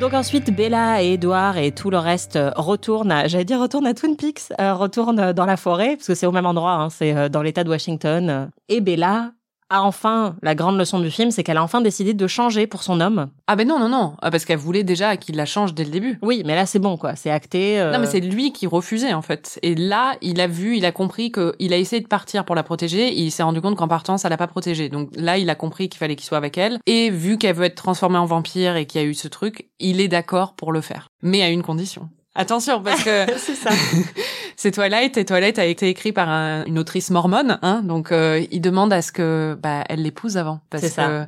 Donc 0.00 0.12
ensuite, 0.12 0.54
Bella 0.54 1.02
et 1.02 1.12
Edouard 1.12 1.56
et 1.56 1.70
tout 1.70 1.88
le 1.88 1.98
reste 1.98 2.34
euh, 2.34 2.50
retournent, 2.56 3.14
j'allais 3.26 3.44
dire 3.44 3.60
retournent 3.60 3.86
à 3.86 3.94
Twin 3.94 4.16
Peaks, 4.16 4.52
euh, 4.60 4.74
retournent 4.74 5.20
euh, 5.20 5.32
dans 5.32 5.46
la 5.46 5.56
forêt, 5.56 5.96
parce 5.96 6.08
que 6.08 6.14
c'est 6.14 6.26
au 6.26 6.32
même 6.32 6.46
endroit, 6.46 6.72
hein, 6.72 6.90
c'est 6.90 7.30
dans 7.30 7.42
l'état 7.42 7.62
de 7.62 7.70
Washington. 7.70 8.50
Et 8.68 8.80
Bella 8.80 9.32
a 9.74 9.82
enfin, 9.82 10.36
la 10.42 10.54
grande 10.54 10.78
leçon 10.78 11.00
du 11.00 11.10
film, 11.10 11.30
c'est 11.30 11.42
qu'elle 11.44 11.56
a 11.56 11.62
enfin 11.62 11.80
décidé 11.80 12.14
de 12.14 12.26
changer 12.26 12.66
pour 12.66 12.82
son 12.82 13.00
homme. 13.00 13.28
Ah 13.46 13.56
ben 13.56 13.66
non, 13.66 13.78
non, 13.78 13.88
non, 13.88 14.14
Ah, 14.22 14.30
parce 14.30 14.44
qu'elle 14.44 14.58
voulait 14.58 14.84
déjà 14.84 15.16
qu'il 15.16 15.36
la 15.36 15.46
change 15.46 15.74
dès 15.74 15.84
le 15.84 15.90
début. 15.90 16.18
Oui, 16.22 16.42
mais 16.46 16.54
là 16.54 16.66
c'est 16.66 16.78
bon 16.78 16.96
quoi, 16.96 17.16
c'est 17.16 17.30
acté. 17.30 17.80
euh, 17.80 17.92
Non, 17.92 17.98
mais 17.98 18.06
c'est 18.06 18.20
lui 18.20 18.52
qui 18.52 18.66
refusait 18.66 19.12
en 19.12 19.22
fait. 19.22 19.58
Et 19.62 19.74
là, 19.74 20.14
il 20.22 20.40
a 20.40 20.46
vu, 20.46 20.76
il 20.76 20.84
a 20.86 20.92
compris 20.92 21.30
que 21.32 21.54
il 21.58 21.72
a 21.72 21.76
essayé 21.76 22.00
de 22.00 22.06
partir 22.08 22.44
pour 22.44 22.54
la 22.54 22.62
protéger. 22.62 23.08
Et 23.08 23.20
il 23.20 23.30
s'est 23.30 23.42
rendu 23.42 23.60
compte 23.60 23.76
qu'en 23.76 23.88
partant, 23.88 24.16
ça 24.16 24.28
l'a 24.28 24.36
pas 24.36 24.46
protégée. 24.46 24.88
Donc 24.88 25.10
là, 25.16 25.38
il 25.38 25.50
a 25.50 25.54
compris 25.54 25.88
qu'il 25.88 25.98
fallait 25.98 26.16
qu'il 26.16 26.26
soit 26.26 26.38
avec 26.38 26.56
elle. 26.58 26.78
Et 26.86 27.10
vu 27.10 27.36
qu'elle 27.38 27.56
veut 27.56 27.64
être 27.64 27.74
transformée 27.74 28.18
en 28.18 28.26
vampire 28.26 28.76
et 28.76 28.86
qu'il 28.86 29.00
y 29.00 29.04
a 29.04 29.06
eu 29.06 29.14
ce 29.14 29.28
truc, 29.28 29.68
il 29.80 30.00
est 30.00 30.08
d'accord 30.08 30.54
pour 30.54 30.72
le 30.72 30.80
faire, 30.80 31.08
mais 31.22 31.42
à 31.42 31.48
une 31.50 31.62
condition. 31.62 32.08
Attention, 32.34 32.82
parce 32.82 33.02
que 33.04 33.26
c'est 33.38 33.54
ça. 33.54 33.70
c'est 34.56 34.70
Twilight 34.72 35.16
et 35.16 35.24
Twilight 35.24 35.58
a 35.58 35.64
été 35.64 35.88
écrit 35.88 36.12
par 36.12 36.28
un- 36.28 36.64
une 36.66 36.78
autrice 36.78 37.10
mormone, 37.10 37.58
hein. 37.62 37.82
Donc 37.82 38.12
euh, 38.12 38.44
il 38.50 38.60
demande 38.60 38.92
à 38.92 39.02
ce 39.02 39.12
que 39.12 39.56
bah 39.62 39.84
elle 39.88 40.02
l'épouse 40.02 40.36
avant, 40.36 40.60
parce 40.70 40.82
que 40.84 40.88
ça. 40.88 41.26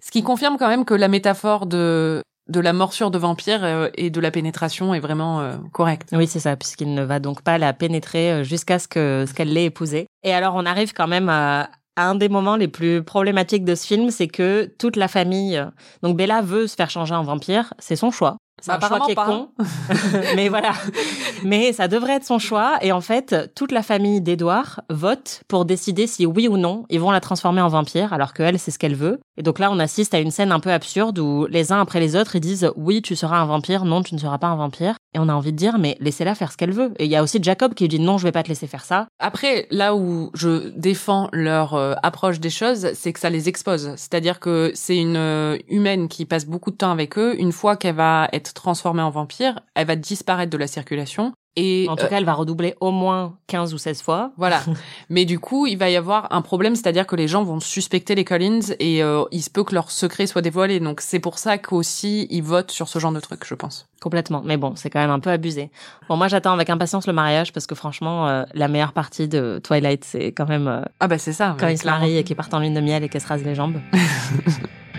ce 0.00 0.10
qui 0.10 0.22
confirme 0.22 0.56
quand 0.58 0.68
même 0.68 0.84
que 0.84 0.94
la 0.94 1.08
métaphore 1.08 1.66
de 1.66 2.22
de 2.48 2.58
la 2.60 2.72
morsure 2.72 3.10
de 3.12 3.18
vampire 3.18 3.60
euh, 3.62 3.88
et 3.94 4.10
de 4.10 4.20
la 4.20 4.30
pénétration 4.32 4.92
est 4.94 5.00
vraiment 5.00 5.40
euh, 5.40 5.52
correcte. 5.72 6.08
Oui, 6.12 6.26
c'est 6.26 6.40
ça, 6.40 6.56
puisqu'il 6.56 6.92
ne 6.92 7.02
va 7.04 7.20
donc 7.20 7.42
pas 7.42 7.56
la 7.56 7.72
pénétrer 7.72 8.32
euh, 8.32 8.42
jusqu'à 8.42 8.78
ce 8.80 8.88
que 8.88 9.24
ce 9.28 9.32
qu'elle 9.32 9.52
l'ait 9.52 9.66
épousée. 9.66 10.06
Et 10.24 10.34
alors, 10.34 10.54
on 10.56 10.66
arrive 10.66 10.92
quand 10.92 11.06
même 11.06 11.28
à, 11.28 11.70
à 11.96 12.08
un 12.08 12.16
des 12.16 12.28
moments 12.28 12.56
les 12.56 12.66
plus 12.68 13.02
problématiques 13.04 13.64
de 13.64 13.76
ce 13.76 13.86
film, 13.86 14.10
c'est 14.10 14.26
que 14.26 14.64
toute 14.76 14.96
la 14.96 15.06
famille, 15.06 15.64
donc 16.02 16.16
Bella 16.16 16.42
veut 16.42 16.66
se 16.66 16.74
faire 16.74 16.90
changer 16.90 17.14
en 17.14 17.22
vampire, 17.22 17.72
c'est 17.78 17.96
son 17.96 18.10
choix. 18.10 18.36
C'est 18.62 18.70
Bah, 18.70 18.78
un 18.80 18.88
choix 18.88 19.00
qui 19.00 19.10
est 19.12 19.14
con, 19.16 19.48
mais 20.36 20.48
voilà. 20.48 20.72
Mais 21.42 21.72
ça 21.72 21.88
devrait 21.88 22.14
être 22.14 22.24
son 22.24 22.38
choix. 22.38 22.78
Et 22.80 22.92
en 22.92 23.00
fait, 23.00 23.52
toute 23.56 23.72
la 23.72 23.82
famille 23.82 24.20
d'Edouard 24.20 24.80
vote 24.88 25.42
pour 25.48 25.64
décider 25.64 26.06
si 26.06 26.24
oui 26.26 26.46
ou 26.48 26.56
non 26.56 26.84
ils 26.88 27.00
vont 27.00 27.10
la 27.10 27.20
transformer 27.20 27.60
en 27.60 27.68
vampire, 27.68 28.12
alors 28.12 28.32
qu'elle, 28.32 28.58
c'est 28.58 28.70
ce 28.70 28.78
qu'elle 28.78 28.94
veut. 28.94 29.18
Et 29.36 29.42
donc 29.42 29.58
là, 29.58 29.70
on 29.70 29.78
assiste 29.78 30.14
à 30.14 30.20
une 30.20 30.30
scène 30.30 30.52
un 30.52 30.60
peu 30.60 30.70
absurde 30.72 31.18
où 31.18 31.46
les 31.50 31.72
uns 31.72 31.80
après 31.80 31.98
les 32.00 32.14
autres, 32.16 32.36
ils 32.36 32.40
disent 32.40 32.70
oui, 32.76 33.02
tu 33.02 33.16
seras 33.16 33.38
un 33.38 33.46
vampire, 33.46 33.84
non, 33.84 34.02
tu 34.02 34.14
ne 34.14 34.20
seras 34.20 34.38
pas 34.38 34.46
un 34.46 34.56
vampire. 34.56 34.94
Et 35.14 35.18
on 35.18 35.28
a 35.28 35.34
envie 35.34 35.52
de 35.52 35.56
dire, 35.56 35.78
mais 35.78 35.96
laissez-la 36.00 36.34
faire 36.34 36.50
ce 36.52 36.56
qu'elle 36.56 36.72
veut. 36.72 36.92
Et 36.98 37.04
il 37.04 37.10
y 37.10 37.16
a 37.16 37.22
aussi 37.22 37.38
Jacob 37.42 37.74
qui 37.74 37.86
dit 37.88 38.00
non, 38.00 38.18
je 38.18 38.24
vais 38.24 38.32
pas 38.32 38.42
te 38.42 38.48
laisser 38.48 38.66
faire 38.66 38.84
ça. 38.84 39.08
Après, 39.18 39.66
là 39.70 39.94
où 39.94 40.30
je 40.34 40.70
défends 40.70 41.28
leur 41.32 41.74
euh, 41.74 41.94
approche 42.02 42.40
des 42.40 42.50
choses, 42.50 42.92
c'est 42.94 43.12
que 43.12 43.20
ça 43.20 43.30
les 43.30 43.48
expose. 43.48 43.94
C'est-à-dire 43.96 44.40
que 44.40 44.72
c'est 44.74 44.96
une 44.96 45.16
euh, 45.16 45.58
humaine 45.68 46.08
qui 46.08 46.24
passe 46.24 46.46
beaucoup 46.46 46.70
de 46.70 46.76
temps 46.76 46.90
avec 46.90 47.18
eux. 47.18 47.38
Une 47.38 47.52
fois 47.52 47.76
qu'elle 47.76 47.96
va 47.96 48.28
être 48.32 48.54
transformée 48.54 49.02
en 49.02 49.10
vampire, 49.10 49.60
elle 49.74 49.86
va 49.86 49.96
disparaître 49.96 50.50
de 50.50 50.58
la 50.58 50.66
circulation. 50.66 51.32
Et 51.56 51.86
En 51.88 51.96
tout 51.96 52.04
euh, 52.04 52.08
cas, 52.08 52.18
elle 52.18 52.24
va 52.24 52.32
redoubler 52.32 52.74
au 52.80 52.90
moins 52.90 53.36
15 53.48 53.74
ou 53.74 53.78
16 53.78 54.02
fois. 54.02 54.32
Voilà. 54.38 54.62
Mais 55.08 55.24
du 55.24 55.38
coup, 55.38 55.66
il 55.66 55.76
va 55.76 55.90
y 55.90 55.96
avoir 55.96 56.32
un 56.32 56.42
problème, 56.42 56.74
c'est-à-dire 56.74 57.06
que 57.06 57.14
les 57.14 57.28
gens 57.28 57.44
vont 57.44 57.60
suspecter 57.60 58.14
les 58.14 58.24
Collins 58.24 58.60
et 58.80 59.02
euh, 59.02 59.24
il 59.30 59.42
se 59.42 59.50
peut 59.50 59.62
que 59.62 59.74
leur 59.74 59.90
secret 59.90 60.26
soit 60.26 60.42
dévoilé. 60.42 60.80
Donc 60.80 61.00
c'est 61.00 61.20
pour 61.20 61.38
ça 61.38 61.58
qu'aussi 61.58 62.26
ils 62.30 62.42
votent 62.42 62.70
sur 62.70 62.88
ce 62.88 62.98
genre 62.98 63.12
de 63.12 63.20
truc, 63.20 63.44
je 63.46 63.54
pense. 63.54 63.86
Complètement. 64.00 64.42
Mais 64.44 64.56
bon, 64.56 64.74
c'est 64.74 64.90
quand 64.90 64.98
même 64.98 65.10
un 65.10 65.20
peu 65.20 65.30
abusé. 65.30 65.70
Bon, 66.08 66.16
moi, 66.16 66.26
j'attends 66.26 66.52
avec 66.52 66.70
impatience 66.70 67.06
le 67.06 67.12
mariage 67.12 67.52
parce 67.52 67.66
que 67.66 67.76
franchement, 67.76 68.28
euh, 68.28 68.42
la 68.54 68.66
meilleure 68.66 68.92
partie 68.92 69.28
de 69.28 69.60
Twilight, 69.62 70.04
c'est 70.04 70.32
quand 70.32 70.48
même 70.48 70.66
euh, 70.66 70.82
Ah 70.98 71.06
bah 71.06 71.18
c'est 71.18 71.32
ça. 71.32 71.56
quand 71.60 71.68
ils 71.68 71.78
se 71.78 71.86
marient 71.86 72.16
et 72.16 72.24
qu'ils 72.24 72.34
partent 72.34 72.54
en 72.54 72.58
lune 72.58 72.74
de 72.74 72.80
miel 72.80 73.04
et 73.04 73.08
qu'elle 73.08 73.20
se 73.20 73.28
rase 73.28 73.44
les 73.44 73.54
jambes. 73.54 73.80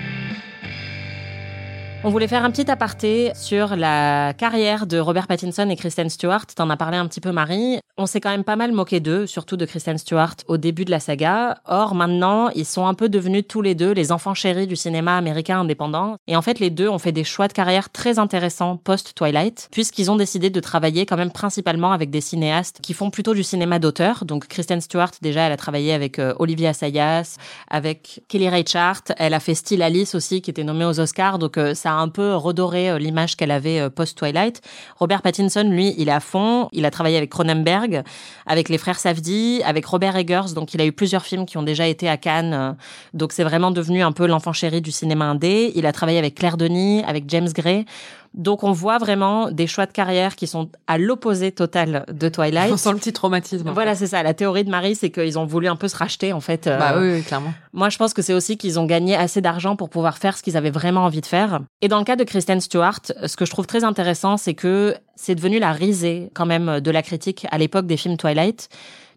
On 2.06 2.10
voulait 2.10 2.28
faire 2.28 2.44
un 2.44 2.52
petit 2.52 2.70
aparté 2.70 3.32
sur 3.34 3.78
la 3.78 4.34
carrière 4.34 4.88
de 4.88 5.00
Robert 5.00 5.26
Pattinson 5.26 5.70
et 5.70 5.78
Kristen 5.78 6.10
Stewart. 6.10 6.46
T'en 6.54 6.70
as 6.70 6.76
parlé 6.76 6.98
un 6.98 7.08
petit 7.08 7.22
peu, 7.22 7.32
Marie. 7.32 7.80
On 7.96 8.08
s'est 8.08 8.20
quand 8.20 8.32
même 8.32 8.44
pas 8.44 8.58
mal 8.58 8.74
moqué 8.74 9.00
d'eux, 9.00 9.26
surtout 9.26 9.56
de 9.56 9.66
Kristen 9.66 9.98
Stewart 9.98 10.36
au 10.48 10.58
début 10.58 10.84
de 10.84 10.92
la 10.92 11.00
saga. 11.00 11.62
Or, 11.66 11.96
maintenant, 11.96 12.50
ils 12.50 12.66
sont 12.66 12.88
un 12.88 12.94
peu 12.94 13.08
devenus 13.08 13.46
tous 13.48 13.62
les 13.62 13.74
deux 13.74 13.94
les 13.94 14.12
enfants 14.12 14.34
chéris 14.34 14.68
du 14.68 14.76
cinéma 14.76 15.16
américain 15.16 15.62
indépendant. 15.62 16.18
Et 16.28 16.36
en 16.36 16.42
fait, 16.42 16.60
les 16.60 16.72
deux 16.72 16.90
ont 16.90 16.98
fait 16.98 17.14
des 17.14 17.24
choix 17.24 17.48
de 17.48 17.54
carrière 17.54 17.90
très 17.90 18.20
intéressants 18.20 18.76
post-Twilight, 18.76 19.70
puisqu'ils 19.72 20.12
ont 20.12 20.18
décidé 20.18 20.50
de 20.50 20.60
travailler 20.60 21.06
quand 21.06 21.16
même 21.16 21.32
principalement 21.32 21.94
avec 21.94 22.10
des 22.10 22.20
cinéastes 22.20 22.80
qui 22.82 22.94
font 22.94 23.12
plutôt 23.12 23.34
du 23.34 23.44
cinéma 23.44 23.80
d'auteur. 23.80 24.26
Donc, 24.26 24.48
Kristen 24.48 24.82
Stewart, 24.82 25.12
déjà, 25.22 25.44
elle 25.44 25.54
a 25.54 25.58
travaillé 25.58 25.94
avec 25.94 26.20
euh, 26.20 26.34
Olivia 26.40 26.72
Assayas, 26.72 27.38
avec 27.70 28.24
Kelly 28.28 28.50
Reichardt. 28.50 29.14
Elle 29.18 29.36
a 29.36 29.40
fait 29.40 29.56
Style 29.56 29.82
Alice 29.82 30.16
aussi, 30.16 30.42
qui 30.42 30.50
était 30.50 30.66
nommée 30.66 30.86
aux 30.86 31.00
Oscars. 31.00 31.40
Donc, 31.40 31.58
euh, 31.58 31.74
ça 31.74 31.93
un 31.98 32.10
peu 32.10 32.36
redoré 32.36 32.90
euh, 32.90 33.00
l'image 33.00 33.36
qu'elle 33.36 33.52
avait 33.52 33.80
euh, 33.80 33.90
post-Twilight. 33.90 34.62
Robert 34.98 35.22
Pattinson, 35.22 35.64
lui, 35.64 35.94
il 35.98 36.10
est 36.10 36.14
à 36.14 36.20
fond. 36.20 36.70
Il 36.72 36.86
a 36.86 36.92
travaillé 36.92 37.18
avec 37.18 37.30
Cronenberg, 37.30 38.04
avec 38.46 38.70
les 38.70 38.78
frères 38.78 39.00
Safdie, 39.00 39.62
avec 39.66 39.86
Robert 39.86 40.16
Eggers. 40.16 40.54
Donc, 40.56 40.74
il 40.74 40.82
a 40.82 40.86
eu 40.86 40.92
plusieurs 40.92 41.26
films 41.26 41.46
qui 41.46 41.58
ont 41.58 41.64
déjà 41.64 41.88
été 41.88 42.10
à 42.10 42.18
Cannes. 42.18 42.76
Donc, 43.14 43.34
c'est 43.34 43.44
vraiment 43.44 43.72
devenu 43.72 44.04
un 44.04 44.12
peu 44.12 44.28
l'enfant 44.28 44.54
chéri 44.54 44.82
du 44.82 44.92
cinéma 44.92 45.26
indé. 45.26 45.72
Il 45.76 45.86
a 45.86 45.92
travaillé 45.92 46.20
avec 46.20 46.36
Claire 46.36 46.58
Denis, 46.58 47.04
avec 47.06 47.26
James 47.28 47.50
Gray. 47.54 47.86
Donc, 48.34 48.64
on 48.64 48.72
voit 48.72 48.98
vraiment 48.98 49.52
des 49.52 49.68
choix 49.68 49.86
de 49.86 49.92
carrière 49.92 50.36
qui 50.36 50.48
sont 50.48 50.70
à 50.88 50.98
l'opposé 50.98 51.52
total 51.52 52.06
de 52.12 52.30
Twilight. 52.30 52.72
On 52.74 52.78
sent 52.78 52.92
le 52.92 52.98
petit 52.98 53.14
traumatisme. 53.14 53.68
en 53.68 53.74
Voilà, 53.74 53.94
c'est 53.94 54.08
ça. 54.08 54.24
La 54.24 54.34
théorie 54.34 54.64
de 54.64 54.72
Marie, 54.72 54.96
c'est 54.96 55.12
qu'ils 55.12 55.38
ont 55.38 55.46
voulu 55.46 55.68
un 55.68 55.76
peu 55.76 55.88
se 55.88 55.96
racheter, 55.96 56.34
en 56.34 56.40
fait. 56.40 56.66
euh, 56.66 56.80
Bah 56.80 56.96
oui, 56.98 57.12
oui, 57.14 57.22
clairement. 57.24 57.54
moi, 57.74 57.90
je 57.90 57.98
pense 57.98 58.14
que 58.14 58.22
c'est 58.24 58.34
aussi 58.34 58.58
qu'ils 58.58 58.80
ont 58.80 58.86
gagné 58.86 59.16
assez 59.16 59.40
d'argent 59.42 59.76
pour 59.76 59.90
pouvoir 59.90 60.18
faire 60.18 60.36
ce 60.38 60.42
qu'ils 60.42 60.58
avaient 60.58 60.72
vraiment 60.72 61.06
envie 61.06 61.22
de 61.22 61.26
faire. 61.28 61.60
Et 61.82 61.88
dans 61.88 62.00
le 62.00 62.06
cas 62.06 62.16
de 62.16 62.24
Kristen 62.24 62.60
Stewart, 62.60 63.02
ce 63.26 63.38
que 63.38 63.46
je 63.46 63.52
trouve 63.52 63.68
très 63.68 63.84
intéressant, 63.84 64.38
c'est 64.38 64.56
que 64.56 64.96
c'est 65.16 65.36
devenu 65.36 65.60
la 65.60 65.72
risée 65.72 66.32
quand 66.34 66.48
même 66.48 66.80
de 66.80 66.92
la 66.92 67.04
critique 67.04 67.46
à 67.52 67.58
l'époque 67.60 67.86
des 67.86 67.98
films 67.98 68.18
Twilight. 68.18 68.68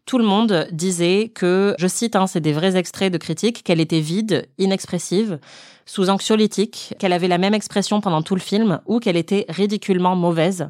Tout 0.05 0.19
le 0.19 0.25
monde 0.25 0.69
disait 0.71 1.33
que, 1.35 1.75
je 1.79 1.87
cite, 1.89 2.15
hein, 2.15 2.29
c'est 2.29 2.41
des 2.41 2.53
vrais 2.53 2.77
extraits 2.77 3.13
de 3.13 3.19
critiques, 3.19 3.65
qu'elle 3.65 3.81
était 3.81 3.99
vide, 3.99 4.47
inexpressive, 4.59 5.39
sous 5.87 6.11
anxiolytique, 6.11 6.95
qu'elle 6.99 7.13
avait 7.13 7.29
la 7.29 7.39
même 7.39 7.55
expression 7.55 8.01
pendant 8.01 8.21
tout 8.23 8.35
le 8.35 8.41
film 8.41 8.81
ou 8.87 8.99
qu'elle 8.99 9.17
était 9.17 9.47
ridiculement 9.49 10.15
mauvaise. 10.17 10.69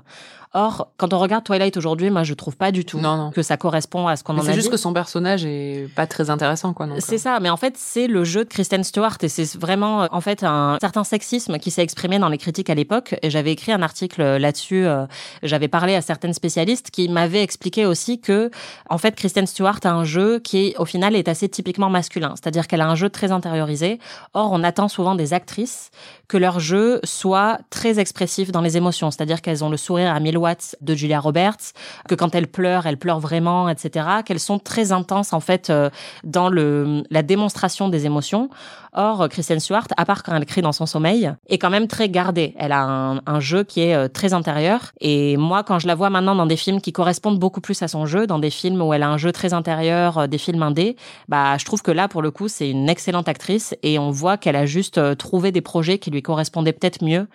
Or, 0.54 0.88
quand 0.96 1.12
on 1.12 1.18
regarde 1.18 1.44
Twilight 1.44 1.76
aujourd'hui, 1.76 2.08
moi, 2.08 2.22
je 2.22 2.32
trouve 2.32 2.56
pas 2.56 2.72
du 2.72 2.86
tout 2.86 2.98
Non, 2.98 3.16
non. 3.16 3.30
que 3.30 3.42
ça 3.42 3.58
correspond 3.58 4.06
à 4.06 4.16
ce 4.16 4.24
qu'on 4.24 4.36
en 4.36 4.38
a 4.38 4.42
c'est 4.42 4.54
juste 4.54 4.68
dit. 4.68 4.70
que 4.70 4.76
son 4.78 4.94
personnage 4.94 5.44
est 5.44 5.86
pas 5.94 6.06
très 6.06 6.30
intéressant, 6.30 6.72
quoi. 6.72 6.86
C'est 6.98 7.18
ça, 7.18 7.40
mais 7.40 7.50
en 7.50 7.58
fait, 7.58 7.74
c'est 7.76 8.06
le 8.06 8.24
jeu 8.24 8.44
de 8.44 8.48
Kristen 8.48 8.82
Stewart 8.82 9.18
et 9.20 9.28
c'est 9.28 9.54
vraiment 9.58 10.04
euh, 10.04 10.06
en 10.12 10.22
fait 10.22 10.44
un 10.44 10.78
certain 10.80 11.04
sexisme 11.04 11.58
qui 11.58 11.70
s'est 11.70 11.82
exprimé 11.82 12.18
dans 12.18 12.30
les 12.30 12.38
critiques 12.38 12.70
à 12.70 12.74
l'époque. 12.74 13.16
Et 13.20 13.28
j'avais 13.28 13.52
écrit 13.52 13.72
un 13.72 13.82
article 13.82 14.22
euh, 14.22 14.38
là-dessus. 14.38 14.86
euh, 14.86 15.04
J'avais 15.42 15.68
parlé 15.68 15.94
à 15.94 16.00
certaines 16.00 16.32
spécialistes 16.32 16.90
qui 16.90 17.10
m'avaient 17.10 17.42
expliqué 17.42 17.84
aussi 17.84 18.18
que, 18.18 18.50
en 18.88 18.96
fait, 18.96 19.14
Kristen 19.14 19.46
Stewart 19.46 19.80
a 19.84 19.90
un 19.92 20.04
jeu 20.04 20.38
qui, 20.38 20.74
au 20.78 20.86
final, 20.86 21.14
est 21.16 21.28
assez 21.28 21.50
typiquement 21.50 21.90
masculin. 21.90 22.32
C'est-à-dire 22.34 22.66
qu'elle 22.66 22.80
a 22.80 22.88
un 22.88 22.94
jeu 22.94 23.10
très 23.10 23.30
intériorisé. 23.30 23.98
Or, 24.32 24.52
on 24.52 24.62
attend 24.64 24.88
souvent 24.88 25.05
des 25.14 25.32
actrices 25.32 25.90
que 26.28 26.36
leur 26.36 26.58
jeu 26.60 27.00
soit 27.04 27.58
très 27.70 27.98
expressif 27.98 28.50
dans 28.50 28.60
les 28.60 28.76
émotions. 28.76 29.10
C'est-à-dire 29.10 29.40
qu'elles 29.40 29.62
ont 29.62 29.70
le 29.70 29.76
sourire 29.76 30.12
à 30.12 30.18
1000 30.18 30.38
watts 30.38 30.76
de 30.80 30.94
Julia 30.94 31.20
Roberts, 31.20 31.72
que 32.08 32.14
quand 32.14 32.34
elles 32.34 32.48
pleurent, 32.48 32.86
elles 32.86 32.98
pleurent 32.98 33.20
vraiment, 33.20 33.68
etc. 33.68 34.06
Qu'elles 34.24 34.40
sont 34.40 34.58
très 34.58 34.92
intenses, 34.92 35.32
en 35.32 35.40
fait, 35.40 35.70
euh, 35.70 35.90
dans 36.24 36.48
le, 36.48 37.04
la 37.10 37.22
démonstration 37.22 37.88
des 37.88 38.06
émotions. 38.06 38.50
Or, 38.96 39.28
Kristen 39.28 39.60
Stewart, 39.60 39.86
à 39.96 40.04
part 40.04 40.22
quand 40.22 40.34
elle 40.34 40.46
crie 40.46 40.62
dans 40.62 40.72
son 40.72 40.86
sommeil, 40.86 41.32
est 41.48 41.58
quand 41.58 41.70
même 41.70 41.86
très 41.86 42.08
gardée. 42.08 42.54
Elle 42.58 42.72
a 42.72 42.82
un, 42.82 43.20
un 43.26 43.40
jeu 43.40 43.62
qui 43.62 43.80
est 43.80 43.94
euh, 43.94 44.08
très 44.08 44.32
intérieur. 44.32 44.92
Et 45.00 45.36
moi, 45.36 45.62
quand 45.62 45.78
je 45.78 45.86
la 45.86 45.94
vois 45.94 46.10
maintenant 46.10 46.34
dans 46.34 46.46
des 46.46 46.56
films 46.56 46.80
qui 46.80 46.92
correspondent 46.92 47.38
beaucoup 47.38 47.60
plus 47.60 47.82
à 47.82 47.88
son 47.88 48.06
jeu, 48.06 48.26
dans 48.26 48.38
des 48.38 48.50
films 48.50 48.80
où 48.80 48.92
elle 48.92 49.02
a 49.02 49.08
un 49.08 49.18
jeu 49.18 49.32
très 49.32 49.52
intérieur, 49.52 50.18
euh, 50.18 50.26
des 50.26 50.38
films 50.38 50.62
indés, 50.62 50.96
bah, 51.28 51.58
je 51.58 51.64
trouve 51.64 51.82
que 51.82 51.90
là, 51.90 52.08
pour 52.08 52.22
le 52.22 52.30
coup, 52.30 52.48
c'est 52.48 52.70
une 52.70 52.88
excellente 52.88 53.28
actrice 53.28 53.74
et 53.82 53.98
on 53.98 54.10
voit 54.10 54.36
qu'elle 54.36 54.56
a 54.56 54.66
juste 54.66 54.98
euh, 54.98 55.14
trouvé 55.14 55.52
des 55.52 55.60
projets 55.60 55.98
qui 55.98 56.10
lui 56.10 56.22
correspondaient 56.22 56.72
peut-être 56.72 57.04
mieux 57.04 57.26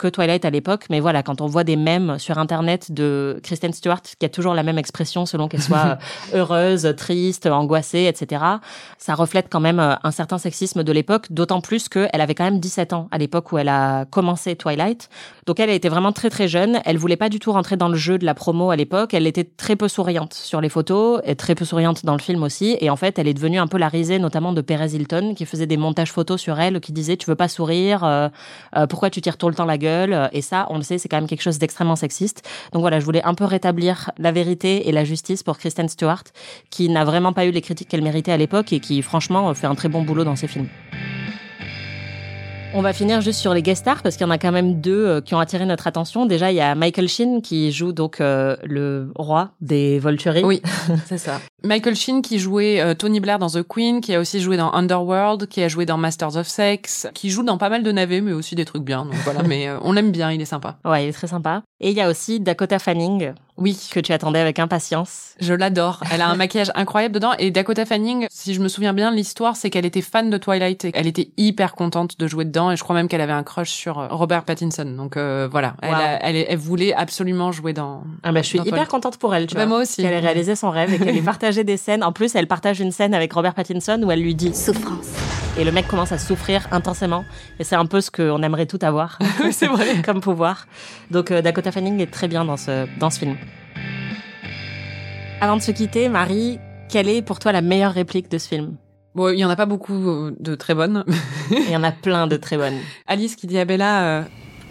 que 0.00 0.08
Twilight 0.08 0.44
à 0.44 0.50
l'époque. 0.50 0.86
Mais 0.90 0.98
voilà, 0.98 1.22
quand 1.22 1.40
on 1.40 1.46
voit 1.46 1.62
des 1.62 1.76
mèmes 1.76 2.18
sur 2.18 2.38
Internet 2.38 2.92
de 2.92 3.38
Kristen 3.42 3.72
Stewart 3.72 4.00
qui 4.02 4.24
a 4.24 4.28
toujours 4.28 4.54
la 4.54 4.62
même 4.62 4.78
expression 4.78 5.26
selon 5.26 5.46
qu'elle 5.46 5.62
soit 5.62 5.98
euh, 6.34 6.38
heureuse, 6.38 6.94
triste, 6.96 7.46
angoissée, 7.46 8.06
etc., 8.06 8.42
ça 8.98 9.14
reflète 9.14 9.46
quand 9.50 9.60
même 9.60 9.78
euh, 9.78 9.94
un 10.02 10.10
certain 10.10 10.38
sexisme 10.38 10.82
de 10.82 10.92
l'époque, 10.92 11.26
d'autant 11.30 11.60
plus 11.60 11.88
qu'elle 11.88 12.08
avait 12.20 12.34
quand 12.34 12.44
même 12.44 12.60
17 12.60 12.92
ans 12.94 13.08
à 13.10 13.18
l'époque 13.18 13.52
où 13.52 13.58
elle 13.58 13.68
a 13.68 14.06
commencé 14.06 14.56
Twilight. 14.56 15.10
Donc 15.50 15.58
elle, 15.58 15.70
était 15.70 15.88
vraiment 15.88 16.12
très 16.12 16.30
très 16.30 16.46
jeune. 16.46 16.80
Elle 16.84 16.96
voulait 16.96 17.16
pas 17.16 17.28
du 17.28 17.40
tout 17.40 17.50
rentrer 17.50 17.76
dans 17.76 17.88
le 17.88 17.96
jeu 17.96 18.18
de 18.18 18.24
la 18.24 18.34
promo 18.34 18.70
à 18.70 18.76
l'époque. 18.76 19.14
Elle 19.14 19.26
était 19.26 19.42
très 19.42 19.74
peu 19.74 19.88
souriante 19.88 20.32
sur 20.32 20.60
les 20.60 20.68
photos 20.68 21.20
et 21.24 21.34
très 21.34 21.56
peu 21.56 21.64
souriante 21.64 22.04
dans 22.06 22.12
le 22.12 22.20
film 22.20 22.44
aussi. 22.44 22.76
Et 22.80 22.88
en 22.88 22.94
fait, 22.94 23.18
elle 23.18 23.26
est 23.26 23.34
devenue 23.34 23.58
un 23.58 23.66
peu 23.66 23.76
la 23.76 23.88
risée, 23.88 24.20
notamment 24.20 24.52
de 24.52 24.60
Perez 24.60 24.94
Hilton, 24.94 25.34
qui 25.34 25.46
faisait 25.46 25.66
des 25.66 25.76
montages 25.76 26.12
photos 26.12 26.40
sur 26.40 26.60
elle, 26.60 26.78
qui 26.78 26.92
disait 26.92 27.16
tu 27.16 27.26
veux 27.26 27.34
pas 27.34 27.48
sourire, 27.48 28.04
euh, 28.04 28.28
euh, 28.76 28.86
pourquoi 28.86 29.10
tu 29.10 29.20
tires 29.20 29.38
tout 29.38 29.48
le 29.48 29.56
temps 29.56 29.64
la 29.64 29.76
gueule? 29.76 30.30
Et 30.32 30.40
ça, 30.40 30.68
on 30.70 30.76
le 30.76 30.82
sait, 30.82 30.98
c'est 30.98 31.08
quand 31.08 31.18
même 31.18 31.26
quelque 31.26 31.42
chose 31.42 31.58
d'extrêmement 31.58 31.96
sexiste. 31.96 32.48
Donc 32.72 32.82
voilà, 32.82 33.00
je 33.00 33.04
voulais 33.04 33.24
un 33.24 33.34
peu 33.34 33.44
rétablir 33.44 34.12
la 34.18 34.30
vérité 34.30 34.88
et 34.88 34.92
la 34.92 35.02
justice 35.02 35.42
pour 35.42 35.58
Kristen 35.58 35.88
Stewart, 35.88 36.22
qui 36.70 36.88
n'a 36.90 37.04
vraiment 37.04 37.32
pas 37.32 37.44
eu 37.44 37.50
les 37.50 37.60
critiques 37.60 37.88
qu'elle 37.88 38.04
méritait 38.04 38.30
à 38.30 38.36
l'époque 38.36 38.72
et 38.72 38.78
qui, 38.78 39.02
franchement, 39.02 39.52
fait 39.54 39.66
un 39.66 39.74
très 39.74 39.88
bon 39.88 40.02
boulot 40.02 40.22
dans 40.22 40.36
ses 40.36 40.46
films. 40.46 40.68
On 42.72 42.82
va 42.82 42.92
finir 42.92 43.20
juste 43.20 43.40
sur 43.40 43.52
les 43.52 43.62
guest 43.62 43.80
stars 43.80 44.00
parce 44.00 44.16
qu'il 44.16 44.24
y 44.24 44.28
en 44.28 44.30
a 44.30 44.38
quand 44.38 44.52
même 44.52 44.80
deux 44.80 45.04
euh, 45.04 45.20
qui 45.20 45.34
ont 45.34 45.40
attiré 45.40 45.66
notre 45.66 45.88
attention. 45.88 46.24
Déjà, 46.24 46.52
il 46.52 46.54
y 46.54 46.60
a 46.60 46.76
Michael 46.76 47.08
Sheen 47.08 47.42
qui 47.42 47.72
joue 47.72 47.92
donc 47.92 48.20
euh, 48.20 48.56
le 48.62 49.10
roi 49.16 49.50
des 49.60 49.98
Volturi. 49.98 50.44
Oui, 50.44 50.62
c'est 51.06 51.18
ça. 51.18 51.40
Michael 51.64 51.94
Sheen 51.94 52.22
qui 52.22 52.38
jouait 52.38 52.80
euh, 52.80 52.94
Tony 52.94 53.20
Blair 53.20 53.38
dans 53.38 53.48
The 53.48 53.62
Queen, 53.62 54.00
qui 54.00 54.14
a 54.14 54.20
aussi 54.20 54.40
joué 54.40 54.56
dans 54.56 54.72
Underworld, 54.72 55.46
qui 55.46 55.62
a 55.62 55.68
joué 55.68 55.84
dans 55.84 55.98
Masters 55.98 56.36
of 56.36 56.46
Sex, 56.46 57.08
qui 57.14 57.30
joue 57.30 57.42
dans 57.42 57.58
pas 57.58 57.68
mal 57.68 57.82
de 57.82 57.92
navets, 57.92 58.20
mais 58.20 58.32
aussi 58.32 58.54
des 58.54 58.64
trucs 58.64 58.84
bien. 58.84 59.04
Donc 59.04 59.14
voilà, 59.24 59.42
mais 59.46 59.68
euh, 59.68 59.78
on 59.82 59.92
l'aime 59.92 60.10
bien, 60.10 60.30
il 60.32 60.40
est 60.40 60.46
sympa. 60.46 60.78
Ouais, 60.84 61.04
il 61.04 61.08
est 61.08 61.12
très 61.12 61.26
sympa. 61.26 61.62
Et 61.80 61.90
il 61.90 61.96
y 61.96 62.00
a 62.00 62.08
aussi 62.08 62.40
Dakota 62.40 62.78
Fanning. 62.78 63.32
Oui. 63.56 63.78
Que 63.92 64.00
tu 64.00 64.12
attendais 64.12 64.38
avec 64.38 64.58
impatience. 64.58 65.34
Je 65.40 65.52
l'adore. 65.54 66.00
Elle 66.10 66.20
a 66.22 66.28
un 66.28 66.34
maquillage 66.36 66.70
incroyable 66.74 67.14
dedans. 67.14 67.32
Et 67.38 67.50
Dakota 67.50 67.84
Fanning, 67.84 68.26
si 68.30 68.54
je 68.54 68.60
me 68.60 68.68
souviens 68.68 68.92
bien, 68.92 69.10
l'histoire, 69.10 69.56
c'est 69.56 69.70
qu'elle 69.70 69.84
était 69.84 70.00
fan 70.00 70.30
de 70.30 70.38
Twilight. 70.38 70.84
Et 70.86 70.92
elle 70.94 71.06
était 71.06 71.30
hyper 71.36 71.74
contente 71.74 72.18
de 72.18 72.26
jouer 72.26 72.44
dedans. 72.44 72.70
Et 72.70 72.76
je 72.76 72.82
crois 72.82 72.94
même 72.94 73.08
qu'elle 73.08 73.20
avait 73.20 73.32
un 73.32 73.42
crush 73.42 73.70
sur 73.70 73.98
euh, 73.98 74.08
Robert 74.10 74.44
Pattinson. 74.44 74.84
Donc 74.96 75.16
euh, 75.16 75.48
voilà, 75.50 75.74
elle, 75.82 75.94
a- 75.94 76.18
elle, 76.24 76.36
elle 76.48 76.58
voulait 76.58 76.94
absolument 76.94 77.52
jouer 77.52 77.72
dans. 77.72 78.02
Ah 78.22 78.32
bah, 78.32 78.42
je 78.42 78.46
suis 78.46 78.58
hyper 78.58 78.70
Twilight. 78.70 78.88
contente 78.88 79.16
pour 79.18 79.34
elle, 79.34 79.46
tu 79.46 79.54
Bah, 79.54 79.62
vois. 79.66 79.68
moi 79.76 79.82
aussi. 79.82 80.02
Qu'elle 80.02 80.12
ait 80.14 80.20
réalisé 80.20 80.54
son 80.56 80.70
rêve 80.70 80.92
et 80.94 80.98
qu'elle 80.98 81.16
ait 81.16 81.20
partagé 81.22 81.64
des 81.64 81.76
scènes. 81.76 82.02
En 82.04 82.12
plus, 82.12 82.34
elle 82.34 82.46
partage 82.46 82.80
une 82.80 82.92
scène 82.92 83.14
avec 83.14 83.32
Robert 83.32 83.54
Pattinson 83.54 84.00
où 84.04 84.10
elle 84.10 84.22
lui 84.22 84.34
dit 84.34 84.54
Souffrance. 84.54 85.06
Et 85.58 85.64
le 85.64 85.72
mec 85.72 85.88
commence 85.88 86.12
à 86.12 86.18
souffrir 86.18 86.66
intensément. 86.70 87.24
Et 87.58 87.64
c'est 87.64 87.74
un 87.76 87.86
peu 87.86 88.00
ce 88.00 88.10
qu'on 88.10 88.42
aimerait 88.42 88.66
tout 88.66 88.78
avoir. 88.82 89.18
c'est 89.52 89.66
vrai. 89.66 90.02
Comme 90.04 90.20
pouvoir. 90.20 90.66
Donc 91.10 91.30
euh, 91.30 91.42
Dakota 91.42 91.72
Fanning 91.72 92.00
est 92.00 92.10
très 92.10 92.28
bien 92.28 92.44
dans 92.44 92.56
ce, 92.56 92.86
dans 92.98 93.10
ce 93.10 93.18
film. 93.18 93.36
Avant 95.40 95.56
de 95.56 95.62
se 95.62 95.72
quitter, 95.72 96.08
Marie, 96.08 96.58
quelle 96.88 97.08
est 97.08 97.22
pour 97.22 97.38
toi 97.38 97.52
la 97.52 97.62
meilleure 97.62 97.92
réplique 97.92 98.30
de 98.30 98.38
ce 98.38 98.48
film? 98.48 98.76
Bon, 99.14 99.30
il 99.30 99.38
y 99.38 99.44
en 99.44 99.50
a 99.50 99.56
pas 99.56 99.66
beaucoup 99.66 100.08
euh, 100.08 100.36
de 100.38 100.54
très 100.54 100.74
bonnes. 100.74 101.04
Il 101.50 101.70
y 101.70 101.76
en 101.76 101.82
a 101.82 101.90
plein 101.90 102.28
de 102.28 102.36
très 102.36 102.56
bonnes. 102.56 102.78
Alice 103.08 103.34
qui 103.34 103.48
dit 103.48 103.58
à 103.58 103.64
Bella, 103.64 104.20
euh, 104.20 104.22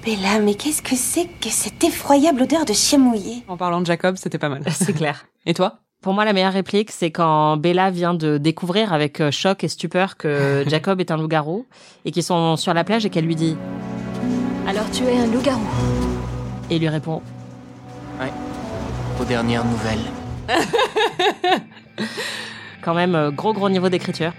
Bella, 0.05 0.39
mais 0.39 0.55
qu'est-ce 0.55 0.81
que 0.81 0.95
c'est 0.95 1.27
que 1.41 1.49
cette 1.49 1.83
effroyable 1.83 2.43
odeur 2.43 2.63
de 2.63 2.71
chien 2.71 2.99
mouillé? 2.99 3.43
En 3.49 3.57
parlant 3.57 3.81
de 3.81 3.85
Jacob, 3.85 4.15
c'était 4.17 4.37
pas 4.37 4.47
mal. 4.47 4.63
C'est 4.71 4.93
clair. 4.93 5.25
Et 5.45 5.53
toi? 5.53 5.79
Pour 6.01 6.13
moi, 6.13 6.23
la 6.23 6.31
meilleure 6.31 6.53
réplique, 6.53 6.91
c'est 6.91 7.11
quand 7.11 7.57
Bella 7.57 7.91
vient 7.91 8.13
de 8.13 8.37
découvrir 8.37 8.93
avec 8.93 9.19
euh, 9.19 9.31
choc 9.31 9.65
et 9.65 9.67
stupeur 9.67 10.15
que 10.15 10.63
Jacob 10.67 11.01
est 11.01 11.11
un 11.11 11.17
loup-garou 11.17 11.65
et 12.05 12.11
qu'ils 12.11 12.23
sont 12.23 12.55
sur 12.55 12.73
la 12.73 12.85
plage 12.85 13.05
et 13.05 13.09
qu'elle 13.09 13.25
lui 13.25 13.35
dit 13.35 13.57
Alors 14.65 14.89
tu 14.91 15.03
es 15.03 15.17
un 15.17 15.27
loup-garou? 15.27 15.59
et 16.71 16.75
il 16.75 16.79
lui 16.81 16.87
répond 16.89 17.21
Ouais. 18.21 18.31
Aux 19.19 19.25
dernières 19.25 19.65
nouvelles. 19.65 19.99
quand 22.81 22.93
même 22.93 23.15
euh, 23.15 23.31
gros 23.31 23.53
gros 23.53 23.69
niveau 23.69 23.89
d'écriture. 23.89 24.31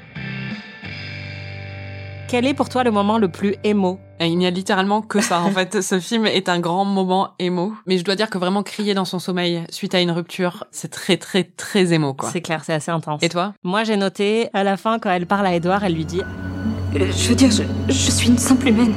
Quel 2.30 2.46
est 2.46 2.54
pour 2.54 2.68
toi 2.68 2.84
le 2.84 2.92
moment 2.92 3.18
le 3.18 3.28
plus 3.28 3.56
émo 3.64 3.98
Et 4.20 4.26
Il 4.26 4.38
n'y 4.38 4.46
a 4.46 4.50
littéralement 4.50 5.02
que 5.02 5.20
ça. 5.20 5.40
En 5.40 5.50
fait, 5.50 5.80
ce 5.82 5.98
film 5.98 6.26
est 6.26 6.48
un 6.48 6.60
grand 6.60 6.84
moment 6.84 7.30
émo. 7.40 7.72
Mais 7.86 7.98
je 7.98 8.04
dois 8.04 8.14
dire 8.14 8.30
que 8.30 8.38
vraiment 8.38 8.62
crier 8.62 8.94
dans 8.94 9.04
son 9.04 9.18
sommeil 9.18 9.64
suite 9.68 9.96
à 9.96 10.00
une 10.00 10.12
rupture, 10.12 10.62
c'est 10.70 10.92
très 10.92 11.16
très 11.16 11.42
très 11.42 11.92
émo 11.92 12.14
quoi. 12.14 12.28
C'est 12.30 12.40
clair, 12.40 12.62
c'est 12.62 12.72
assez 12.72 12.92
intense. 12.92 13.20
Et 13.24 13.28
toi 13.28 13.54
Moi, 13.64 13.82
j'ai 13.82 13.96
noté 13.96 14.48
à 14.52 14.62
la 14.62 14.76
fin 14.76 15.00
quand 15.00 15.10
elle 15.10 15.26
parle 15.26 15.46
à 15.46 15.54
Edouard, 15.56 15.82
elle 15.82 15.94
lui 15.94 16.04
dit 16.04 16.22
Euh, 16.22 17.10
Je 17.10 17.28
veux 17.30 17.34
dire, 17.34 17.50
je, 17.50 17.64
je 17.88 18.10
suis 18.12 18.28
une 18.28 18.38
simple 18.38 18.68
humaine. 18.68 18.94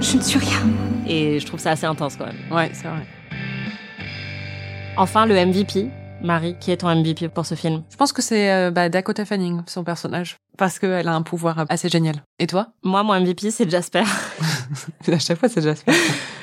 Je 0.00 0.16
ne 0.16 0.22
suis 0.22 0.40
rien. 0.40 0.66
et 1.06 1.38
je 1.38 1.46
trouve 1.46 1.60
ça 1.60 1.70
assez 1.70 1.86
intense 1.86 2.16
quand 2.16 2.26
même. 2.26 2.34
Ouais, 2.50 2.70
c'est 2.72 2.88
vrai. 2.88 3.06
Enfin, 4.96 5.26
le 5.26 5.34
MVP. 5.46 5.86
Marie, 6.22 6.56
qui 6.60 6.70
est 6.70 6.78
ton 6.78 6.94
MVP 6.94 7.28
pour 7.28 7.46
ce 7.46 7.54
film? 7.54 7.82
Je 7.90 7.96
pense 7.96 8.12
que 8.12 8.22
c'est 8.22 8.50
euh, 8.50 8.70
bah, 8.70 8.88
Dakota 8.88 9.24
Fanning, 9.24 9.62
son 9.66 9.84
personnage, 9.84 10.36
parce 10.56 10.78
qu'elle 10.78 11.06
a 11.06 11.14
un 11.14 11.22
pouvoir 11.22 11.64
assez 11.68 11.88
génial. 11.88 12.16
Et 12.38 12.46
toi? 12.46 12.68
Moi, 12.82 13.02
mon 13.02 13.18
MVP, 13.20 13.50
c'est 13.50 13.70
Jasper. 13.70 14.02
À 15.12 15.18
chaque 15.18 15.38
fois, 15.38 15.48
c'est 15.48 15.62
Jasper. 15.62 15.92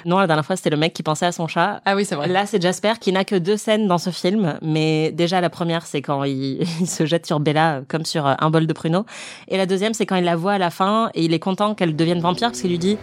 non, 0.05 0.17
la 0.17 0.27
dernière 0.27 0.45
fois, 0.45 0.55
c'était 0.55 0.69
le 0.69 0.77
mec 0.77 0.93
qui 0.93 1.03
pensait 1.03 1.25
à 1.25 1.31
son 1.31 1.47
chat. 1.47 1.81
Ah 1.85 1.95
oui, 1.95 2.05
c'est 2.05 2.15
vrai. 2.15 2.27
Là, 2.27 2.45
c'est 2.45 2.61
Jasper 2.61 2.93
qui 2.99 3.11
n'a 3.11 3.25
que 3.25 3.35
deux 3.35 3.57
scènes 3.57 3.87
dans 3.87 3.97
ce 3.97 4.09
film, 4.09 4.57
mais 4.61 5.11
déjà 5.11 5.41
la 5.41 5.49
première, 5.49 5.85
c'est 5.85 6.01
quand 6.01 6.23
il, 6.23 6.61
il 6.79 6.87
se 6.87 7.05
jette 7.05 7.25
sur 7.25 7.39
Bella 7.39 7.75
euh, 7.75 7.81
comme 7.87 8.05
sur 8.05 8.25
euh, 8.27 8.33
un 8.39 8.49
bol 8.49 8.67
de 8.67 8.73
pruneaux, 8.73 9.05
et 9.47 9.57
la 9.57 9.65
deuxième, 9.65 9.93
c'est 9.93 10.05
quand 10.05 10.15
il 10.15 10.25
la 10.25 10.35
voit 10.35 10.53
à 10.53 10.57
la 10.57 10.69
fin 10.69 11.09
et 11.13 11.23
il 11.23 11.33
est 11.33 11.39
content 11.39 11.75
qu'elle 11.75 11.95
devienne 11.95 12.19
vampire 12.19 12.49
parce 12.49 12.61
qu'il 12.61 12.71
lui 12.71 12.79
dit 12.79 12.97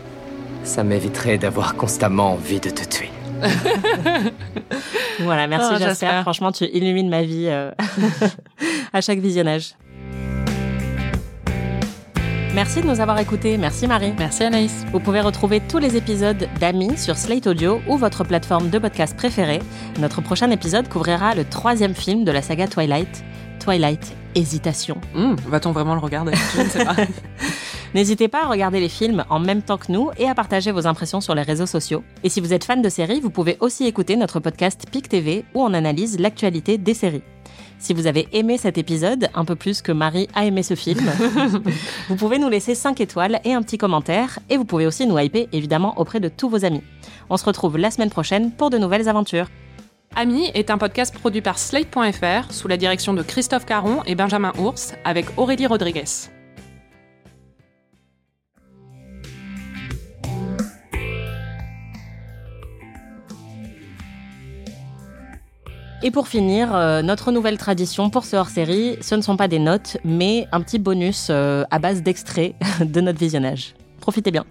Ça 0.64 0.85
m'éviterait 0.85 1.39
d'avoir 1.39 1.77
constamment 1.77 2.33
envie 2.33 2.61
de 2.61 2.70
te 2.70 2.85
tuer. 2.85 3.11
voilà, 5.20 5.47
merci 5.47 5.68
Oh, 5.74 5.78
Jasper. 5.78 6.20
Franchement, 6.22 6.53
tu 6.53 6.64
illumines 6.64 7.09
ma 7.09 7.22
vie 7.22 7.47
euh, 7.49 7.70
à 8.93 9.01
chaque 9.01 9.18
visionnage. 9.18 9.74
Merci 12.55 12.82
de 12.82 12.86
nous 12.86 13.01
avoir 13.01 13.18
écoutés. 13.18 13.57
Merci 13.57 13.86
Marie. 13.86 14.12
Merci 14.18 14.45
Anaïs. 14.45 14.84
Vous 14.93 15.01
pouvez 15.01 15.22
retrouver 15.22 15.61
tous 15.61 15.78
les 15.78 15.97
épisodes 15.97 16.49
d'Ami 16.61 16.99
sur 16.99 17.16
Slate 17.16 17.47
Audio 17.47 17.80
ou 17.88 17.97
votre 17.97 18.24
plateforme 18.24 18.68
de 18.68 18.78
podcast 18.78 19.16
préférée. 19.16 19.61
Notre 19.99 20.20
prochain 20.20 20.51
épisode 20.51 20.86
couvrira 20.88 21.34
le 21.34 21.45
troisième 21.45 21.95
film 21.95 22.24
de 22.24 22.30
la 22.30 22.43
saga 22.43 22.68
Twilight, 22.68 23.24
Twilight 23.59 24.12
Hésitation. 24.34 24.99
Hmm, 25.14 25.34
Va-t-on 25.49 25.72
vraiment 25.72 25.95
le 25.95 26.01
regarder? 26.01 26.32
Je 26.57 26.61
ne 26.62 26.68
sais 26.68 26.84
pas. 26.84 26.97
N'hésitez 27.95 28.28
pas 28.28 28.45
à 28.45 28.47
regarder 28.47 28.80
les 28.80 28.88
films 28.88 29.24
en 29.28 29.38
même 29.38 29.61
temps 29.61 29.76
que 29.76 29.93
nous 29.93 30.11
et 30.16 30.26
à 30.26 30.34
partager 30.34 30.72
vos 30.72 30.86
impressions 30.86 31.20
sur 31.20 31.34
les 31.34 31.43
réseaux 31.43 31.66
sociaux. 31.66 32.03
Et 32.24 32.30
si 32.30 32.40
vous 32.40 32.55
êtes 32.55 32.64
fan 32.64 32.80
de 32.80 32.88
séries, 32.88 33.20
vous 33.20 33.30
pouvez 33.30 33.59
aussi 33.61 33.86
écouter 33.86 34.16
notre 34.16 34.40
podcast 34.40 34.86
PIC 34.90 35.09
TV 35.09 35.45
où 35.55 35.62
on 35.62 35.74
analyse 35.74 36.18
l'actualité 36.18 36.78
des 36.78 36.95
séries. 36.95 37.22
Si 37.78 37.93
vous 37.93 38.07
avez 38.07 38.28
aimé 38.32 38.59
cet 38.59 38.78
épisode, 38.78 39.28
un 39.34 39.45
peu 39.45 39.57
plus 39.57 39.82
que 39.82 39.93
Marie 39.93 40.28
a 40.34 40.45
aimé 40.47 40.62
ce 40.62 40.74
film, 40.74 41.11
vous 42.09 42.16
pouvez 42.16 42.38
nous 42.38 42.49
laisser 42.49 42.74
5 42.74 43.01
étoiles 43.01 43.40
et 43.45 43.53
un 43.53 43.62
petit 43.62 43.76
commentaire, 43.76 44.38
et 44.49 44.57
vous 44.57 44.64
pouvez 44.64 44.86
aussi 44.86 45.07
nous 45.07 45.18
hyper 45.18 45.47
évidemment 45.53 45.99
auprès 45.99 46.20
de 46.20 46.28
tous 46.28 46.49
vos 46.49 46.64
amis. 46.64 46.82
On 47.28 47.36
se 47.36 47.45
retrouve 47.45 47.76
la 47.78 47.90
semaine 47.90 48.11
prochaine 48.11 48.53
pour 48.53 48.70
de 48.70 48.78
nouvelles 48.78 49.09
aventures. 49.09 49.49
Ami 50.14 50.51
est 50.55 50.70
un 50.70 50.78
podcast 50.78 51.14
produit 51.18 51.40
par 51.40 51.59
Slate.fr 51.59 52.53
sous 52.53 52.68
la 52.68 52.76
direction 52.76 53.14
de 53.14 53.22
Christophe 53.22 53.66
Caron 53.66 54.03
et 54.07 54.14
Benjamin 54.14 54.53
Ours 54.59 54.95
avec 55.05 55.26
Aurélie 55.36 55.66
Rodriguez. 55.66 56.05
Et 66.05 66.11
pour 66.11 66.26
finir, 66.26 66.74
euh, 66.74 67.00
notre 67.03 67.30
nouvelle 67.30 67.59
tradition 67.59 68.11
pour 68.11 68.24
ce 68.24 68.34
hors-série, 68.34 68.98
ce 69.00 69.14
ne 69.14 69.20
sont 69.22 69.36
pas 69.36 69.46
des 69.46 69.61
notes, 69.61 69.98
mais 70.05 70.48
un 70.50 70.61
petit 70.61 70.80
bonus 70.80 71.28
euh, 71.30 71.62
à 71.70 71.78
base 71.78 72.03
d'extraits 72.03 72.57
de 72.80 73.00
notre 73.00 73.20
visionnage. 73.20 73.74
Profitez 74.00 74.32
bien. 74.32 74.44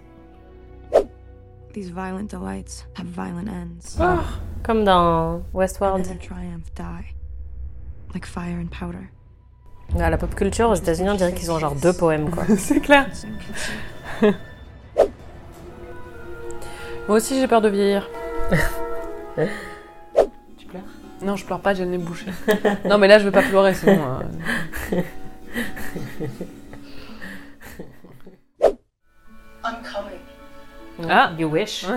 These 1.74 1.90
violent 1.90 2.24
delights 2.30 2.86
have 2.98 3.06
violent 3.06 3.48
ends. 3.48 3.98
Comme 4.62 4.84
dans 4.84 5.36
And 5.36 5.42
Westworld. 5.52 6.04
their 6.04 6.18
triumph 6.18 6.72
die. 6.74 7.14
Like 8.14 8.26
fire 8.26 8.58
and 8.58 8.68
powder. 8.70 9.10
À 9.98 10.08
la 10.08 10.16
pop 10.16 10.34
culture 10.34 10.70
aux 10.70 10.74
États-Unis, 10.74 11.10
on 11.10 11.14
dirait 11.14 11.34
qu'ils 11.34 11.50
ont 11.50 11.58
genre 11.58 11.74
deux 11.74 11.92
poèmes, 11.92 12.30
quoi. 12.30 12.44
C'est 12.56 12.80
clair. 12.80 13.06
Moi 17.08 17.16
aussi 17.16 17.38
j'ai 17.40 17.48
peur 17.48 17.60
de 17.60 17.68
vieillir. 17.68 18.08
Non, 21.22 21.36
je 21.36 21.44
pleure 21.44 21.60
pas, 21.60 21.72
j'ai 21.74 21.84
le 21.84 21.90
nez 21.90 21.98
bouché. 21.98 22.26
non, 22.84 22.98
mais 22.98 23.06
là 23.08 23.18
je 23.18 23.24
vais 23.24 23.30
pas 23.30 23.42
pleurer 23.42 23.74
sinon. 23.74 24.00
euh, 24.92 25.00
I'm 29.64 29.82
coming. 29.82 30.18
Ah 31.10 31.32
You 31.38 31.48
wish. 31.48 31.86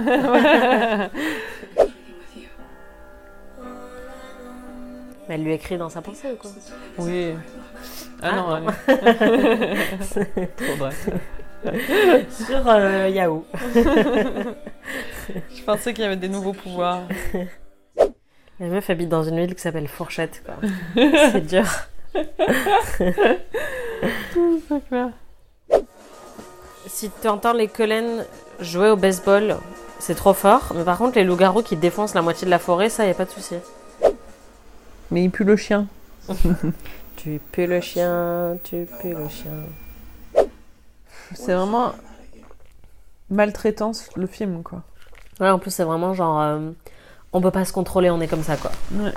Mais 5.27 5.35
elle 5.35 5.43
lui 5.43 5.53
écrit 5.53 5.77
dans 5.77 5.89
sa 5.89 6.01
pensée 6.03 6.27
ou 6.33 6.35
quoi 6.35 6.51
Oui. 6.99 7.33
Ah, 8.21 8.29
Ah, 8.31 8.35
non, 8.35 8.47
non. 8.47 8.55
allez. 8.57 8.67
Trop 10.55 10.75
drôle. 10.77 10.91
Sur 12.29 12.67
euh, 12.67 13.09
Yahoo. 13.09 13.43
Je 15.55 15.63
pensais 15.65 15.93
qu'il 15.95 16.03
y 16.03 16.07
avait 16.07 16.15
des 16.15 16.29
nouveaux 16.29 16.53
pouvoirs. 16.53 17.01
La 18.59 18.67
meuf 18.67 18.89
habite 18.89 19.09
dans 19.09 19.23
une 19.23 19.39
ville 19.39 19.53
qui 19.55 19.61
s'appelle 19.61 19.87
Fourchette, 19.87 20.41
quoi. 20.45 20.55
C'est 20.95 21.41
dur. 21.45 21.65
C'est 24.67 24.87
clair. 24.87 25.09
Si 26.87 27.09
tu 27.21 27.27
entends 27.27 27.53
les 27.53 27.67
Cullen 27.67 28.25
jouer 28.61 28.89
au 28.89 28.95
baseball, 28.95 29.57
c'est 29.99 30.15
trop 30.15 30.33
fort. 30.33 30.71
Mais 30.75 30.83
par 30.83 30.97
contre, 30.97 31.17
les 31.17 31.23
loups-garous 31.25 31.63
qui 31.63 31.75
défoncent 31.75 32.13
la 32.13 32.21
moitié 32.21 32.45
de 32.45 32.51
la 32.51 32.59
forêt, 32.59 32.89
ça, 32.89 33.05
y 33.05 33.09
a 33.09 33.13
pas 33.13 33.25
de 33.25 33.31
souci. 33.31 33.55
Mais 35.11 35.23
il 35.25 35.31
pue 35.31 35.43
le 35.43 35.57
chien. 35.57 35.87
Tu 37.17 37.39
pues 37.51 37.65
le 37.65 37.81
chien, 37.81 38.57
tu 38.63 38.85
pues 38.99 39.13
le 39.13 39.27
chien. 39.29 40.45
C'est 41.33 41.53
vraiment 41.55 41.93
maltraitance 43.31 44.09
le 44.15 44.27
film, 44.27 44.61
quoi. 44.61 44.83
Ouais, 45.39 45.49
en 45.49 45.57
plus, 45.57 45.71
c'est 45.71 45.85
vraiment 45.85 46.13
genre. 46.13 46.39
euh, 46.39 46.69
on 47.35 47.41
peut 47.41 47.51
pas 47.51 47.65
se 47.65 47.73
contrôler, 47.73 48.09
on 48.09 48.21
est 48.21 48.29
comme 48.29 48.43
ça, 48.43 48.55
quoi. 48.55 48.71
Ouais. 48.93 49.11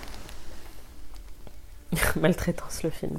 Maltraitance, 2.20 2.82
le 2.82 2.90
film. 2.90 3.18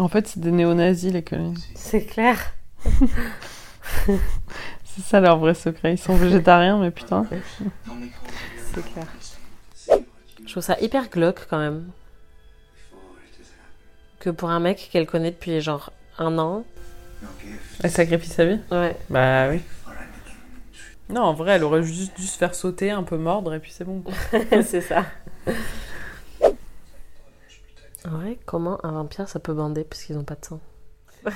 En 0.00 0.08
fait, 0.08 0.26
c'est 0.26 0.40
des 0.40 0.50
néo-nazis, 0.50 1.12
les 1.12 1.22
Collins. 1.22 1.54
C'est 1.76 2.04
clair. 2.04 2.52
C'est 4.84 5.02
ça 5.02 5.20
leur 5.20 5.38
vrai 5.38 5.54
secret. 5.54 5.94
Ils 5.94 5.98
sont 5.98 6.16
végétariens, 6.16 6.78
mais 6.78 6.90
putain. 6.90 7.24
C'est 8.74 8.92
clair. 8.92 9.06
Je 10.44 10.50
trouve 10.50 10.62
ça 10.62 10.76
hyper 10.80 11.08
glauque 11.08 11.46
quand 11.48 11.58
même. 11.58 11.90
Que 14.18 14.30
pour 14.30 14.50
un 14.50 14.58
mec 14.58 14.88
qu'elle 14.92 15.06
connaît 15.06 15.30
depuis 15.30 15.60
genre 15.60 15.92
un 16.18 16.36
an. 16.38 16.64
Elle 17.84 17.90
sacrifie 17.90 18.28
sa 18.28 18.44
vie? 18.46 18.58
Ouais. 18.72 18.96
Bah 19.08 19.48
oui. 19.48 19.60
Non, 21.12 21.22
en 21.22 21.34
vrai, 21.34 21.52
elle 21.52 21.64
aurait 21.64 21.82
juste 21.82 22.16
dû 22.16 22.26
se 22.26 22.38
faire 22.38 22.54
sauter, 22.54 22.90
un 22.90 23.02
peu 23.02 23.18
mordre, 23.18 23.52
et 23.52 23.60
puis 23.60 23.70
c'est 23.70 23.84
bon. 23.84 24.02
c'est 24.64 24.80
ça. 24.80 25.04
Ouais, 28.10 28.38
comment 28.46 28.84
un 28.84 28.92
vampire 28.92 29.28
ça 29.28 29.38
peut 29.38 29.52
bander 29.52 29.84
puisqu'ils 29.84 30.18
ont 30.18 30.24
pas 30.24 30.34
de 30.34 30.44
sang 30.44 30.60